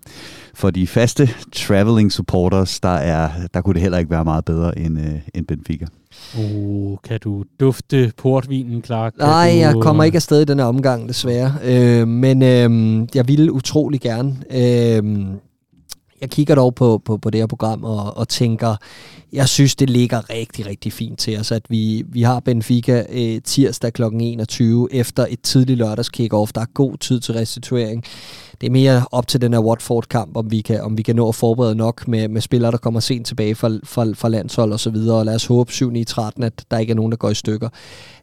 [0.53, 4.79] for de faste traveling supporters, der, er, der kunne det heller ikke være meget bedre
[4.79, 5.85] end, øh, end Benfica.
[6.37, 9.13] Uh, kan du dufte portvinen, Clark?
[9.13, 11.53] Kan Nej, du, jeg kommer ikke afsted i den her omgang, desværre.
[11.63, 14.35] Øh, men øh, jeg ville utrolig gerne.
[14.51, 15.25] Øh,
[16.21, 18.75] jeg kigger dog på, på, på det her program og, og tænker,
[19.33, 23.41] jeg synes, det ligger rigtig, rigtig fint til os, at vi, vi har Benfica øh,
[23.41, 24.03] tirsdag kl.
[24.03, 26.51] 21 efter et tidligt lørdags kick-off.
[26.55, 28.03] Der er god tid til restituering.
[28.61, 31.27] Det er mere op til den her Watford-kamp, om vi kan, om vi kan nå
[31.27, 34.79] at forberede nok med, med spillere, der kommer sent tilbage fra, fra, fra landshold og
[34.79, 35.17] så videre.
[35.17, 37.35] Og lad os håbe 7 9 13 at der ikke er nogen, der går i
[37.35, 37.69] stykker.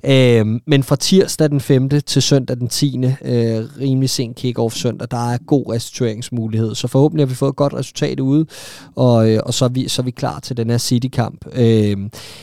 [0.05, 1.89] Øh, men fra tirsdag den 5.
[1.89, 3.05] til søndag den 10.
[3.05, 6.75] Øh, rimelig sent kick-off søndag, der er god restitueringsmulighed.
[6.75, 8.47] Så forhåbentlig har vi fået et godt resultat ude,
[8.97, 11.45] og, øh, og så, er vi, så er vi klar til den her City-kamp.
[11.53, 11.97] Øh,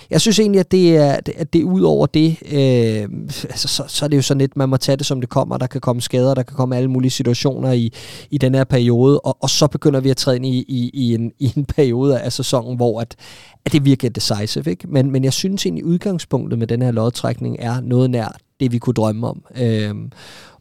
[0.10, 3.10] jeg synes egentlig, at det er, at det ud over det, øh,
[3.50, 5.58] altså, så, så er det jo sådan lidt, man må tage det som det kommer.
[5.58, 7.85] Der kan komme skader, der kan komme alle mulige situationer i,
[8.32, 11.14] i den her periode, og, og så begynder vi at træde ind i, i, i,
[11.14, 13.16] en, i en periode af sæsonen, hvor at,
[13.66, 14.72] at det virker decisive.
[14.72, 14.88] Ikke?
[14.88, 18.78] Men, men jeg synes egentlig, udgangspunktet med den her lodtrækning er noget nær det, vi
[18.78, 19.44] kunne drømme om.
[19.62, 20.12] Øhm,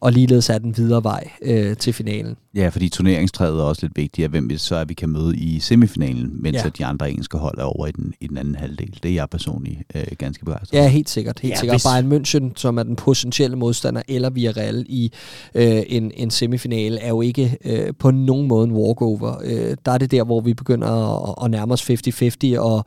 [0.05, 2.37] og ligeledes er den videre vej øh, til finalen.
[2.55, 5.61] Ja, fordi turneringstræet er også lidt vigtigt, hvem vi så er, vi kan møde i
[5.61, 6.69] semifinalen, mens ja.
[6.79, 8.99] de andre engelske hold er over i den, i den anden halvdel.
[9.03, 11.41] Det er jeg personligt øh, ganske begejstret Ja, helt sikkert.
[11.41, 11.75] Helt ja, sikkert.
[11.75, 11.85] Hvis...
[11.85, 15.13] Bayern München, som er den potentielle modstander, eller Villarreal i
[15.55, 19.37] øh, en, en semifinale, er jo ikke øh, på nogen måde en walkover.
[19.45, 20.89] Øh, der er det der, hvor vi begynder
[21.31, 22.85] at, at nærme os 50-50 og,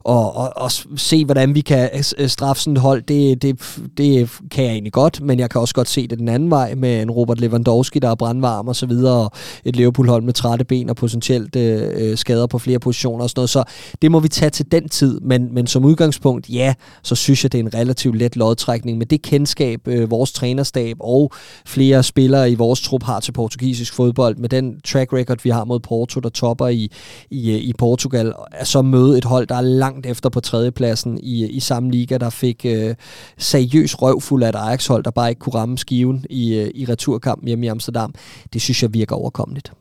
[0.00, 1.90] og, og, og se, hvordan vi kan
[2.26, 3.02] straffe sådan et hold.
[3.02, 6.28] Det, det, det kan jeg egentlig godt, men jeg kan også godt se det den
[6.28, 9.32] anden vej med en Robert Lewandowski, der er brandvarm og så videre, og
[9.64, 13.40] et Liverpool-hold med trætte ben og potentielt øh, øh, skader på flere positioner og sådan
[13.40, 13.50] noget.
[13.50, 13.64] Så
[14.02, 17.52] det må vi tage til den tid, men, men som udgangspunkt, ja, så synes jeg,
[17.52, 18.98] det er en relativt let lodtrækning.
[18.98, 21.32] Men det kendskab, øh, vores trænerstab og
[21.66, 25.64] flere spillere i vores trup har til portugisisk fodbold, med den track record, vi har
[25.64, 26.90] mod Porto, der topper i,
[27.30, 31.18] i, øh, i Portugal, er så møde et hold, der er langt efter på tredjepladsen
[31.22, 32.94] i, i samme liga, der fik øh,
[33.38, 36.84] seriøs røvfuld af et Ajax-hold, der bare ikke kunne ramme skiven i, i, øh, i
[36.84, 38.14] returkampen hjemme i Amsterdam.
[38.52, 39.72] Det synes jeg virker overkommeligt.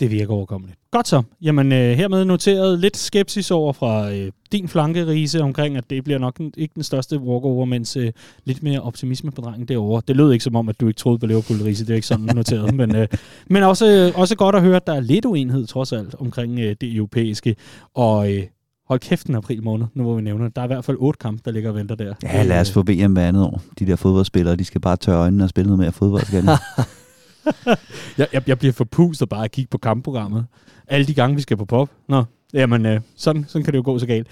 [0.00, 0.78] Det virker overkommeligt.
[0.90, 1.22] Godt så.
[1.42, 6.04] Jamen, øh, hermed noteret lidt skepsis over fra øh, din flanke, Riese, omkring, at det
[6.04, 8.12] bliver nok ikke den største walkover, mens øh,
[8.44, 10.02] lidt mere optimisme på drengen derovre.
[10.08, 11.84] Det lød ikke som om, at du ikke troede på Liverpool, Riese.
[11.84, 12.74] Det er ikke sådan noteret.
[12.80, 13.08] men øh,
[13.46, 16.58] men også, øh, også godt at høre, at der er lidt uenighed, trods alt, omkring
[16.58, 17.56] øh, det europæiske.
[17.94, 18.42] Og øh,
[18.88, 21.18] hold kæft en april måned, nu hvor vi nævner Der er i hvert fald otte
[21.18, 22.14] kampe, der ligger og venter der.
[22.22, 23.62] Ja, lad os få VM hver andet år.
[23.78, 26.24] De der fodboldspillere, de skal bare tørre øjnene og spille noget mere fodbold.
[26.24, 26.44] Skal
[28.18, 30.46] jeg, jeg, jeg bliver forpustet bare at kigge på kampprogrammet.
[30.88, 31.90] Alle de gange, vi skal på pop.
[32.08, 32.24] Nå,
[32.54, 34.26] jamen, øh, sådan, sådan kan det jo gå så galt.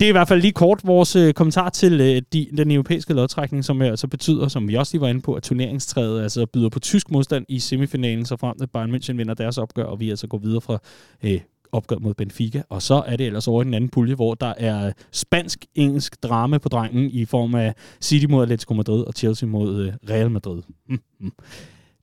[0.00, 3.14] Det er i hvert fald lige kort vores øh, kommentar til øh, de, den europæiske
[3.14, 6.68] lodtrækning, som altså betyder, som vi også lige var inde på, at turneringstræet altså byder
[6.68, 10.10] på tysk modstand i semifinalen, så frem at Bayern München vinder deres opgør, og vi
[10.10, 10.78] altså går videre fra
[11.22, 11.40] øh,
[11.72, 12.62] opgør mod Benfica.
[12.68, 16.58] Og så er det ellers over i den anden pulje, hvor der er spansk-engelsk drama
[16.58, 20.62] på drengen i form af City mod Atletico Madrid og Chelsea mod øh, Real Madrid.
[20.88, 21.32] Mm, hmm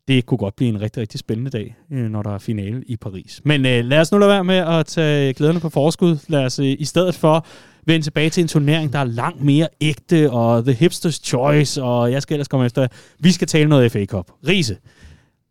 [0.07, 2.97] det kunne godt blive en rigtig, rigtig spændende dag, øh, når der er finale i
[2.97, 3.41] Paris.
[3.43, 6.18] Men øh, lad os nu lade være med at tage glæderne på forskud.
[6.28, 7.45] Lad os øh, i stedet for
[7.86, 12.11] vende tilbage til en turnering, der er langt mere ægte, og The Hipsters Choice, og
[12.11, 12.88] jeg skal ellers komme efter.
[13.20, 14.32] Vi skal tale noget FA Cup.
[14.47, 14.78] Riese.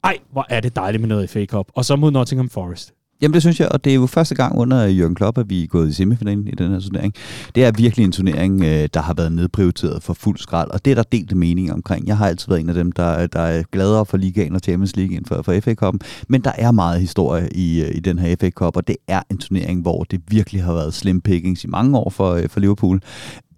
[0.04, 1.66] Ej, hvor er det dejligt med noget FA Cup.
[1.74, 2.94] Og så mod Nottingham Forest.
[3.22, 5.62] Jamen det synes jeg, og det er jo første gang under Jørgen Klopp, at vi
[5.62, 7.14] er gået i semifinalen i den her turnering.
[7.54, 10.90] Det er virkelig en turnering, øh, der har været nedprioriteret for fuld skrald, og det
[10.90, 12.06] er der delte mening omkring.
[12.06, 14.96] Jeg har altid været en af dem, der, der er gladere for ligaen og Champions
[14.96, 15.98] League end for, for FA Cup'en,
[16.28, 19.22] men der er meget historie i, øh, i den her FA Cup, og det er
[19.30, 22.60] en turnering, hvor det virkelig har været slim pickings i mange år for, øh, for
[22.60, 23.00] Liverpool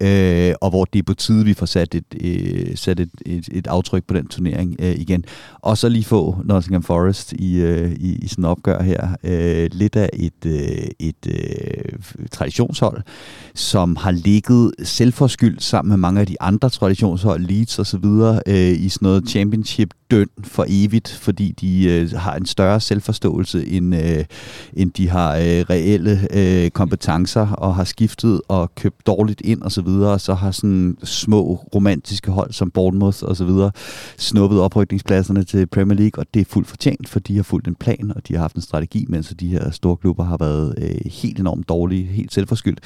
[0.01, 3.49] øh, og hvor det er på tide, vi får sat et, øh, sat et, et,
[3.51, 5.23] et aftryk på den turnering øh, igen.
[5.61, 9.07] Og så lige få Nottingham Forest i, øh, i, i sådan en opgør her.
[9.23, 11.99] Øh, Øh, lidt af et, øh, et øh,
[12.31, 13.01] traditionshold,
[13.55, 18.41] som har ligget selvforskyldt sammen med mange af de andre traditionshold, Leeds og så videre,
[18.47, 23.67] øh, i sådan noget championship døn for evigt, fordi de øh, har en større selvforståelse,
[23.67, 24.25] end, øh,
[24.73, 29.71] end de har øh, reelle øh, kompetencer, og har skiftet og købt dårligt ind og
[29.71, 33.71] så videre, og så har sådan små romantiske hold som Bournemouth og så videre
[34.17, 37.75] snuppet oprykningspladserne til Premier League, og det er fuldt fortjent, for de har fulgt en
[37.75, 41.11] plan, og de har haft en strategi, mens de her store klubber har været øh,
[41.11, 42.79] helt enormt dårlige, helt selvforskyldt.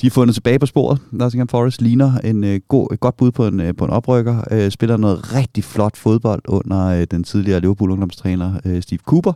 [0.00, 0.98] De har fundet tilbage på sporet.
[1.10, 4.44] Nottingham Forest ligner en øh, god, et godt bud på en, øh, på en oprykker,
[4.50, 9.32] øh, spiller noget rigtig flot fodbold under øh, den tidligere Liverpool-ungdomstræner øh, Steve Cooper,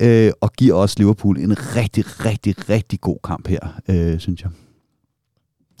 [0.00, 4.50] øh, og giver også Liverpool en rigtig, rigtig, rigtig god kamp her, øh, synes jeg.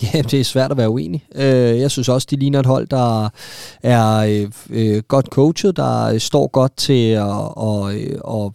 [0.14, 1.24] Ja, det er svært at være uenig.
[1.34, 3.28] Øh, jeg synes også, de ligner et hold, der
[3.82, 7.22] er øh, øh, godt coachet, der står godt til at
[7.56, 8.54] og, og,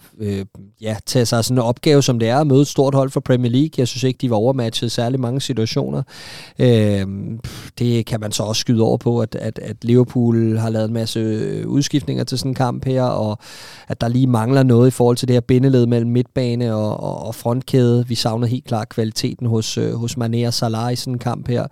[0.81, 3.19] ja, tage sig sådan en opgave, som det er at møde et stort hold for
[3.19, 3.69] Premier League.
[3.77, 6.03] Jeg synes ikke, de var overmatchet særlig mange situationer.
[7.79, 10.93] Det kan man så også skyde over på, at, at, at Liverpool har lavet en
[10.93, 11.19] masse
[11.67, 13.38] udskiftninger til sådan en kamp her, og
[13.88, 17.27] at der lige mangler noget i forhold til det her bindeled mellem midtbane og, og,
[17.27, 18.07] og frontkæde.
[18.07, 21.47] Vi savner helt klart kvaliteten hos, hos Mané og Salah i sådan en kamp kamp
[21.47, 21.63] her.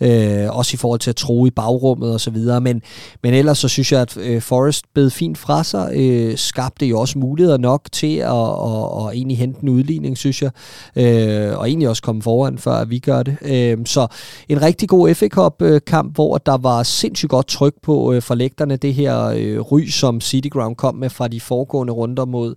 [0.00, 2.60] Øh, også i forhold til at tro i bagrummet og så videre.
[2.60, 2.82] Men,
[3.22, 5.92] men ellers så synes jeg, at øh, Forrest bed fint fra sig.
[5.94, 10.42] Øh, skabte jo også muligheder nok til at, at, at egentlig hente en udligning, synes
[10.42, 10.50] jeg.
[10.96, 13.36] Øh, og egentlig også komme foran, før vi gør det.
[13.42, 14.06] Øh, så
[14.48, 18.76] en rigtig god FA Cup-kamp, hvor der var sindssygt godt tryk på øh, forlægterne.
[18.76, 22.54] Det her øh, ry, som City Ground kom med fra de foregående runder mod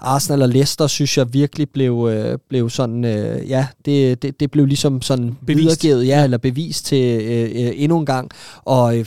[0.00, 4.50] Arsenal og Leicester, synes jeg virkelig blev, øh, blev sådan, øh, ja, det, det, det
[4.50, 5.62] blev ligesom sådan Bevist.
[5.62, 8.30] videregivet ja, eller bevis til øh, øh, endnu en gang.
[8.64, 9.06] Og øh,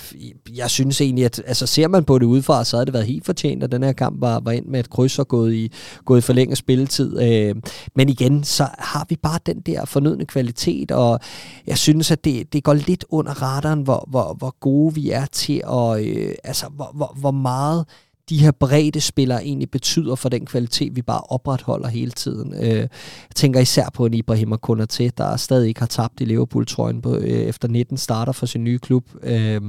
[0.56, 3.26] jeg synes egentlig, at altså, ser man på det udefra, så havde det været helt
[3.26, 5.72] fortjent, at den her kamp var, var ind med et kryds og gået i,
[6.06, 7.22] gået i forlænget spilletid.
[7.22, 7.56] Øh,
[7.96, 11.20] men igen, så har vi bare den der fornødne kvalitet, og
[11.68, 15.26] jeg synes, at det, det går lidt under radaren, hvor, hvor, hvor gode vi er
[15.26, 17.86] til at, øh, altså hvor, hvor, hvor meget
[18.30, 22.54] de her brede spillere egentlig betyder for den kvalitet, vi bare opretholder hele tiden.
[22.54, 27.02] Øh, jeg tænker især på en Ibrahim Konaté, der stadig ikke har tabt i Liverpool-trøjen
[27.02, 29.04] på, øh, efter 19 starter for sin nye klub.
[29.24, 29.62] Øh,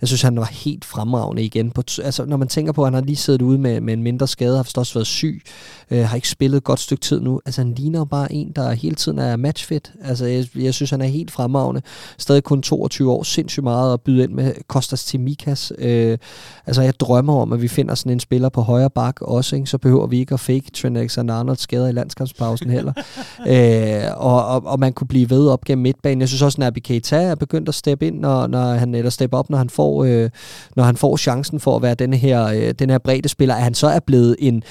[0.00, 1.70] jeg synes, han var helt fremragende igen.
[1.70, 4.02] På, altså, når man tænker på, at han har lige siddet ude med, med en
[4.02, 5.42] mindre skade, har også været syg,
[5.90, 7.40] øh, har ikke spillet et godt stykke tid nu.
[7.46, 9.92] Altså, han ligner bare en, der hele tiden er matchfit.
[10.04, 11.82] Altså, jeg, jeg synes, han er helt fremragende.
[12.18, 15.72] Stadig kun 22 år, sindssygt meget at byde ind med Kostas Timikas.
[15.78, 16.18] Øh,
[16.66, 19.66] altså, jeg drømmer om, at vi finder sådan en spiller på højre bak også, ikke?
[19.66, 22.92] så behøver vi ikke at fake Trent Alexander-Arnold skader i landskampspausen heller.
[23.52, 26.20] øh, og, og, og, man kunne blive ved op gennem midtbanen.
[26.20, 29.10] Jeg synes også, at Naby Keita er begyndt at steppe ind, når, når han, eller
[29.10, 30.30] steppe op, når han får, øh,
[30.76, 33.54] når han får chancen for at være den her, øh, den her brede spiller.
[33.54, 34.62] At han så er blevet en,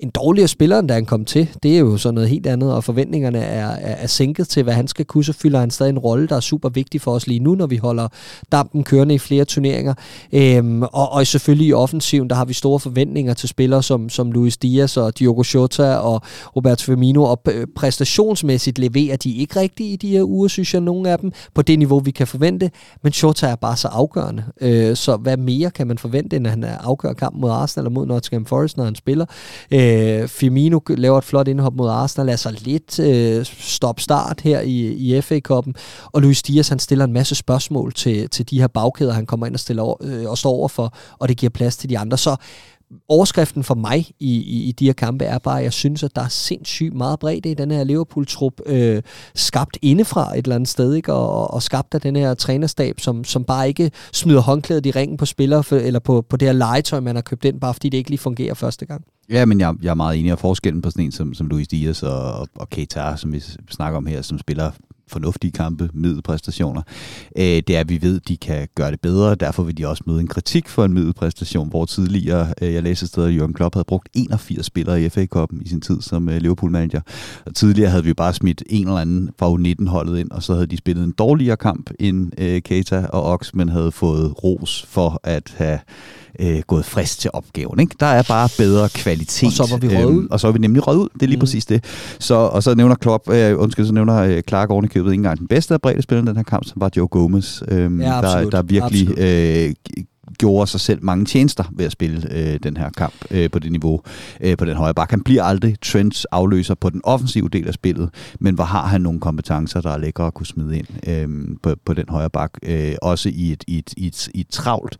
[0.00, 1.48] en dårligere spiller, end da han kom til.
[1.62, 4.74] Det er jo sådan noget helt andet, og forventningerne er, er, er sænket til, hvad
[4.74, 5.24] han skal kunne.
[5.24, 7.66] Så fylder han stadig en rolle, der er super vigtig for os lige nu, når
[7.66, 8.08] vi holder
[8.52, 9.94] dampen kørende i flere turneringer.
[10.32, 14.32] Øhm, og, og selvfølgelig i offensiven, der har vi store forventninger til spillere som, som
[14.32, 16.22] Luis Diaz og Diogo Jota og
[16.56, 20.80] Roberto Firmino, og øh, præstationsmæssigt leverer de ikke rigtigt i de her uger, synes jeg,
[20.80, 22.70] nogle af dem, på det niveau, vi kan forvente.
[23.02, 24.44] Men Jota er bare så afgørende.
[24.60, 27.94] Øh, så hvad mere kan man forvente, end at han afgør kampen mod Arsenal eller
[27.94, 29.26] mod Nottingham Forest, når han spiller?
[29.70, 34.76] Øh, Øh, Firmino laver et flot indhop mod Arsenal, altså lidt øh, stop-start her i,
[34.92, 35.74] i FA-koppen,
[36.06, 39.46] og Luis Dias han stiller en masse spørgsmål til, til de her bagkæder, han kommer
[39.46, 41.98] ind og, stiller over, øh, og står over for, og det giver plads til de
[41.98, 42.18] andre.
[42.18, 42.36] Så
[43.08, 46.16] overskriften for mig i, i, i de her kampe er bare, at jeg synes, at
[46.16, 49.02] der er sindssygt meget bredde i den her Liverpool-trup, øh,
[49.34, 51.12] skabt indefra et eller andet sted, ikke?
[51.12, 55.16] Og, og skabt af den her trænerstab, som, som bare ikke smider håndklædet i ringen
[55.16, 57.88] på spillere, for, eller på, på det her legetøj, man har købt ind, bare fordi
[57.88, 59.04] det ikke lige fungerer første gang.
[59.30, 61.68] Ja, men jeg, jeg er meget enig, og forskellen på sådan en som, som Luis
[61.68, 64.70] Diaz og, og Keita, som vi snakker om her, som spiller
[65.10, 66.82] fornuftige kampe, middelpræstationer,
[67.36, 69.34] øh, det er, at vi ved, at de kan gøre det bedre.
[69.34, 73.04] Derfor vil de også møde en kritik for en middelpræstation, hvor tidligere, øh, jeg læste
[73.04, 76.28] et sted, at Jørgen Klopp havde brugt 81 spillere i FA-koppen i sin tid som
[76.28, 77.00] øh, Liverpool-manager.
[77.46, 80.66] Og tidligere havde vi bare smidt en eller anden fra U19-holdet ind, og så havde
[80.66, 85.20] de spillet en dårligere kamp end øh, Keita og Ox, men havde fået ros for
[85.24, 85.78] at have
[86.38, 87.80] øh, gået frisk til opgaven.
[87.80, 87.96] Ikke?
[88.00, 89.46] Der er bare bedre kvalitet.
[89.46, 90.28] Og så var vi røget øhm, ud.
[90.30, 91.08] Og så er vi nemlig røget ud.
[91.14, 91.40] Det er lige mm.
[91.40, 91.84] præcis det.
[92.18, 95.20] Så, og så nævner Klopp, øh, undskyld, så nævner øh, Clark oven i købet ikke
[95.20, 97.62] engang den bedste af bredde spillere den her kamp, som var Joe Gomez.
[97.68, 99.74] Øh, ja, der, der virkelig øh,
[100.38, 103.72] gjorde sig selv mange tjenester ved at spille øh, den her kamp øh, på det
[103.72, 104.00] niveau
[104.40, 105.10] øh, på den højre bak.
[105.10, 108.10] Han bliver aldrig Trents afløser på den offensive del af spillet,
[108.40, 111.74] men hvor har han nogle kompetencer, der er lækre at kunne smide ind øh, på,
[111.84, 112.50] på den højre bak.
[112.62, 114.96] Øh, også i et, i, et, i, et, i et travlt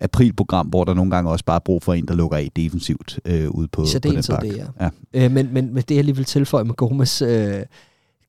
[0.00, 3.20] aprilprogram, hvor der nogle gange også bare er brug for en, der lukker af defensivt
[3.24, 4.42] øh, ud på, på den bak.
[4.42, 4.88] Det, ja.
[5.14, 5.24] ja.
[5.24, 7.22] Øh, men, men, men det jeg lige vil tilføje med Gomes...
[7.22, 7.62] Øh,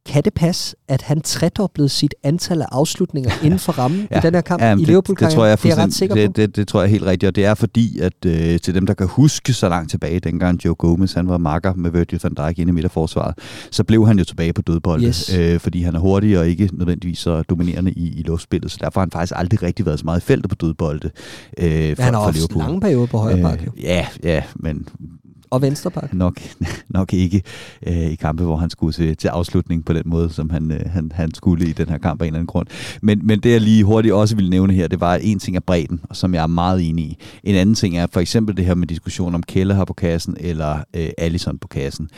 [0.06, 4.22] kan det passe, at han tredoblede sit antal af afslutninger inden for rammen ja, i
[4.22, 6.16] den her kamp ja, i liverpool det, det, tror jeg, det er jeg ret sikker
[6.16, 6.34] det, på.
[6.36, 8.94] Det, det, tror jeg helt rigtigt, og det er fordi, at øh, til dem, der
[8.94, 12.60] kan huske så langt tilbage, dengang Joe Gomez han var makker med Virgil van Dijk
[12.60, 13.38] inde i midterforsvaret,
[13.72, 15.34] så blev han jo tilbage på dødbolde, yes.
[15.34, 19.00] øh, fordi han er hurtig og ikke nødvendigvis så dominerende i, i luftspillet, så derfor
[19.00, 21.10] har han faktisk aldrig rigtig været så meget i feltet på dødbolde
[21.58, 22.64] øh, for, han har for Liverpool.
[22.64, 23.72] lange perioder på højre bakke.
[23.78, 24.88] Øh, ja, ja, men
[25.54, 26.14] og venstreback?
[26.14, 26.40] Nok,
[26.90, 27.42] nok ikke
[27.88, 30.92] øh, i kampe, hvor han skulle til, til afslutning på den måde, som han, øh,
[30.92, 32.68] han, han skulle i den her kamp af en eller anden grund.
[33.02, 35.56] Men, men det jeg lige hurtigt også ville nævne her, det var, at en ting
[35.56, 37.18] er bredden, og som jeg er meget enig i.
[37.44, 40.38] En anden ting er for eksempel det her med diskussion om Kelle her på kassen,
[40.40, 42.10] eller øh, Allison på kassen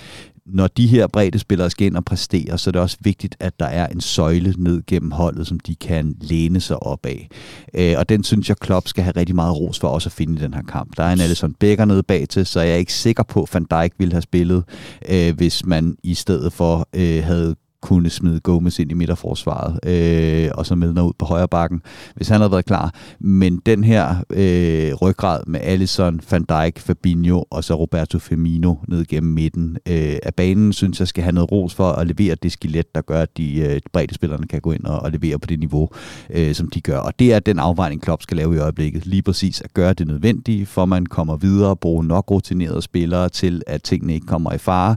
[0.46, 3.60] når de her brede spillere skal ind og præstere, så er det også vigtigt, at
[3.60, 7.30] der er en søjle ned gennem holdet, som de kan læne sig op af.
[7.74, 10.40] Øh, og den synes jeg, Klopp skal have rigtig meget ros for også at finde
[10.40, 10.98] i den her kamp.
[10.98, 13.54] Der er en Alisson Becker nede bag til, så jeg er ikke sikker på, at
[13.54, 14.64] Van Dijk ville have spillet,
[15.10, 17.56] øh, hvis man i stedet for øh, havde
[17.86, 21.82] kunne smide Gomez ind i midterforsvaret, øh, og så Milner ud på højre bakken,
[22.16, 22.94] hvis han havde været klar.
[23.20, 29.06] Men den her øh, ryggrad med Allison, Van Dijk, Fabinho og så Roberto Firmino ned
[29.06, 32.52] gennem midten øh, af banen, synes jeg skal have noget ros for at levere det
[32.52, 35.48] skelet, der gør, at de øh, brede spillerne kan gå ind og, og levere på
[35.48, 35.90] det niveau,
[36.30, 36.98] øh, som de gør.
[36.98, 39.06] Og det er den afvejning, Klopp skal lave i øjeblikket.
[39.06, 43.30] Lige præcis at gøre det nødvendige, for man kommer videre og bruge nok rutinerede spillere
[43.30, 44.96] til, at tingene ikke kommer i fare,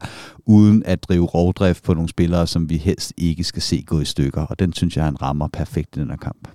[0.48, 4.04] uden at drive rovdrift på nogle spillere, som vi helst ikke skal se gå i
[4.04, 4.42] stykker.
[4.42, 6.48] Og den synes jeg, han rammer perfekt i den her kamp.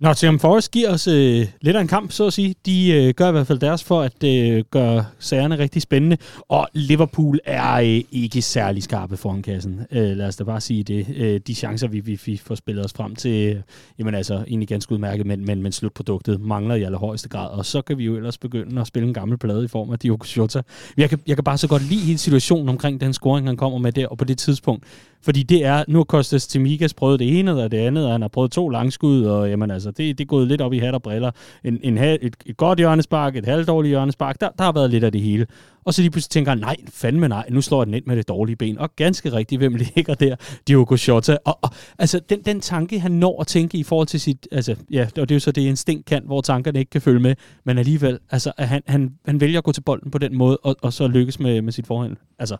[0.00, 2.54] Nottingham Forest giver os øh, lidt af en kamp, så at sige.
[2.66, 6.16] De øh, gør i hvert fald deres for at øh, gøre sagerne rigtig spændende.
[6.48, 9.80] Og Liverpool er øh, ikke særlig skarpe foran kassen.
[9.90, 11.06] Øh, lad os da bare sige det.
[11.16, 13.62] Øh, de chancer, vi, vi, vi får spillet os frem til, øh,
[13.98, 17.48] jamen altså egentlig ganske udmærket, men, men, men slutproduktet mangler i allerhøjeste grad.
[17.50, 19.98] Og så kan vi jo ellers begynde at spille en gammel plade i form af
[19.98, 20.62] Diogo Jota.
[20.96, 23.78] Jeg kan, jeg kan bare så godt lide hele situationen omkring den scoring, han kommer
[23.78, 24.84] med der, og på det tidspunkt
[25.22, 28.20] fordi det er, nu har Kostas Timikas prøvet det ene og det andet, og han
[28.20, 30.94] har prøvet to langskud, og jamen altså, det, det er gået lidt op i hat
[30.94, 31.30] og briller.
[31.64, 35.12] En, en, et, et godt hjørnespark, et halvdårligt hjørnespark, der, der har været lidt af
[35.12, 35.46] det hele.
[35.84, 38.28] Og så lige pludselig tænker han, nej, fandme nej, nu slår den ind med det
[38.28, 38.78] dårlige ben.
[38.78, 40.36] Og ganske rigtigt, hvem ligger der?
[40.68, 41.36] Diogo Jota.
[41.44, 44.76] Og, og, altså, den, den tanke, han når at tænke i forhold til sit, altså,
[44.90, 47.34] ja, og det er jo så det instinkt kan, hvor tankerne ikke kan følge med,
[47.64, 50.76] men alligevel, altså, han, han, han vælger at gå til bolden på den måde, og,
[50.82, 52.16] og så lykkes med, med sit forhånd.
[52.38, 52.56] Altså,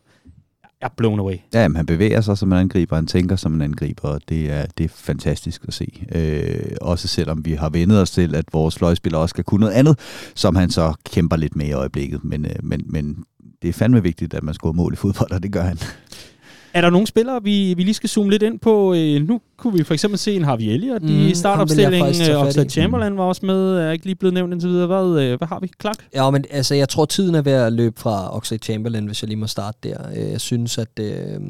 [0.80, 1.36] er blown away.
[1.54, 4.50] Ja, jamen, han bevæger sig som en angriber, han tænker som en angriber, og det
[4.50, 6.06] er, det er fantastisk at se.
[6.14, 9.72] Øh, også selvom vi har vendet os til, at vores fløjspiller også skal kunne noget
[9.72, 9.98] andet,
[10.34, 12.24] som han så kæmper lidt med i øjeblikket.
[12.24, 13.24] Men, øh, men, men
[13.62, 15.78] det er fandme vigtigt, at man scorer mål i fodbold, og det gør han.
[16.74, 18.94] Er der nogle spillere, vi, vi lige skal zoome lidt ind på?
[18.94, 22.36] Øh, nu kunne vi for eksempel se en Harvey Elliott mm, i startopstillingen.
[22.36, 24.86] Oxlade Chamberlain var også med, er ikke lige blevet nævnt indtil videre.
[24.86, 25.70] Hvad, øh, hvad har vi?
[25.80, 25.96] Clark?
[26.14, 29.28] Ja, men altså, jeg tror, tiden er ved at løbe fra Oxlade Chamberlain, hvis jeg
[29.28, 29.96] lige må starte der.
[30.16, 31.00] Øh, jeg synes, at...
[31.00, 31.40] Øh,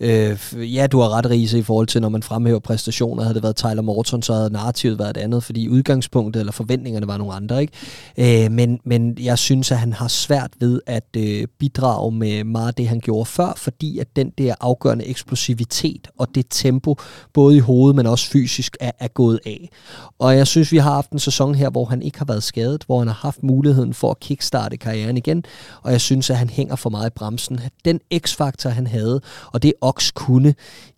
[0.00, 0.38] Øh,
[0.74, 3.22] ja, du har ret, Riese, i forhold til, når man fremhæver præstationer.
[3.22, 7.06] Havde det været Tyler Morton, så havde narrativet været et andet, fordi udgangspunktet eller forventningerne
[7.06, 7.60] var nogle andre.
[7.60, 8.44] Ikke?
[8.44, 12.68] Øh, men, men jeg synes, at han har svært ved at øh, bidrage med meget
[12.68, 16.96] af det, han gjorde før, fordi at den der afgørende eksplosivitet og det tempo,
[17.32, 19.70] både i hovedet, men også fysisk, er, er gået af.
[20.18, 22.84] Og jeg synes, vi har haft en sæson her, hvor han ikke har været skadet,
[22.86, 25.44] hvor han har haft muligheden for at kickstarte karrieren igen,
[25.82, 27.60] og jeg synes, at han hænger for meget i bremsen.
[27.84, 29.20] Den x-faktor, han havde,
[29.52, 30.54] og det Ox kunne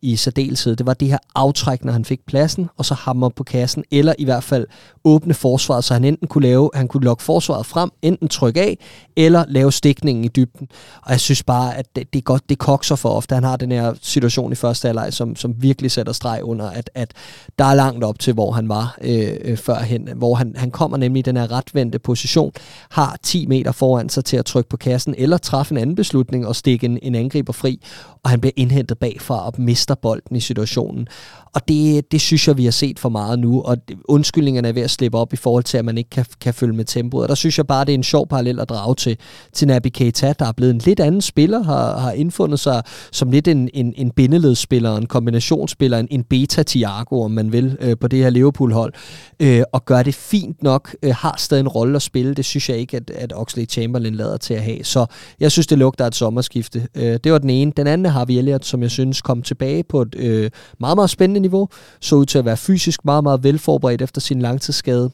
[0.07, 0.77] i særdeleshed.
[0.77, 4.15] Det var det her aftræk, når han fik pladsen, og så hammer på kassen, eller
[4.19, 4.67] i hvert fald
[5.05, 8.79] åbne forsvaret, så han enten kunne lave, han kunne lokke forsvaret frem, enten trykke af,
[9.17, 10.69] eller lave stikningen i dybden.
[11.03, 13.35] Og jeg synes bare, at det, det er godt, det kokser for ofte.
[13.35, 16.91] Han har den her situation i første halvleg, som, som virkelig sætter streg under, at,
[16.95, 17.13] at
[17.59, 20.97] der er langt op til, hvor han var øh, øh førhen, hvor han, han kommer
[20.97, 22.53] nemlig i den her retvendte position,
[22.91, 26.47] har 10 meter foran sig til at trykke på kassen, eller træffe en anden beslutning
[26.47, 27.81] og stikke en, en angriber fri,
[28.23, 31.09] og han bliver indhentet bagfra og mister bolden i situationen.
[31.57, 34.83] Og det, det synes jeg, vi har set for meget nu, og undskyldningerne er ved
[34.83, 37.23] at slippe op i forhold til, at man ikke kan, kan følge med tempoet.
[37.23, 39.17] Og der synes jeg bare, det er en sjov parallel at drage til,
[39.53, 42.83] til Naby Keita, der er blevet en lidt anden spiller, har, har indfundet sig
[43.13, 47.97] som lidt en, en, en bindeledsspiller, en kombinationsspiller, en, en beta-Tiago, om man vil, øh,
[48.01, 48.93] på det her Liverpool-hold,
[49.41, 52.35] øh, og gør det fint nok, øh, har stadig en rolle at spille.
[52.35, 54.85] Det synes jeg ikke, at, at Oxley Chamberlain lader til at have.
[54.85, 55.07] Så
[55.41, 56.89] jeg synes, det lugter et sommerskifte.
[56.95, 57.73] Øh, det var den ene.
[57.77, 61.11] Den anden har vi Elliot, som jeg synes kom tilbage på et øh, meget, meget
[61.11, 61.69] spændende niveau.
[62.01, 65.11] Så ud til at være fysisk meget, meget velforberedt efter sin langtidsskade.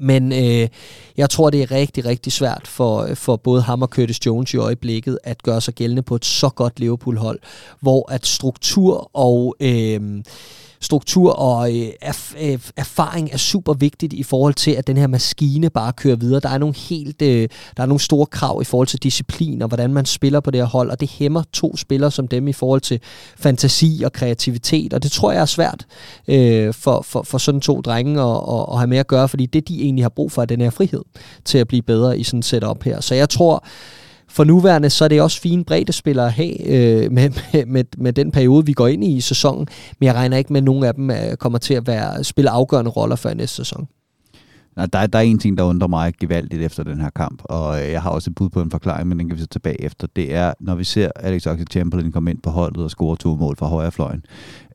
[0.00, 0.68] Men øh,
[1.16, 4.54] jeg tror, det er rigtig, rigtig svært for, øh, for både ham og Curtis Jones
[4.54, 7.38] i øjeblikket at gøre sig gældende på et så godt Liverpool-hold,
[7.80, 9.56] hvor at struktur og...
[9.60, 10.22] Øh,
[10.80, 15.06] struktur og øh, erf- øh, erfaring er super vigtigt i forhold til, at den her
[15.06, 16.40] maskine bare kører videre.
[16.40, 19.68] Der er nogle helt, øh, der er nogle store krav i forhold til disciplin og
[19.68, 22.52] hvordan man spiller på det her hold, og det hæmmer to spillere som dem i
[22.52, 23.00] forhold til
[23.36, 25.86] fantasi og kreativitet, og det tror jeg er svært
[26.28, 29.46] øh, for, for, for sådan to drenge at, at, at have med at gøre, fordi
[29.46, 31.02] det de egentlig har brug for er den her frihed
[31.44, 33.00] til at blive bedre i sådan et setup her.
[33.00, 33.64] Så jeg tror,
[34.28, 38.12] for nuværende, så er det også fine breddespillere at have øh, med, med, med, med
[38.12, 39.66] den periode, vi går ind i i sæsonen.
[39.98, 42.50] Men jeg regner ikke med, at nogen af dem øh, kommer til at være, spille
[42.50, 43.88] afgørende roller før næste sæson.
[44.78, 47.82] Nej, der, der er en ting, der undrer mig gevaldigt efter den her kamp, og
[47.82, 49.82] øh, jeg har også et bud på en forklaring, men den kan vi så tilbage
[49.82, 50.06] efter.
[50.16, 53.56] Det er, når vi ser Alex Oxlade-Chamberlain komme ind på holdet og score to mål
[53.56, 54.22] fra højrefløjen,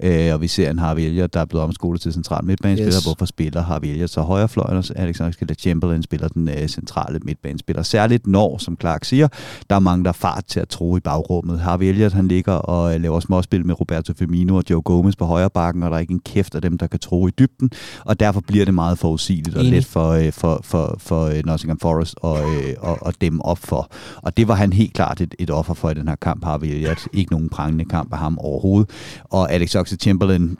[0.03, 2.97] øh, og vi ser en Harvey Elliott, der er blevet omskolet til central midtbanespiller.
[2.97, 3.03] Yes.
[3.03, 7.83] Hvorfor spiller Harvey Elliott så højrefløjen, og Alex Oxlade-Chamberlain spiller den øh, centrale midtbanespiller.
[7.83, 9.27] Særligt når, som Clark siger,
[9.69, 11.59] der er mange, der er fart til at tro i bagrummet.
[11.59, 15.25] Harvey Elliott, han ligger og øh, laver småspil med Roberto Firmino og Joe Gomez på
[15.25, 17.71] højre bakken, og der er ikke en kæft af dem, der kan tro i dybden,
[18.05, 21.79] og derfor bliver det meget forudsigeligt og let for, øh, for, for, for øh, Nottingham
[21.79, 23.91] Forest og, øh, og, og dem op for.
[24.15, 26.67] Og det var han helt klart et, et offer for i den her kamp, Harvey
[26.67, 27.07] Elliott.
[27.13, 28.89] Ikke nogen prangende kamp af ham overhovedet.
[29.23, 30.57] Og Alex Oxlade-Chamberlain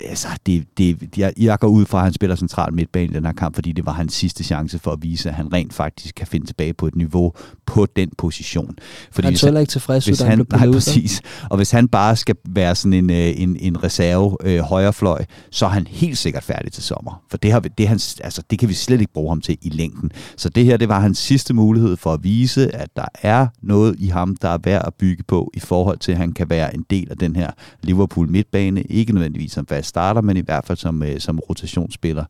[0.00, 3.24] altså, det, det, jeg, jeg går ud fra, at han spiller central midtbane i den
[3.24, 6.14] her kamp, fordi det var hans sidste chance for at vise, at han rent faktisk
[6.14, 7.32] kan finde tilbage på et niveau
[7.66, 8.76] på den position.
[9.10, 11.20] Fordi han er ikke tilfreds, hvis han, han nej, præcis.
[11.50, 15.66] Og hvis han bare skal være sådan en, øh, en, en reserve øh, højrefløj, så
[15.66, 17.22] er han helt sikkert færdig til sommer.
[17.30, 19.68] For det, har, det, hans, altså, det kan vi slet ikke bruge ham til i
[19.68, 20.10] længden.
[20.36, 23.96] Så det her, det var hans sidste mulighed for at vise, at der er noget
[23.98, 26.74] i ham, der er værd at bygge på i forhold til, at han kan være
[26.74, 27.50] en del af den her
[27.82, 28.82] Liverpool midtbane.
[28.82, 32.24] Ikke nødvendigvis som fast starter, men i hvert fald som, øh, som rotationsspiller.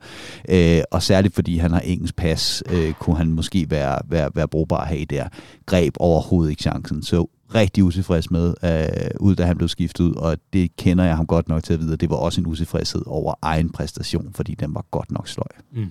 [0.48, 4.48] Øh, og særligt fordi han har engelsk pas, øh, kunne han måske være, være, være
[4.48, 5.28] brugbar at have der.
[5.66, 7.02] Greb overhovedet ikke chancen.
[7.02, 11.16] Så rigtig utilfreds med, øh, ud da han blev skiftet ud, og det kender jeg
[11.16, 14.54] ham godt nok til at vide, det var også en utilfredshed over egen præstation, fordi
[14.54, 15.46] den var godt nok sløj.
[15.72, 15.90] Mm.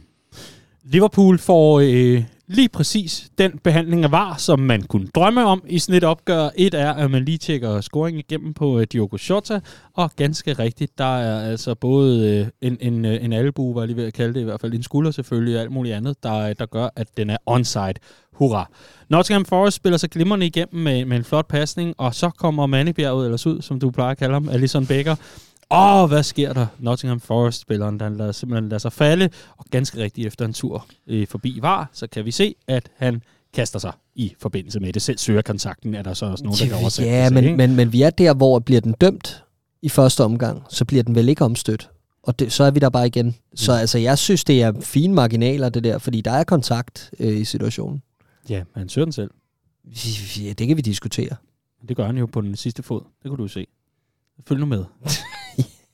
[0.84, 5.80] Liverpool får øh, lige præcis den behandling af var, som man kunne drømme om i
[5.80, 6.50] sådan et opgør.
[6.56, 9.60] Et er, at man lige tjekker scoring igennem på øh, Diogo Jota,
[9.94, 13.88] og ganske rigtigt, der er altså både øh, en, en, øh, en albu, var jeg
[13.88, 16.24] lige ved at kalde det, i hvert fald en skulder selvfølgelig, og alt muligt andet,
[16.24, 17.94] der, øh, der gør, at den er onside.
[18.34, 18.70] Hurra.
[19.10, 23.24] Nottingham Forest spiller sig glimrende igennem med, med en flot pasning, og så kommer Mannebjerg
[23.24, 25.16] ellers ud, som du plejer at kalde ham, Alison Becker,
[25.72, 26.68] Åh, oh, hvad sker der?
[26.80, 31.28] Nottingham Forest-spilleren, der lader, simpelthen lader sig falde, og ganske rigtigt efter en tur øh,
[31.28, 35.02] forbi var, så kan vi se, at han kaster sig i forbindelse med det.
[35.02, 37.58] Selv søger kontakten, er der så også nogen, der kan oversætte Ja, men, ikke?
[37.58, 39.44] men, men vi er der, hvor bliver den dømt
[39.82, 41.90] i første omgang, så bliver den vel ikke omstødt.
[42.24, 43.36] Og det, så er vi der bare igen.
[43.56, 47.38] Så altså, jeg synes, det er fine marginaler, det der, fordi der er kontakt øh,
[47.38, 48.02] i situationen.
[48.50, 49.32] Ja, men han søger den selv.
[50.40, 51.36] Ja, det kan vi diskutere.
[51.88, 53.02] Det gør han jo på den sidste fod.
[53.24, 53.68] Det kunne du se.
[54.48, 54.86] Følg nu med.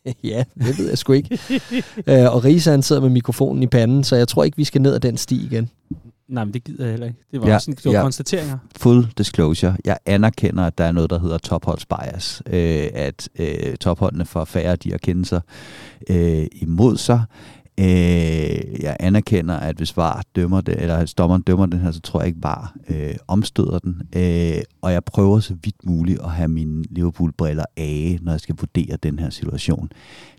[0.24, 1.40] ja, det ved jeg sgu ikke.
[2.08, 4.82] øh, og Risa, han sidder med mikrofonen i panden, så jeg tror ikke, vi skal
[4.82, 5.70] ned ad den sti igen.
[6.30, 7.20] Nej, men det gider jeg heller ikke.
[7.32, 8.02] Det var Ja, også en, det var ja.
[8.02, 8.58] konstateringer.
[8.78, 9.76] Full disclosure.
[9.86, 12.42] Jeg anerkender, at der er noget, der hedder topholds bias.
[12.50, 15.42] Øh, at øh, topholdene får færre de at kende sig
[16.10, 17.22] øh, imod sig.
[17.80, 22.00] Øh, jeg anerkender, at hvis VAR dømmer det, eller hvis dommeren dømmer den her, så
[22.00, 24.02] tror jeg ikke VAR øh, omstøder den.
[24.16, 28.56] Øh, og jeg prøver så vidt muligt at have mine Liverpool-briller af, når jeg skal
[28.60, 29.90] vurdere den her situation.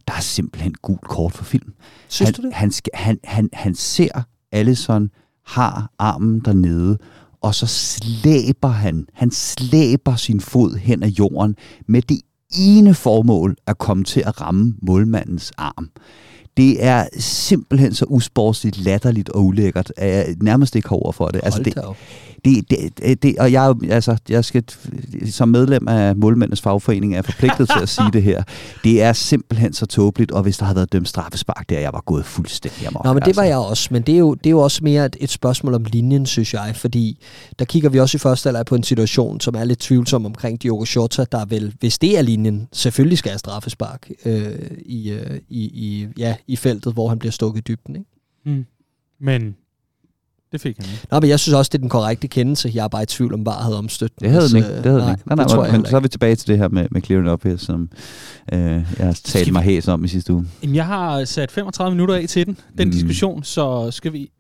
[0.09, 1.73] Der er simpelthen gult kort for film.
[2.09, 2.55] Synes han, du det?
[2.55, 4.23] Han, skal, han, han, han ser
[4.53, 5.11] Allison
[5.47, 6.99] har armen dernede,
[7.41, 12.21] og så slæber han, han slæber sin fod hen ad jorden med det
[12.59, 15.91] ene formål at komme til at ramme målmandens arm.
[16.59, 21.41] Det er simpelthen så usportsligt, latterligt og ulækkert, jeg nærmest ikke har ord for det.
[21.45, 24.65] Altså, det, det, det, det, og jeg, altså, jeg skal,
[25.31, 28.43] som medlem af målmændenes fagforening, er forpligtet til at sige det her.
[28.85, 32.03] Det er simpelthen så tåbeligt, og hvis der havde været dømt straffespark der, jeg var
[32.07, 33.05] gået fuldstændig amok.
[33.05, 33.43] Nå, men det var altså.
[33.43, 35.85] jeg også, men det er jo, det er jo også mere et, et spørgsmål om
[35.85, 37.19] linjen, synes jeg, fordi
[37.59, 40.63] der kigger vi også i første alder på en situation, som er lidt tvivlsom omkring
[40.63, 44.53] Diogo Jota, der vel, hvis det er linjen, selvfølgelig skal have straffespark øh,
[44.87, 47.97] i, øh, i, i, ja, i feltet, hvor han bliver stukket i dybden.
[47.97, 48.11] Ikke?
[48.45, 48.67] Mm.
[49.21, 49.57] Men
[50.53, 51.07] det fik han ikke.
[51.11, 52.71] Nå, men jeg synes også, det er den korrekte kendelse.
[52.75, 54.19] Jeg er bare i tvivl om, bare havde omstødt.
[54.21, 54.69] den, Det havde den ikke.
[54.69, 55.23] øh, Det havde den nej, ikke.
[55.29, 57.03] Nej, nej, det tror jeg men, så er vi tilbage til det her med, med
[57.03, 57.91] clearing up her, som
[58.53, 58.61] øh,
[58.99, 60.47] jeg har talt vi- mig hæs om i sidste uge.
[60.63, 62.93] Jamen, jeg har sat 35 minutter af til den, den Mm.
[62.93, 64.31] diskussion, så skal vi...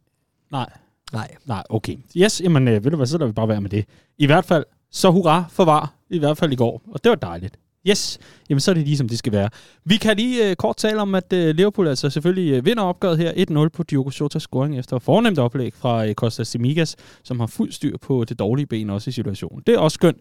[0.52, 0.66] Nej,
[1.12, 1.28] Nej.
[1.46, 1.96] nej, okay.
[2.16, 3.84] Yes, jamen, øh, ved du hvad, så lader vi bare være med det.
[4.18, 7.16] I hvert fald, så hurra for var, i hvert fald i går, og det var
[7.16, 7.58] dejligt.
[7.88, 8.18] Yes,
[8.48, 9.50] jamen så er det lige som det skal være.
[9.84, 13.18] Vi kan lige øh, kort tale om, at øh, Liverpool altså selvfølgelig øh, vinder opgøret
[13.18, 17.46] her 1-0 på Diogo Jotas scoring efter fornemt oplæg fra øh, Costa Simigas, som har
[17.46, 19.62] fuld styr på det dårlige ben også i situationen.
[19.66, 20.16] Det er også skønt.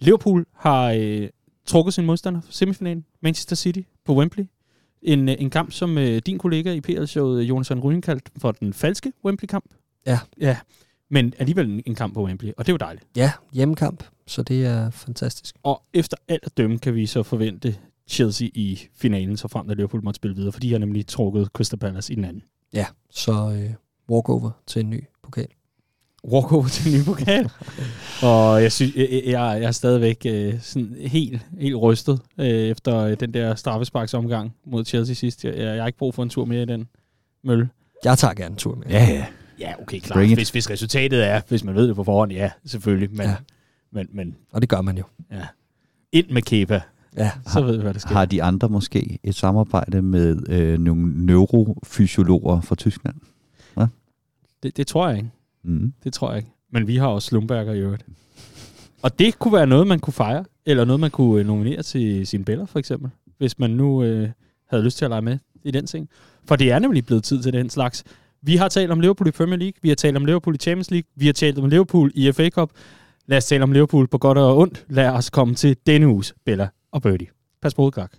[0.00, 1.28] Liverpool har øh,
[1.66, 4.44] trukket sin modstander for semifinalen, Manchester City på Wembley.
[5.02, 8.72] En, øh, en kamp, som øh, din kollega i PL-showet, Jonathan Ryen, kaldte for den
[8.72, 9.64] falske Wembley-kamp.
[10.06, 10.18] Ja.
[10.40, 10.56] Ja,
[11.10, 13.06] men alligevel en, en kamp på Wembley, og det er jo dejligt.
[13.16, 15.56] Ja, hjemmekamp, så det er fantastisk.
[15.62, 17.76] Og efter alt at dømme, kan vi så forvente
[18.08, 21.46] Chelsea i finalen, så frem til Liverpool måtte spille videre, for de har nemlig trukket
[21.46, 22.42] Crystal Palace i den anden.
[22.74, 23.70] Ja, så øh,
[24.10, 25.46] walkover til en ny pokal.
[26.24, 27.50] Walkover til en ny pokal.
[28.28, 32.98] og jeg, synes, jeg, jeg, jeg er stadigvæk øh, sådan helt, helt rystet øh, efter
[32.98, 35.44] øh, den der straffesparksomgang mod Chelsea sidst.
[35.44, 36.88] Jeg, jeg har ikke brug for en tur mere i den
[37.44, 37.68] mølle.
[38.04, 38.86] Jeg tager gerne en tur med.
[38.90, 39.26] Ja, ja.
[39.58, 40.28] Ja, okay, klart.
[40.28, 43.10] Hvis, hvis resultatet er, hvis man ved det på forhånd, ja, selvfølgelig.
[43.10, 43.34] Men, Ja.
[43.92, 43.98] Ja.
[43.98, 45.04] men, men Og det gør man jo.
[45.32, 45.46] ja.
[46.12, 46.80] ind med Kepa,
[47.16, 47.30] Ja.
[47.46, 48.10] så ved vi, hvad der sker.
[48.14, 53.16] Har de andre måske et samarbejde med øh, nogle neurofysiologer fra Tyskland?
[54.62, 55.30] Det, det tror jeg ikke.
[55.64, 55.92] Mm.
[56.04, 56.50] Det tror jeg ikke.
[56.72, 58.04] Men vi har også Slumberger i øvrigt.
[59.02, 62.26] Og det kunne være noget, man kunne fejre, eller noget, man kunne øh, nominere til
[62.26, 63.10] sine billeder, for eksempel.
[63.38, 64.28] Hvis man nu øh,
[64.70, 66.08] havde lyst til at lege med i den ting.
[66.44, 68.04] For det er nemlig blevet tid til den slags.
[68.42, 70.90] Vi har talt om Liverpool i Premier League, vi har talt om Liverpool i Champions
[70.90, 72.70] League, vi har talt om Liverpool i FA Cup.
[73.32, 74.84] Lad os tale om Liverpool på godt og ondt.
[74.88, 77.26] Lad os komme til denne uges Bella og Birdie.
[77.62, 78.12] Pas på udgak.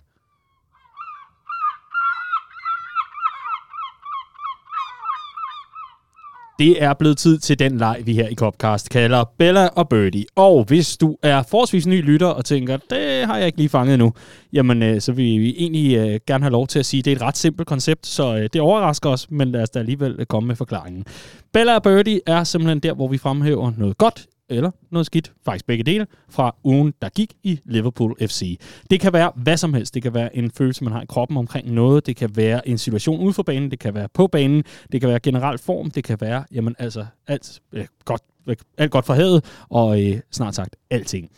[6.58, 10.24] Det er blevet tid til den leg, vi her i Copcast kalder Bella og Birdie.
[10.36, 13.98] Og hvis du er forholdsvis ny lytter og tænker, det har jeg ikke lige fanget
[13.98, 14.12] nu,
[14.52, 17.12] jamen øh, så vil vi egentlig øh, gerne have lov til at sige, at det
[17.12, 20.16] er et ret simpelt koncept, så øh, det overrasker os, men lad os da alligevel
[20.18, 21.04] øh, komme med forklaringen.
[21.52, 25.66] Bella og Birdie er simpelthen der, hvor vi fremhæver noget godt eller noget skidt, faktisk
[25.66, 28.60] begge dele, fra ugen, der gik i Liverpool FC.
[28.90, 29.94] Det kan være hvad som helst.
[29.94, 32.06] Det kan være en følelse, man har i kroppen omkring noget.
[32.06, 33.70] Det kan være en situation ude for banen.
[33.70, 34.64] Det kan være på banen.
[34.92, 35.90] Det kan være generel form.
[35.90, 40.20] Det kan være, jamen altså, alt, øh, godt, øh, alt godt for havet, og øh,
[40.30, 41.30] snart sagt alting.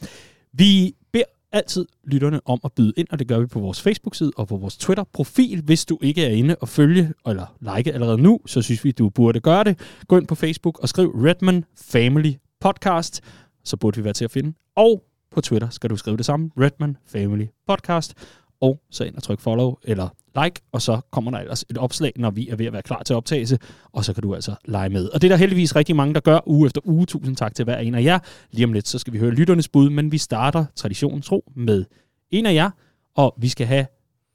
[0.52, 4.32] Vi beder altid lytterne om at byde ind, og det gør vi på vores Facebook-side
[4.36, 5.62] og på vores Twitter-profil.
[5.62, 9.08] Hvis du ikke er inde og følge eller like allerede nu, så synes vi, du
[9.08, 9.78] burde gøre det.
[10.08, 13.20] Gå ind på Facebook og skriv Redman Family Podcast,
[13.64, 14.52] så burde vi være til at finde.
[14.76, 18.14] Og på Twitter skal du skrive det samme, Redman Family Podcast,
[18.60, 20.08] og så ind og tryk follow eller
[20.44, 23.02] like, og så kommer der ellers et opslag, når vi er ved at være klar
[23.02, 23.58] til optagelse,
[23.92, 25.08] og så kan du altså lege med.
[25.08, 27.06] Og det er der heldigvis rigtig mange, der gør uge efter uge.
[27.06, 28.18] Tusind tak til hver en af jer.
[28.50, 31.84] Lige om lidt, så skal vi høre lytternes bud, men vi starter traditionen tro med
[32.30, 32.70] en af jer,
[33.14, 33.86] og vi skal have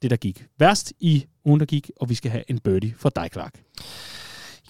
[0.02, 3.08] det, der gik værst i ugen, der gik, og vi skal have en birdie for
[3.08, 3.60] dig, Clark.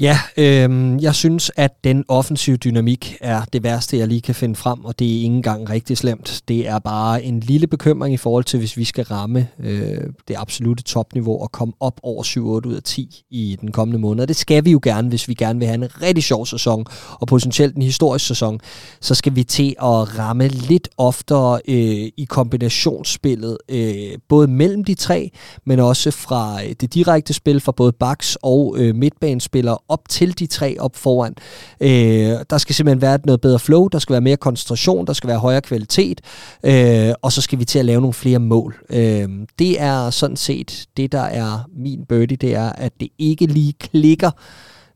[0.01, 4.55] Ja, øh, jeg synes, at den offensive dynamik er det værste, jeg lige kan finde
[4.55, 6.43] frem, og det er ikke engang rigtig slemt.
[6.49, 10.37] Det er bare en lille bekymring i forhold til, hvis vi skal ramme øh, det
[10.39, 14.23] absolute topniveau og komme op over 7-8 ud af 10 i den kommende måned.
[14.23, 16.85] Og det skal vi jo gerne, hvis vi gerne vil have en rigtig sjov sæson,
[17.11, 18.61] og potentielt en historisk sæson.
[19.01, 24.95] Så skal vi til at ramme lidt oftere øh, i kombinationsspillet, øh, både mellem de
[24.95, 25.31] tre,
[25.67, 30.39] men også fra øh, det direkte spil fra både backs og øh, midtbanespillere op til
[30.39, 31.35] de tre op foran.
[31.81, 35.29] Øh, der skal simpelthen være noget bedre flow, der skal være mere koncentration, der skal
[35.29, 36.21] være højere kvalitet,
[36.65, 38.85] øh, og så skal vi til at lave nogle flere mål.
[38.91, 39.29] Øh,
[39.59, 43.73] det er sådan set det, der er min birdie, det er, at det ikke lige
[43.73, 44.31] klikker,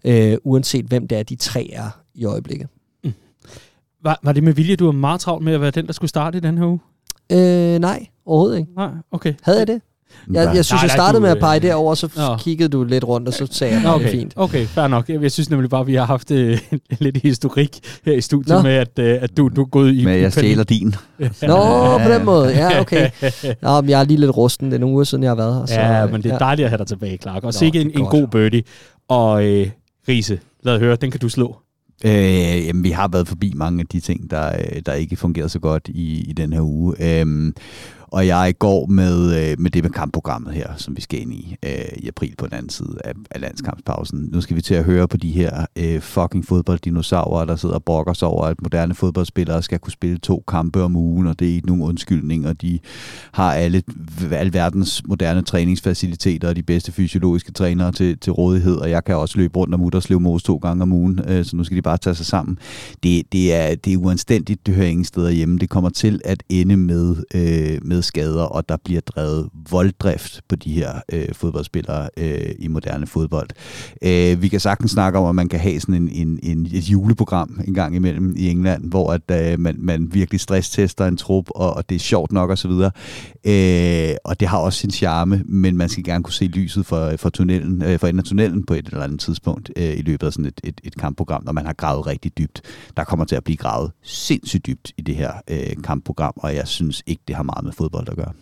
[0.05, 2.69] øh, uanset hvem det er, de tre er i øjeblikket.
[3.05, 3.13] Mm.
[4.03, 6.09] Var, var det med vilje, du var meget travlt med at være den, der skulle
[6.09, 6.81] starte i den her uge?
[7.33, 8.71] Øh, nej, overhovedet ikke.
[8.77, 9.35] Nej, okay.
[9.43, 9.81] Havde jeg det?
[10.33, 12.37] Jeg, jeg synes, jeg startede med at pege derover, så ja.
[12.37, 14.05] kiggede du lidt rundt, og så sagde jeg, at okay.
[14.05, 14.33] det er fint.
[14.37, 15.09] Okay, fair nok.
[15.09, 16.59] Jeg, jeg synes nemlig bare, at vi har haft øh,
[16.99, 18.63] lidt historik her i studiet Nå.
[18.63, 20.05] med, at, øh, at du, du er gået i...
[20.05, 20.95] Med, at jeg stjæler din.
[21.43, 22.49] Nå, på den måde.
[22.49, 23.11] Ja, okay.
[23.63, 24.67] Nå, men jeg er lige lidt rusten.
[24.67, 25.67] Det er nogle uger siden, jeg har været her.
[25.67, 26.39] Så, ja, men det er ja.
[26.39, 27.45] dejligt at have dig tilbage, Clark.
[27.45, 28.63] Og sikke en, en god birdie.
[29.09, 29.71] Og øh,
[30.09, 31.57] Riese, lad høre, den kan du slå.
[32.05, 35.49] Øh, jamen, vi har været forbi mange af de ting, der, øh, der ikke fungerer
[35.49, 36.95] så godt i, i den her uge.
[37.01, 37.53] Øh,
[38.09, 41.57] og jeg går med, øh, med det med kampprogrammet her, som vi skal ind i
[41.63, 44.29] øh, i april på den anden side af, af landskampspausen.
[44.33, 47.85] Nu skal vi til at høre på de her øh, fucking fodbolddinosaurer, der sidder og
[47.85, 51.51] brokker sig over, at moderne fodboldspillere skal kunne spille to kampe om ugen, og det
[51.51, 52.79] er ikke nogen undskyldning, og de
[53.33, 53.83] har alle
[54.33, 59.39] alverdens moderne træningsfaciliteter og de bedste fysiologiske trænere til, til rådighed, og jeg kan også
[59.39, 61.99] løbe rundt om Utterslev Mose to gange om ugen, øh, så nu skal de bare
[61.99, 62.59] tage sig sammen.
[63.03, 65.59] Det, det, er, det er uanstændigt, det hører ingen steder hjemme.
[65.59, 70.57] Det kommer til at ende med, øh, med skader, og der bliver drevet volddrift på
[70.57, 73.49] de her øh, fodboldspillere øh, i moderne fodbold.
[74.03, 76.91] Øh, vi kan sagtens snakke om, at man kan have sådan en, en, en, et
[76.91, 81.45] juleprogram en gang imellem i England, hvor at, øh, man, man virkelig stresstester en trup,
[81.51, 82.71] og, og det er sjovt nok osv.
[82.71, 87.17] Øh, og det har også sin charme, men man skal gerne kunne se lyset for,
[87.17, 90.27] for, tunnelen, øh, for enden af tunnelen på et eller andet tidspunkt øh, i løbet
[90.27, 92.63] af sådan et, et, et kampprogram, når man har gravet rigtig dybt.
[92.97, 96.69] Der kommer til at blive gravet sindssygt dybt i det her øh, kampprogram, og jeg
[96.69, 98.33] synes ikke, det har meget med fodbold fodbold at gøre.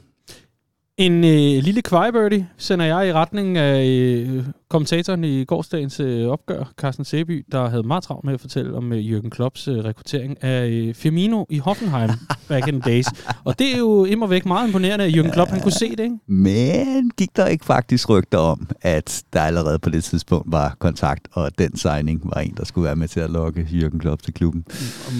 [0.98, 6.72] En øh, lille kvejebirdie sender jeg i retning af øh, kommentatoren i gårdsdagens øh, opgør,
[6.76, 10.44] Carsten Seby, der havde meget travlt med at fortælle om øh, Jürgen Klopps øh, rekruttering
[10.44, 12.10] af øh, Firmino i Hoffenheim
[12.48, 13.06] back in the days.
[13.44, 16.00] Og det er jo immer væk meget imponerende, at Jürgen Klopp han kunne se det,
[16.00, 16.18] ikke?
[16.26, 21.28] Men gik der ikke faktisk rygter om, at der allerede på det tidspunkt var kontakt,
[21.32, 24.34] og den signing var en, der skulle være med til at lokke Jürgen Klopp til
[24.34, 24.64] klubben?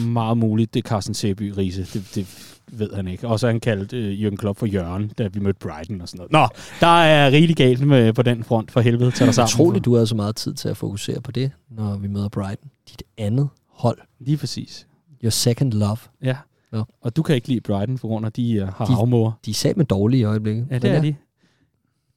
[0.07, 1.87] Meget muligt, det er Carsten Seby, Riese.
[1.93, 3.29] Det, det ved han ikke.
[3.29, 6.09] Og så har han kaldt øh, Jürgen Klopp for Jørgen, da vi mødte Brighton og
[6.09, 6.33] sådan noget.
[6.33, 9.11] Nå, der er rigeligt galt med, på den front for helvede.
[9.11, 9.55] Tag dig sammen.
[9.55, 12.71] Utroligt, du har så meget tid til at fokusere på det, når vi møder Brighton.
[12.91, 13.99] Dit andet hold.
[14.21, 14.87] Lige præcis.
[15.25, 15.97] Your second love.
[16.23, 16.37] Ja.
[16.73, 16.83] ja.
[17.01, 19.33] Og du kan ikke lide Brighton, for grund af, de uh, har de, afmåger.
[19.45, 20.67] De er sat med dårlige i øjeblikket.
[20.71, 21.15] Ja, det er de.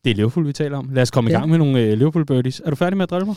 [0.03, 0.89] Det er Liverpool, vi taler om.
[0.93, 1.38] Lad os komme ja.
[1.38, 2.62] i gang med nogle uh, Liverpool birdies.
[2.66, 3.36] Er du færdig med at drille mig?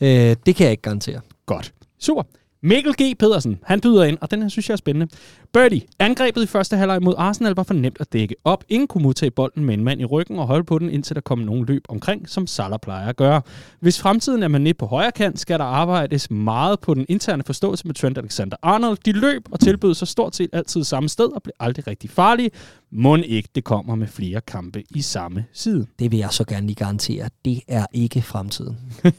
[0.00, 1.20] Øh, det kan jeg ikke garantere.
[1.46, 1.72] Godt.
[1.98, 2.22] Super.
[2.62, 3.18] Mikkel G.
[3.18, 5.08] Pedersen, han byder ind, og den her synes jeg er spændende.
[5.52, 8.64] Birdie, angrebet i første halvleg mod Arsenal var for nemt at dække op.
[8.68, 11.20] Ingen kunne modtage bolden med en mand i ryggen og holde på den, indtil der
[11.20, 13.42] kom nogen løb omkring, som Salah plejer at gøre.
[13.80, 17.42] Hvis fremtiden er man nede på højre kant, skal der arbejdes meget på den interne
[17.46, 18.96] forståelse med Trent Alexander-Arnold.
[19.04, 22.50] De løb og tilbød sig stort set altid samme sted og blev aldrig rigtig farlige.
[22.92, 25.86] Må ikke det kommer med flere kampe i samme side.
[25.98, 27.28] Det vil jeg så gerne lige garantere.
[27.44, 28.76] Det er ikke fremtiden.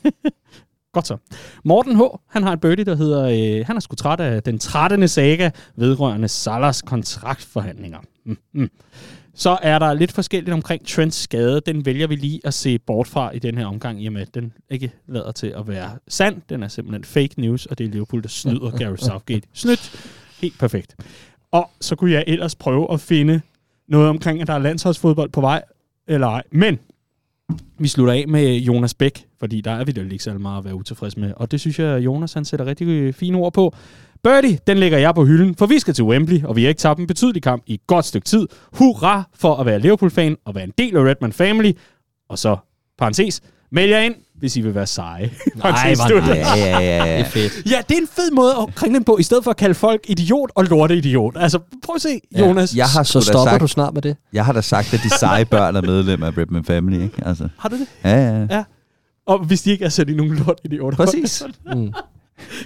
[0.93, 1.17] Godt så.
[1.63, 3.23] Morten H., han har et birdie, der hedder,
[3.59, 5.07] øh, han er sgu træt af den 13.
[5.07, 7.99] saga vedrørende Salas kontraktforhandlinger.
[8.25, 8.69] Mm, mm.
[9.33, 11.61] Så er der lidt forskelligt omkring Trents skade.
[11.65, 14.21] Den vælger vi lige at se bort fra i den her omgang, i og med
[14.21, 16.41] at den ikke lader til at være sand.
[16.49, 19.47] Den er simpelthen fake news, og det er Liverpool, der snyder Gary Southgate.
[19.53, 19.91] Snydt.
[20.41, 20.95] Helt perfekt.
[21.51, 23.41] Og så kunne jeg ellers prøve at finde
[23.87, 25.61] noget omkring, at der er landsholdsfodbold på vej,
[26.07, 26.43] eller ej.
[26.51, 26.79] Men
[27.79, 30.65] vi slutter af med Jonas Bæk, fordi der er vi da ikke så meget at
[30.65, 31.33] være utilfreds med.
[31.35, 33.75] Og det synes jeg, Jonas han sætter rigtig fine ord på.
[34.23, 36.79] Birdie, den lægger jeg på hylden, for vi skal til Wembley, og vi har ikke
[36.79, 38.47] tabt en betydelig kamp i et godt stykke tid.
[38.73, 41.71] Hurra for at være Liverpool-fan og være en del af Redman Family.
[42.29, 42.57] Og så,
[42.97, 43.41] parentes,
[43.71, 45.31] meld jer ind, hvis I vil være seje.
[45.55, 46.23] Nej, hvor Slut.
[46.23, 46.33] nice.
[46.35, 47.19] Ja, ja, ja, Det ja.
[47.19, 47.71] er fedt.
[47.71, 49.75] Ja, det er en fed måde at kringle den på, i stedet for at kalde
[49.75, 51.35] folk idiot og lorte idiot.
[51.39, 52.75] Altså, prøv at se, Jonas.
[52.75, 54.15] Jeg har, Så stopper sagt, du snart med det.
[54.33, 57.27] jeg har da sagt, at de seje børn er medlem af Redman Family, ikke?
[57.27, 57.87] Altså, Har du det?
[58.03, 58.63] ja, ja, ja.
[59.25, 60.97] Og hvis de ikke er, så er de nogle lort idioter.
[60.97, 61.43] Præcis.
[61.75, 61.93] Mm.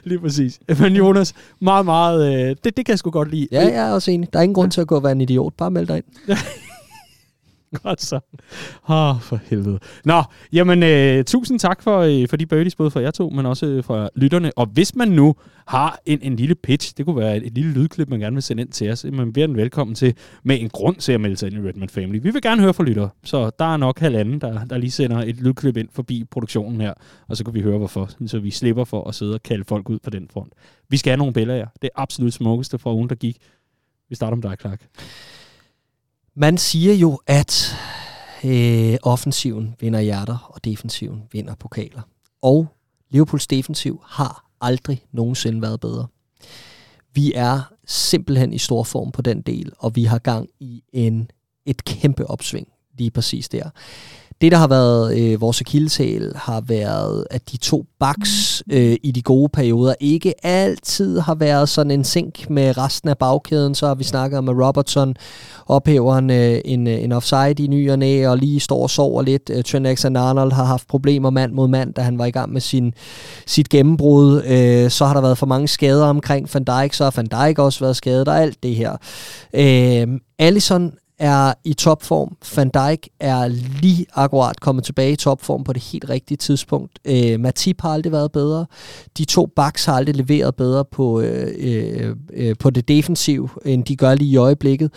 [0.04, 0.60] Lige præcis.
[0.80, 2.34] Men Jonas, meget, meget...
[2.34, 3.48] Øh, det, det kan jeg sgu godt lide.
[3.52, 4.34] Ja, jeg er også enig.
[4.34, 5.54] Der er ingen grund til at gå og være en idiot.
[5.58, 6.06] Bare meld dig ind.
[7.84, 8.20] Godt så.
[8.90, 9.80] Åh, oh, for helvede.
[10.06, 13.46] Nå, jamen, øh, tusind tak for, øh, for de birdies, både fra jer to, men
[13.46, 14.52] også øh, fra lytterne.
[14.56, 15.36] Og hvis man nu
[15.68, 18.44] har en, en lille pitch, det kunne være et, et lille lydklip, man gerne vil
[18.44, 21.38] sende ind til os, man bliver den velkommen til med en grund til at melde
[21.38, 22.20] sig ind i Redman Family.
[22.24, 25.18] Vi vil gerne høre fra lyttere, så der er nok halvanden, der, der lige sender
[25.18, 26.94] et lydklip ind forbi produktionen her,
[27.28, 29.90] og så kan vi høre hvorfor, så vi slipper for at sidde og kalde folk
[29.90, 30.54] ud på den front.
[30.90, 31.68] Vi skal have nogle billeder, jer.
[31.82, 33.38] Det er absolut smukkeste fra ugen, der gik.
[34.10, 34.88] Vi starter med dig, Clark.
[36.38, 37.76] Man siger jo, at
[38.44, 42.02] øh, offensiven vinder hjerter, og defensiven vinder pokaler.
[42.42, 42.68] Og
[43.10, 46.08] Liverpools defensiv har aldrig nogensinde været bedre.
[47.14, 51.32] Vi er simpelthen i stor form på den del, og vi har gang i en,
[51.66, 52.68] et kæmpe opsving
[52.98, 53.70] lige præcis der.
[54.42, 59.12] Det, der har været øh, vores akilleshæl, har været, at de to backs øh, i
[59.12, 63.76] de gode perioder ikke altid har været sådan en sink med resten af bagkæden.
[63.76, 65.16] Så har vi snakket om, at Robertson
[65.66, 68.90] ophæver en, øh, en, øh, en offside i ny og næ, og lige står og
[68.90, 69.50] sover lidt.
[69.54, 72.62] Øh, Trent Alexander-Arnold har haft problemer mand mod mand, da han var i gang med
[72.62, 72.94] sin,
[73.46, 74.44] sit gennembrud.
[74.44, 77.60] Øh, så har der været for mange skader omkring Van Dijk, så har Van Dijk
[77.60, 78.98] også været skadet, og alt det her.
[79.54, 82.38] Øh, Allison er i topform.
[82.56, 83.48] Van Dijk er
[83.82, 87.00] lige akkurat kommet tilbage i topform på det helt rigtige tidspunkt.
[87.06, 88.66] Øh, Matip har aldrig været bedre.
[89.18, 93.84] De to backs har aldrig leveret bedre på, øh, øh, øh på det defensiv, end
[93.84, 94.92] de gør lige i øjeblikket.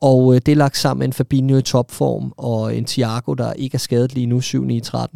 [0.00, 3.52] Og øh, det er lagt sammen med en Fabinho i topform, og en Thiago, der
[3.52, 5.06] ikke er skadet lige nu, 7-9-13.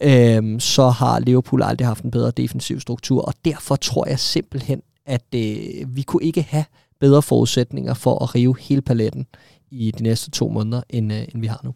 [0.00, 4.82] Øh, så har Liverpool aldrig haft en bedre defensiv struktur, og derfor tror jeg simpelthen,
[5.06, 6.64] at øh, vi kunne ikke have
[7.00, 9.26] bedre forudsætninger for at rive hele paletten
[9.72, 11.74] i de næste to måneder, end, øh, end vi har nu.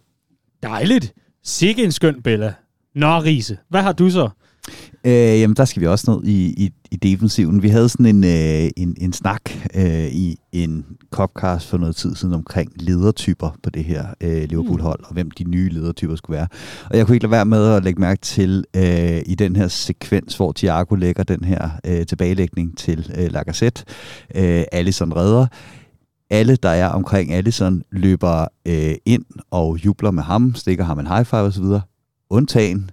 [0.62, 1.12] Dejligt.
[1.44, 2.55] Sikke en skøn Bella.
[2.94, 4.28] Nå, Riese, hvad har du så?
[5.05, 7.62] Øh, jamen, der skal vi også ned i, i, i defensiven.
[7.62, 9.40] Vi havde sådan en, øh, en, en snak
[9.74, 15.01] øh, i en copcast for noget tid siden omkring ledertyper på det her øh, Liverpool-hold,
[15.05, 16.49] og hvem de nye ledertyper skulle være.
[16.90, 19.68] Og jeg kunne ikke lade være med at lægge mærke til øh, i den her
[19.68, 23.84] sekvens, hvor Thiago lægger den her øh, tilbagelægning til øh, Lacazette.
[24.34, 25.47] Øh, Alisson redder.
[26.31, 31.07] Alle, der er omkring Allison, løber øh, ind og jubler med ham, stikker ham en
[31.07, 31.64] high five osv.
[32.31, 32.91] Undtagen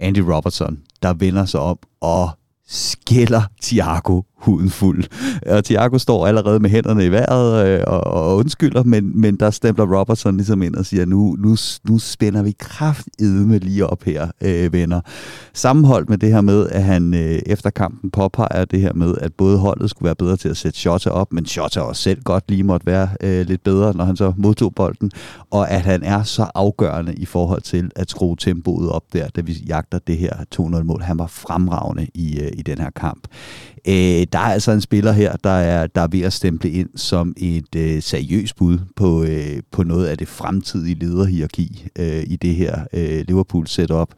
[0.00, 2.30] Andy Robertson, der vender sig om og
[2.66, 5.04] skælder Thiago huden fuld.
[5.46, 9.50] Og Thiago står allerede med hænderne i vejret øh, og, og undskylder, men, men der
[9.50, 11.56] stempler Robertson ligesom ind og siger, nu, nu,
[11.88, 15.00] nu spænder vi kraftedme lige op her, øh, venner.
[15.54, 19.32] Sammenholdt med det her med, at han øh, efter kampen påpeger det her med, at
[19.34, 22.44] både holdet skulle være bedre til at sætte Shota op, men Shota også selv godt
[22.48, 25.10] lige måtte være øh, lidt bedre, når han så modtog bolden,
[25.50, 29.40] og at han er så afgørende i forhold til at skrue tempoet op der, da
[29.40, 31.02] vi jagter det her 2-0-mål.
[31.02, 33.26] Han var fremragende i, øh, i den her kamp.
[33.86, 36.88] Øh, der er altså en spiller her, der er, der er ved at stemple ind
[36.96, 42.36] som et øh, seriøst bud på, øh, på noget af det fremtidige lederhierarki øh, i
[42.36, 44.08] det her øh, Liverpool-setup.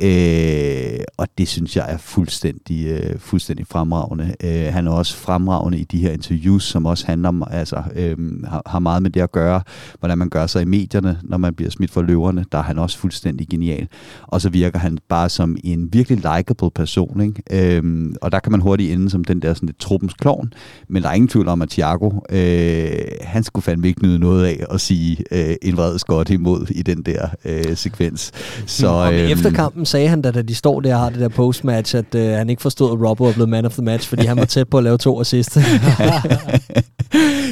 [0.00, 4.34] Øh, og det synes jeg er fuldstændig, øh, fuldstændig fremragende.
[4.44, 8.44] Øh, han er også fremragende i de her interviews, som også handler om, altså, øh,
[8.44, 9.62] har, har meget med det at gøre,
[9.98, 12.44] hvordan man gør sig i medierne, når man bliver smidt for løverne.
[12.52, 13.88] Der er han også fuldstændig genial.
[14.22, 17.20] Og så virker han bare som en virkelig likable person.
[17.20, 17.78] Ikke?
[17.78, 20.52] Øh, og der kan man hurtigt ende som den der sådan lidt truppens klovn,
[20.88, 22.88] men der er ingen tvivl om, at Thiago, øh,
[23.20, 26.82] han skulle fandme ikke nyde noget af at sige øh, en vred skot imod i
[26.82, 28.32] den der øh, sekvens.
[28.66, 31.20] Så, Og øhm, efter kampen sagde han da, da de står der og har det
[31.20, 34.08] der postmatch, at øh, han ikke forstod, at Robbo er blevet man of the match,
[34.08, 35.58] fordi han var tæt på at lave to assist.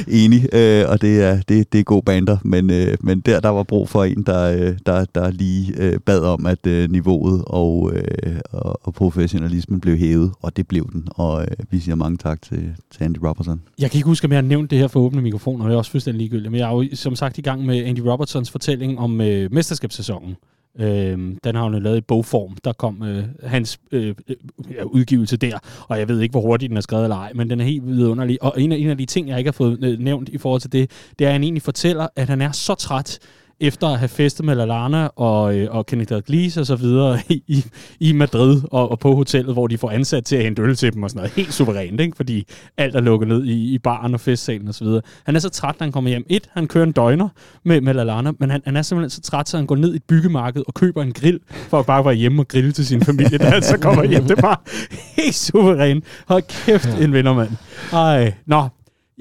[0.07, 3.49] Enig, øh, og det er, det, det er god bander, men, øh, men der der
[3.49, 7.43] var brug for en, der, øh, der, der lige øh, bad om, at øh, niveauet
[7.47, 11.95] og, øh, og, og professionalismen blev hævet, og det blev den, og øh, vi siger
[11.95, 13.61] mange tak til, til Andy Robertson.
[13.79, 15.73] Jeg kan ikke huske, om jeg har nævnt det her for åbne mikrofoner, og det
[15.73, 16.51] er også fuldstændig ligegyldigt.
[16.51, 20.35] Men jeg er jo som sagt i gang med Andy Robertsons fortælling om øh, mesterskabssæsonen.
[20.79, 22.57] Øh, den har han jo lavet i bogform.
[22.63, 26.77] Der kom øh, hans øh, øh, udgivelse der, og jeg ved ikke, hvor hurtigt den
[26.77, 28.43] er skrevet eller ej, men den er helt vidunderlig.
[28.43, 30.61] Og en af, en af de ting, jeg ikke har fået øh, nævnt i forhold
[30.61, 33.19] til det, det er, at han egentlig fortæller, at han er så træt
[33.63, 37.43] efter at have festet med Lallana og, øh, og Kenneth Dalglish og så videre i,
[37.47, 37.65] i,
[37.99, 40.93] i Madrid og, og på hotellet, hvor de får ansat til at hente øl til
[40.93, 41.31] dem og sådan noget.
[41.31, 42.15] Helt suverænt, ikke?
[42.15, 42.47] fordi
[42.77, 45.01] alt er lukket ned i, i baren og festsalen og så videre.
[45.25, 46.25] Han er så træt, når han kommer hjem.
[46.29, 47.29] Et, han kører en døgner
[47.63, 49.95] med, med Lallana, men han, han er simpelthen så træt, så han går ned i
[49.95, 53.01] et byggemarked og køber en grill, for at bare være hjemme og grille til sin
[53.01, 54.23] familie, da han så kommer hjem.
[54.23, 54.57] Det er bare
[55.17, 56.03] helt suverænt.
[56.27, 57.49] Hold kæft, en vindermand.
[57.93, 58.67] Ej, nå,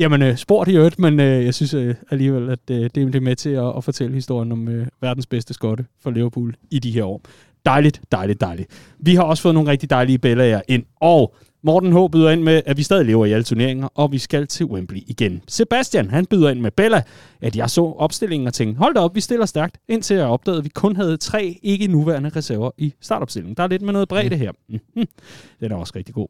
[0.02, 3.14] Jamen, øh, sport i øvrigt, men øh, jeg synes øh, alligevel, at øh, det, det
[3.14, 6.78] er med til at, at fortælle historien om øh, verdens bedste skotte for Liverpool i
[6.78, 7.20] de her år.
[7.66, 8.94] Dejligt, dejligt, dejligt.
[8.98, 12.10] Vi har også fået nogle rigtig dejlige billeder ind, og Morten H.
[12.12, 15.00] byder ind med, at vi stadig lever i alle turneringer, og vi skal til Wembley
[15.06, 15.42] igen.
[15.48, 17.02] Sebastian, han byder ind med Bella,
[17.40, 20.58] at jeg så opstillingen og tænkte, hold da op, vi stiller stærkt, indtil jeg opdagede,
[20.58, 23.56] at vi kun havde tre ikke nuværende reserver i startopstillingen.
[23.56, 24.52] Der er lidt med noget bredde her.
[24.68, 25.06] Mm-hmm.
[25.60, 26.28] Den er også rigtig god.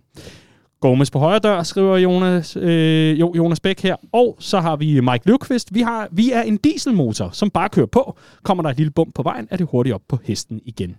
[0.82, 3.96] Gomes på højre dør, skriver Jonas, øh, Jonas Bæk her.
[4.12, 5.74] Og så har vi Mike Løvqvist.
[5.74, 8.16] Vi, har, vi er en dieselmotor, som bare kører på.
[8.42, 10.96] Kommer der et lille bump på vejen, er det hurtigt op på hesten igen.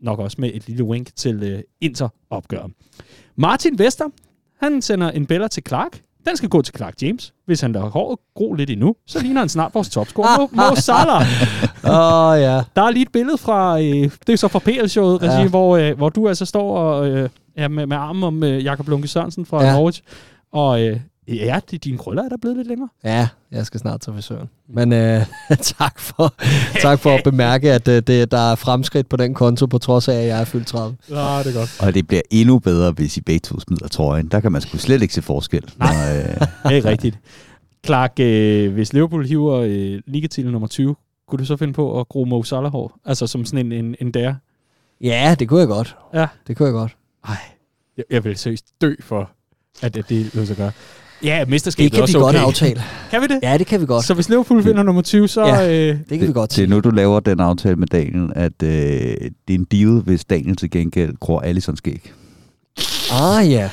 [0.00, 2.72] Nok også med et lille wink til øh, Inter-opgøret.
[3.36, 4.04] Martin Vester,
[4.60, 6.02] han sender en beller til Clark.
[6.26, 7.34] Den skal gå til Clark James.
[7.46, 10.74] Hvis han lader håret gro lidt endnu, så ligner han snart vores topscorer, Mo, Mo
[10.86, 11.26] Salah.
[11.84, 12.62] Åh, oh, ja.
[12.76, 15.48] Der er lige et billede fra, øh, det er så fra PL-showet, ja.
[15.48, 18.88] hvor, øh, hvor du altså står og, øh, ja, med, med armen om øh, Jakob
[18.88, 19.72] Lunke Sørensen fra ja.
[19.72, 20.02] Norwich.
[20.52, 22.88] Og øh, ja, dine krøller er der blevet lidt længere.
[23.04, 24.48] Ja, jeg skal snart til frisøren.
[24.68, 25.26] Men øh,
[25.78, 26.34] tak, for,
[26.80, 30.08] tak for at bemærke, at øh, det, der er fremskridt på den konto, på trods
[30.08, 30.96] af, at jeg er fyldt 30.
[31.10, 31.80] Ja, det er godt.
[31.80, 34.28] Og det bliver endnu bedre, hvis I begge to smider trøjen.
[34.28, 35.70] Der kan man sgu slet ikke se forskel.
[35.78, 36.24] Nej, når, øh...
[36.72, 37.18] det er rigtigt.
[37.86, 40.96] Clark, øh, hvis Liverpool hiver øh, ligatitlen nummer 20,
[41.28, 42.98] kunne du så finde på at gro Mo Salah hår?
[43.04, 44.34] Altså som sådan en, en, en der?
[45.00, 45.96] Ja, det kunne jeg godt.
[46.14, 46.26] Ja.
[46.46, 46.96] Det kunne jeg godt.
[47.28, 47.36] Ej,
[47.96, 49.30] jeg, jeg vil seriøst dø for,
[49.82, 50.72] at det, det løser gøre.
[51.24, 52.38] Ja, mesterskabet Det kan også vi okay.
[52.38, 52.82] godt aftale.
[53.10, 53.38] Kan vi det?
[53.42, 54.04] Ja, det kan vi godt.
[54.04, 55.46] Så hvis Liverpool vinder nummer 20, så...
[55.46, 58.32] Ja, øh, det kan vi godt Det er nu, du laver den aftale med Daniel,
[58.36, 62.12] at øh, det er en deal, hvis Daniel til gengæld gror Alisson skæg.
[63.12, 63.70] Ah ja,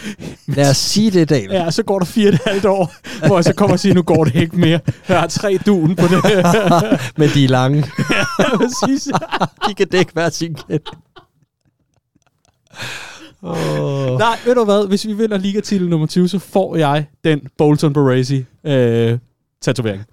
[0.47, 1.51] lad os sige det, Daniel.
[1.51, 2.93] Ja, så går der fire og et halvt år,
[3.27, 4.79] hvor jeg så kommer og siger, nu går det ikke mere.
[5.07, 6.23] Jeg har tre duen på det.
[7.19, 7.85] Men de er lange.
[8.39, 9.09] ja, præcis.
[9.67, 10.81] de kan dække hver sin kæld.
[13.41, 14.17] Oh.
[14.17, 14.87] Nej, ved du hvad?
[14.87, 19.17] Hvis vi vinder ligatitel nummer 20, så får jeg den Bolton Baresi øh,
[19.61, 20.03] tatovering.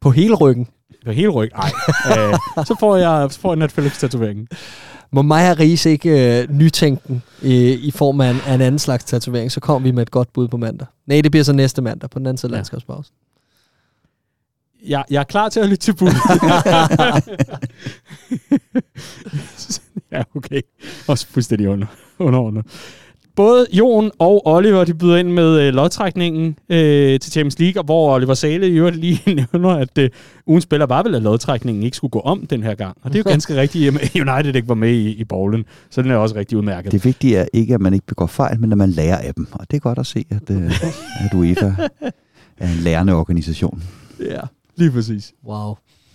[0.00, 0.68] På hele ryggen?
[1.04, 1.58] På hele ryggen?
[1.58, 1.70] Nej.
[2.28, 2.34] øh,
[2.66, 4.48] så får jeg, så får jeg Nat Phillips tatoveringen.
[5.12, 8.78] Må mig og Ries ikke øh, nytænken i, i form af en, af en anden
[8.78, 10.86] slags tatovering, så kommer vi med et godt bud på mandag.
[11.06, 13.12] Nej, det bliver så næste mandag på den anden side af landskabspause.
[14.86, 16.08] Jeg, jeg er klar til at lytte til bud.
[20.12, 20.60] ja, okay.
[21.08, 21.86] Også fuldstændig under,
[22.18, 22.66] underordnet.
[23.36, 28.14] Både Jon og Oliver, de byder ind med øh, lodtrækningen øh, til Champions League, hvor
[28.14, 29.20] Oliver Sale i øvrigt lige
[29.52, 30.10] nævner, at øh,
[30.46, 32.96] ugen spiller var vel, at lodtrækningen ikke skulle gå om den her gang.
[33.02, 36.02] Og det er jo ganske rigtigt, at United ikke var med i, i bowlen, så
[36.02, 36.92] den er også rigtig udmærket.
[36.92, 39.46] Det vigtige er ikke, at man ikke begår fejl, men at man lærer af dem.
[39.52, 40.72] Og det er godt at se, at, øh,
[41.24, 41.72] at UEFA
[42.58, 43.82] er en lærende organisation.
[44.20, 44.40] Ja,
[44.76, 45.32] lige præcis.
[45.46, 45.74] Wow.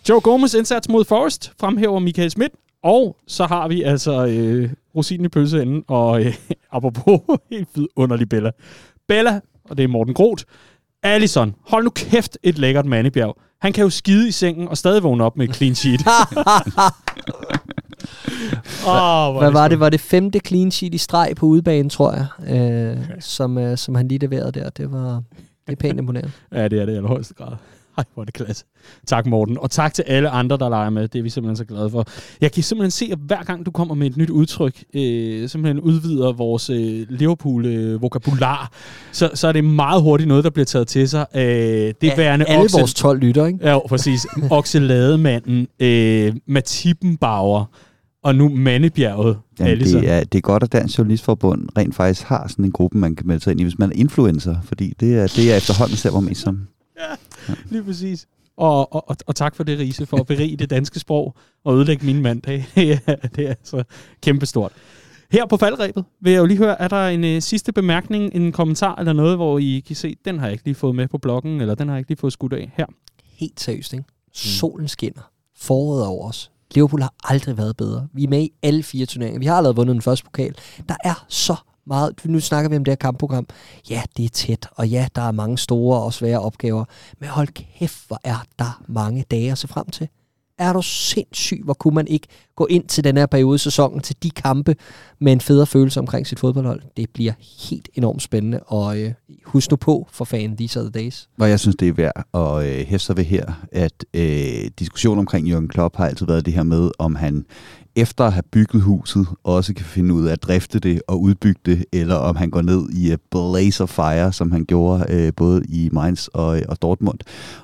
[0.10, 2.52] Joe Gomez indsats mod Forest fremhæver Michael Schmidt,
[2.88, 6.36] og så har vi altså øh, rosinen i pølseenden, og øh,
[6.72, 7.20] apropos
[7.52, 8.52] helt vidunderlig Bella.
[9.08, 9.40] Bella,
[9.70, 10.44] og det er Morten Groth.
[11.04, 13.38] Allison, hold nu kæft et lækkert mandebjerg.
[13.62, 16.02] Han kan jo skide i sengen og stadig vågne op med et clean sheet.
[18.88, 19.80] oh, Hvad var det?
[19.80, 23.16] Var det femte clean sheet i streg på udebanen, tror jeg, øh, okay.
[23.20, 24.70] som, øh, som han lige leverede der.
[24.70, 25.24] Det var
[25.68, 26.32] det er pænt imponerende.
[26.52, 27.54] ja, det er det i allerhøjeste grad.
[28.02, 28.66] Ej, hvor er det klasse.
[29.08, 29.58] Tak, Morten.
[29.58, 31.08] Og tak til alle andre, der leger med.
[31.08, 32.06] Det er vi simpelthen så glade for.
[32.42, 35.80] Jeg kan simpelthen se, at hver gang du kommer med et nyt udtryk, øh, simpelthen
[35.80, 38.68] udvider vores øh, Liverpool-vokabular, øh,
[39.12, 41.26] så, så er det meget hurtigt noget, der bliver taget til sig.
[41.36, 43.60] Øh, det er værende alle Oxel- vores 12 lytter, ikke?
[43.70, 44.28] Ja, præcis.
[44.52, 47.66] Oxelademanden, øh, Matippenbauer,
[48.24, 49.38] og nu Mandebjerget.
[49.60, 52.98] Jamen, det, er, det er godt, at Dansk Journalistforbund rent faktisk har sådan en gruppe,
[52.98, 55.58] man kan melde sig ind i, hvis man er influencer, fordi det er, det er
[55.58, 56.68] efterhånden selv mest som.
[57.00, 57.16] Ja,
[57.72, 58.28] lige præcis.
[58.58, 61.76] Og, og, og, og tak for det, Riese, for at berige det danske sprog og
[61.76, 62.66] ødelægge min mandag.
[63.36, 63.84] det er altså
[64.22, 64.72] kæmpestort.
[65.32, 68.52] Her på faldrebet vil jeg jo lige høre, er der en uh, sidste bemærkning, en
[68.52, 71.18] kommentar eller noget, hvor I kan se, den har jeg ikke lige fået med på
[71.18, 72.86] bloggen, eller den har jeg ikke lige fået skudt af her.
[73.24, 74.06] Helt seriøst, ikke?
[74.34, 75.32] Solen skinner.
[75.58, 76.52] Foråret over os.
[76.76, 78.08] Liverpool har aldrig været bedre.
[78.14, 79.40] Vi er med i alle fire turneringer.
[79.40, 80.56] Vi har allerede vundet den første pokal.
[80.90, 81.56] Der er så
[81.88, 83.48] meget, nu snakker vi om det her kampprogram.
[83.90, 86.86] Ja, det er tæt, og ja, der er mange store og svære opgaver.
[87.20, 90.08] Men hold kæft, hvor er der mange dage at se frem til.
[90.60, 94.00] er du sindssyg, hvor kunne man ikke gå ind til den her periode i sæsonen,
[94.00, 94.76] til de kampe,
[95.20, 96.82] med en federe følelse omkring sit fodboldhold.
[96.98, 97.34] Det bliver
[97.70, 99.14] helt enormt spændende, og øh,
[99.46, 101.30] husk nu på for fanden, these are the days.
[101.40, 105.20] Og jeg synes, det er værd at øh, hæfte sig ved her, at øh, diskussionen
[105.20, 107.46] omkring Jørgen Klopp har altid været det her med, om han
[107.98, 111.62] efter at have bygget huset, også kan finde ud af at drifte det og udbygge
[111.66, 115.34] det, eller om han går ned i a blaze of fire, som han gjorde øh,
[115.36, 117.20] både i Mainz og, øh, og Dortmund.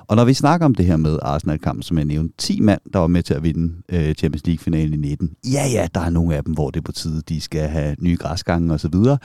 [0.08, 2.98] Og når vi snakker om det her med Arsenal-kampen, som jeg nævnte, 10 mand, der
[2.98, 5.30] var med til at vinde øh, Champions League-finalen i 19.
[5.52, 7.96] Ja, ja, der er nogle af dem, hvor det er på tide, de skal have
[8.00, 9.18] nye græsgange og så videre.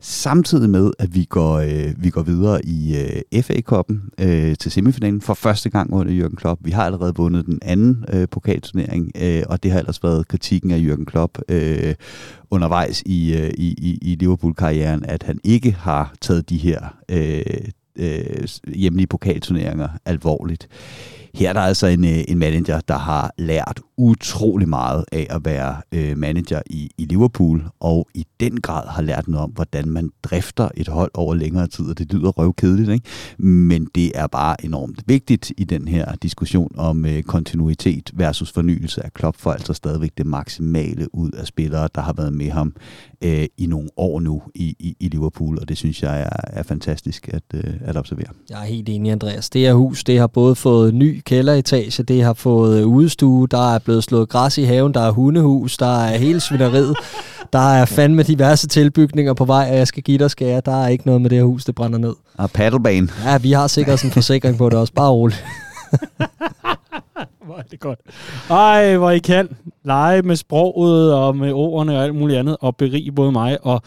[0.00, 2.96] Samtidig med, at vi går, øh, vi går videre i
[3.32, 6.60] øh, FA-koppen øh, til semifinalen for første gang under Jürgen Klopp.
[6.64, 10.70] Vi har allerede vundet den anden øh, pokalturnering, øh, og det har ellers været kritikken
[10.70, 11.94] af Jürgen Klopp øh,
[12.50, 17.42] undervejs i, øh, i, i, Liverpool-karrieren, at han ikke har taget de her øh,
[17.96, 20.68] øh, hjemlige pokalturneringer alvorligt.
[21.34, 25.44] Her er der altså en, øh, en manager, der har lært utrolig meget af at
[25.44, 29.88] være øh, manager i, i Liverpool, og i den grad har lært noget om, hvordan
[29.88, 33.06] man drifter et hold over længere tid, og det lyder røvkedeligt, ikke?
[33.38, 39.04] men det er bare enormt vigtigt i den her diskussion om øh, kontinuitet versus fornyelse
[39.04, 42.74] af Klopp, for altså stadigvæk det maksimale ud af spillere, der har været med ham
[43.22, 46.62] øh, i nogle år nu i, i, i Liverpool, og det synes jeg er, er
[46.62, 48.28] fantastisk at, øh, at observere.
[48.50, 49.50] Jeg er helt enig, Andreas.
[49.50, 53.78] Det her hus, det har både fået ny kælderetage, det har fået udstue, der er
[53.78, 56.96] blevet slået græs i haven, der er hundehus, der er hele svineriet,
[57.52, 60.62] der er fandme diverse tilbygninger på vej, og jeg skal give dig skære.
[60.64, 62.14] Der er ikke noget med det her hus, det brænder ned.
[62.38, 63.08] Og paddlebane.
[63.24, 64.92] Ja, vi har sikkert sådan en forsikring på det også.
[64.92, 65.44] Bare roligt.
[67.46, 67.98] hvor er det godt.
[68.50, 69.48] Ej, hvor I kan
[69.84, 73.82] lege med sproget og med ordene og alt muligt andet, og berige både mig og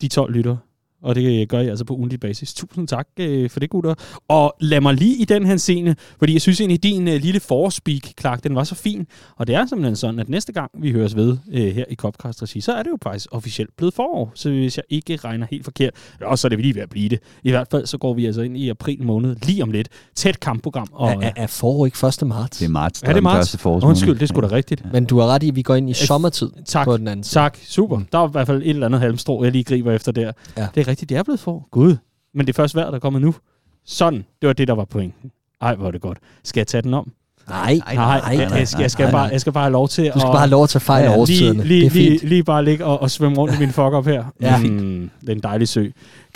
[0.00, 0.56] de 12 lytter.
[1.02, 2.54] Og det gør jeg altså på ugentlig basis.
[2.54, 3.94] Tusind tak øh, for det, gutter.
[4.28, 7.40] Og lad mig lige i den her scene, fordi jeg synes egentlig, din øh, lille
[7.40, 9.06] forespeak, Clark, den var så fin.
[9.36, 12.42] Og det er simpelthen sådan, at næste gang vi høres ved øh, her i Copcast
[12.42, 14.32] Regi, så er det jo faktisk officielt blevet forår.
[14.34, 17.08] Så hvis jeg ikke regner helt forkert, og så er det lige ved at blive
[17.08, 17.18] det.
[17.42, 19.88] I hvert fald så går vi altså ind i april måned, lige om lidt.
[20.14, 20.88] Tæt kampprogram.
[20.92, 22.26] Og, er, er, er forår ikke 1.
[22.26, 22.58] marts?
[22.58, 23.56] Det er marts, der er det marts?
[23.56, 23.86] første.
[23.86, 24.92] Undskyld, det skulle da rigtigt.
[24.92, 27.24] Men du har ret i, at vi går ind i sommertid Tak, på den anden
[27.24, 27.34] side.
[27.34, 28.00] tak, super.
[28.12, 30.32] Der er i hvert fald et eller andet halmstrå, jeg lige griber efter der.
[30.56, 30.66] Ja.
[30.74, 31.68] Det er rigtigt, det er blevet for.
[31.70, 31.96] Gud.
[32.34, 33.34] Men det er først vejr, der er kommet nu.
[33.86, 35.30] Sådan, det var det, der var pointen.
[35.60, 36.18] Ej, hvor er det godt.
[36.44, 37.12] Skal jeg tage den om?
[37.48, 39.32] Nej, Nej, Nej, nej, jeg, jeg, skal, jeg, skal nej, bare, nej.
[39.32, 40.32] jeg skal bare have lov til Du skal at...
[40.32, 41.64] bare have lov til at fejle Ja, årstiderne.
[41.64, 42.08] lige, lige, det er fint.
[42.20, 44.24] lige, lige bare ligge og, og svømme rundt i min fuck op her.
[44.40, 44.58] Ja.
[44.58, 45.86] Mm, det er en dejlig sø.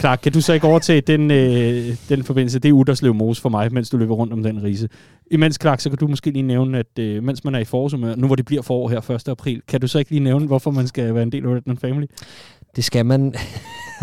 [0.00, 2.58] Clark, kan du så ikke overtage den, øh, den forbindelse?
[2.58, 4.88] Det er Uderslev Mose for mig, mens du løber rundt om den rise.
[5.30, 8.14] Imens, Clark, så kan du måske lige nævne, at øh, mens man er i forårsumør,
[8.14, 9.28] nu hvor det bliver forår her 1.
[9.28, 11.78] april, kan du så ikke lige nævne, hvorfor man skal være en del af den
[11.78, 12.06] family?
[12.76, 13.34] Det skal man...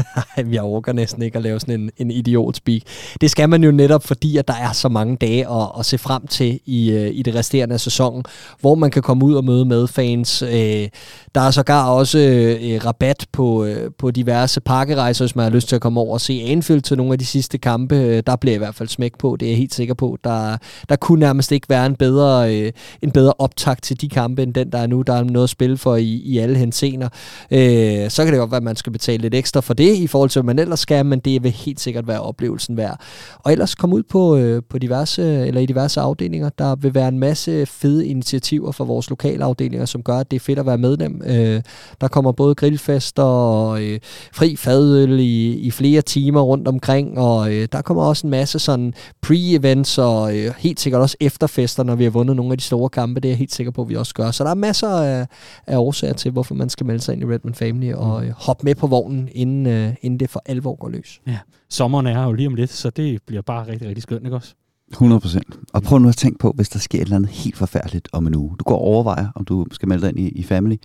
[0.51, 2.81] Jeg orker næsten ikke at lave sådan en, en idiot-speak.
[3.21, 5.97] Det skal man jo netop, fordi at der er så mange dage at, at se
[5.97, 8.23] frem til i, øh, i det resterende af sæsonen,
[8.59, 10.41] hvor man kan komme ud og møde medfans.
[10.41, 10.89] Øh,
[11.35, 15.51] der er sågar også øh, øh, rabat på, øh, på diverse pakkerejser, hvis man har
[15.51, 17.95] lyst til at komme over og se Anfield til nogle af de sidste kampe.
[17.95, 20.17] Øh, der bliver i hvert fald smæk på, det er jeg helt sikker på.
[20.23, 20.57] Der,
[20.89, 22.71] der kunne nærmest ikke være en bedre, øh,
[23.01, 25.01] en bedre optakt til de kampe, end den, der er nu.
[25.01, 27.09] Der er noget at spille for i, i alle hensener.
[27.51, 30.07] Øh, så kan det godt være, at man skal betale lidt ekstra for det, i
[30.07, 32.99] forhold til, hvad man ellers skal, men det vil helt sikkert være oplevelsen værd.
[33.39, 36.49] Og ellers kom ud på, øh, på diverse, eller i diverse afdelinger.
[36.49, 40.35] Der vil være en masse fede initiativer fra vores lokale afdelinger, som gør, at det
[40.35, 41.21] er fedt at være medlem.
[41.25, 41.61] Øh,
[42.01, 43.99] der kommer både grillfester og øh,
[44.33, 48.59] fri fadøl i, i flere timer rundt omkring, og øh, der kommer også en masse
[48.59, 48.93] sådan
[49.25, 52.89] pre-events og øh, helt sikkert også efterfester, når vi har vundet nogle af de store
[52.89, 53.19] kampe.
[53.19, 54.31] Det er jeg helt sikker på, at vi også gør.
[54.31, 55.27] Så der er masser af,
[55.67, 58.52] af årsager til, hvorfor man skal melde sig ind i Redmond Family og øh, hoppe
[58.61, 61.21] med på vognen, inden, øh, inden det for alvor går løs.
[61.69, 64.55] Sommeren er jo lige om lidt, så det bliver bare rigtig, rigtig skønt, ikke også?
[64.91, 65.59] 100 procent.
[65.73, 68.27] Og prøv nu at tænke på, hvis der sker et eller andet helt forfærdeligt om
[68.27, 68.55] en uge.
[68.59, 70.75] Du går og overvejer, om du skal melde dig ind i, i Family,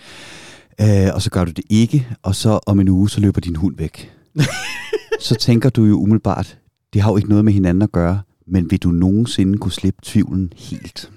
[0.81, 3.57] øh, og så gør du det ikke, og så om en uge, så løber din
[3.57, 4.13] hund væk.
[5.29, 6.59] så tænker du jo umiddelbart,
[6.93, 10.01] det har jo ikke noget med hinanden at gøre, men vil du nogensinde kunne slippe
[10.03, 11.11] tvivlen helt?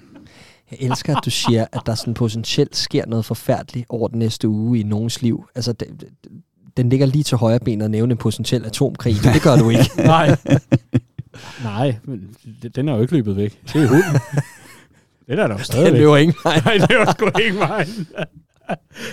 [0.71, 4.47] Jeg elsker, at du siger, at der sådan potentielt sker noget forfærdeligt over den næste
[4.47, 5.45] uge i nogens liv.
[5.55, 5.87] Altså, det,
[6.77, 9.69] den ligger lige til højre ben at nævne en potentiel atomkrig, men det gør du
[9.69, 9.91] ikke.
[10.15, 10.35] Nej.
[11.63, 12.29] Nej, men
[12.75, 13.59] den er jo ikke løbet væk.
[13.73, 14.21] Det er hunden.
[15.27, 15.99] Den er der jo Den stadigvæk.
[15.99, 16.61] løber ingen vej.
[16.65, 17.87] Nej, det var sgu ikke mig.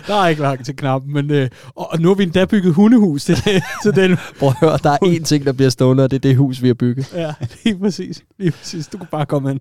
[0.07, 3.25] Der er ikke langt til knappen, men øh, og nu har vi endda bygget hundehus
[3.25, 4.17] til, det, til den.
[4.39, 6.63] Prøv at høre, der er én ting, der bliver stående, og det er det hus,
[6.63, 7.13] vi har bygget.
[7.15, 8.23] Ja, lige præcis.
[8.39, 8.87] Lige præcis.
[8.89, 9.61] Du kunne bare komme ind.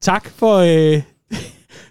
[0.00, 1.02] Tak for, øh,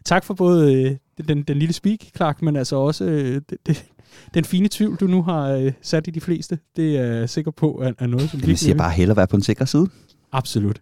[0.06, 0.96] tak for både øh,
[1.28, 3.86] den, den lille speak, Clark, men altså også øh, det, det,
[4.34, 6.60] den fine tvivl, du nu har øh, sat i de fleste.
[6.76, 9.28] Det er jeg sikker på, er, er noget, som Det vil sige bare hellere være
[9.28, 9.88] på en sikker side.
[10.32, 10.82] Absolut.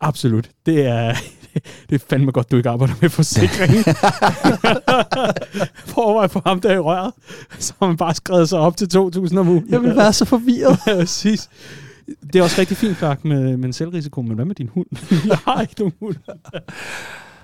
[0.00, 0.50] Absolut.
[0.66, 1.14] Det er,
[1.90, 3.84] Det er fandme godt, du ikke arbejder med forsikring.
[5.94, 7.12] Prøv at få ham der i røret.
[7.58, 9.66] Så har man bare skrevet sig op til 2.000 om ugen.
[9.68, 10.78] Jeg vil være så forvirret.
[10.86, 11.50] Ja, præcis.
[12.32, 14.86] Det er også rigtig fint, Clark, med, med en selvrisiko, men hvad med din hund?
[15.26, 16.16] jeg har ikke nogen hund.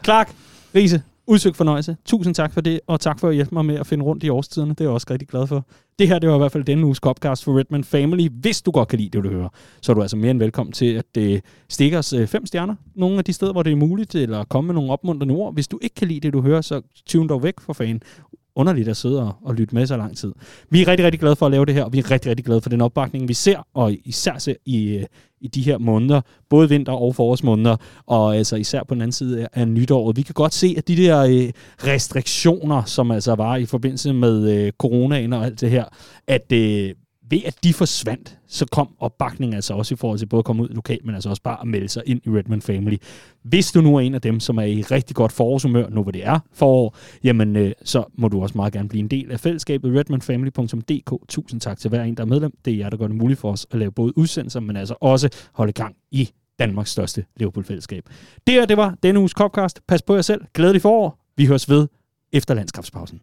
[0.05, 0.33] Clark,
[0.75, 1.97] Riese, udsøgt fornøjelse.
[2.05, 4.29] Tusind tak for det, og tak for at hjælpe mig med at finde rundt i
[4.29, 4.71] årstiderne.
[4.71, 5.67] Det er jeg også rigtig glad for.
[5.99, 8.29] Det her, det var i hvert fald denne uges Copcast for Redman Family.
[8.33, 9.49] Hvis du godt kan lide det, du hører,
[9.81, 11.39] så er du altså mere end velkommen til at uh,
[11.69, 12.75] stikke os øh, fem stjerner.
[12.95, 15.55] Nogle af de steder, hvor det er muligt, eller komme med nogle opmuntrende ord.
[15.55, 18.03] Hvis du ikke kan lide det, du hører, så tune dog væk for fanden
[18.59, 20.33] underligt at sidde og, og lytte med så lang tid.
[20.71, 22.47] Vi er rigtig, rigtig glade for at lave det her, og vi er rigtig, rigtig
[22.47, 25.05] glade for den opbakning, vi ser, og især ser i, øh,
[25.41, 26.21] i de her måneder,
[26.51, 27.77] både vinter- og forårsmåneder,
[28.07, 30.17] og altså især på den anden side af nytåret.
[30.17, 34.51] Vi kan godt se, at de der øh, restriktioner, som altså var i forbindelse med
[34.51, 35.85] øh, coronaen og alt det her,
[36.27, 36.95] at øh,
[37.31, 40.63] ved at de forsvandt, så kom opbakningen altså også i forhold til både at komme
[40.63, 42.97] ud lokalt, men altså også bare at melde sig ind i Redman Family.
[43.43, 46.13] Hvis du nu er en af dem, som er i rigtig godt forårshumør, nu hvor
[46.13, 49.41] det er forår, jamen øh, så må du også meget gerne blive en del af
[49.41, 51.29] fællesskabet redmanfamily.dk.
[51.29, 52.53] Tusind tak til hver en, der er medlem.
[52.65, 54.95] Det er jer, der gør det muligt for os at lave både udsendelser, men altså
[55.01, 58.05] også holde gang i Danmarks største Liverpool-fællesskab.
[58.47, 59.81] Det her, det var denne uges Copcast.
[59.89, 60.45] Pas på jer selv.
[60.55, 61.19] Glædelig forår.
[61.37, 61.89] Vi høres ved
[62.33, 63.21] efter landskabspausen.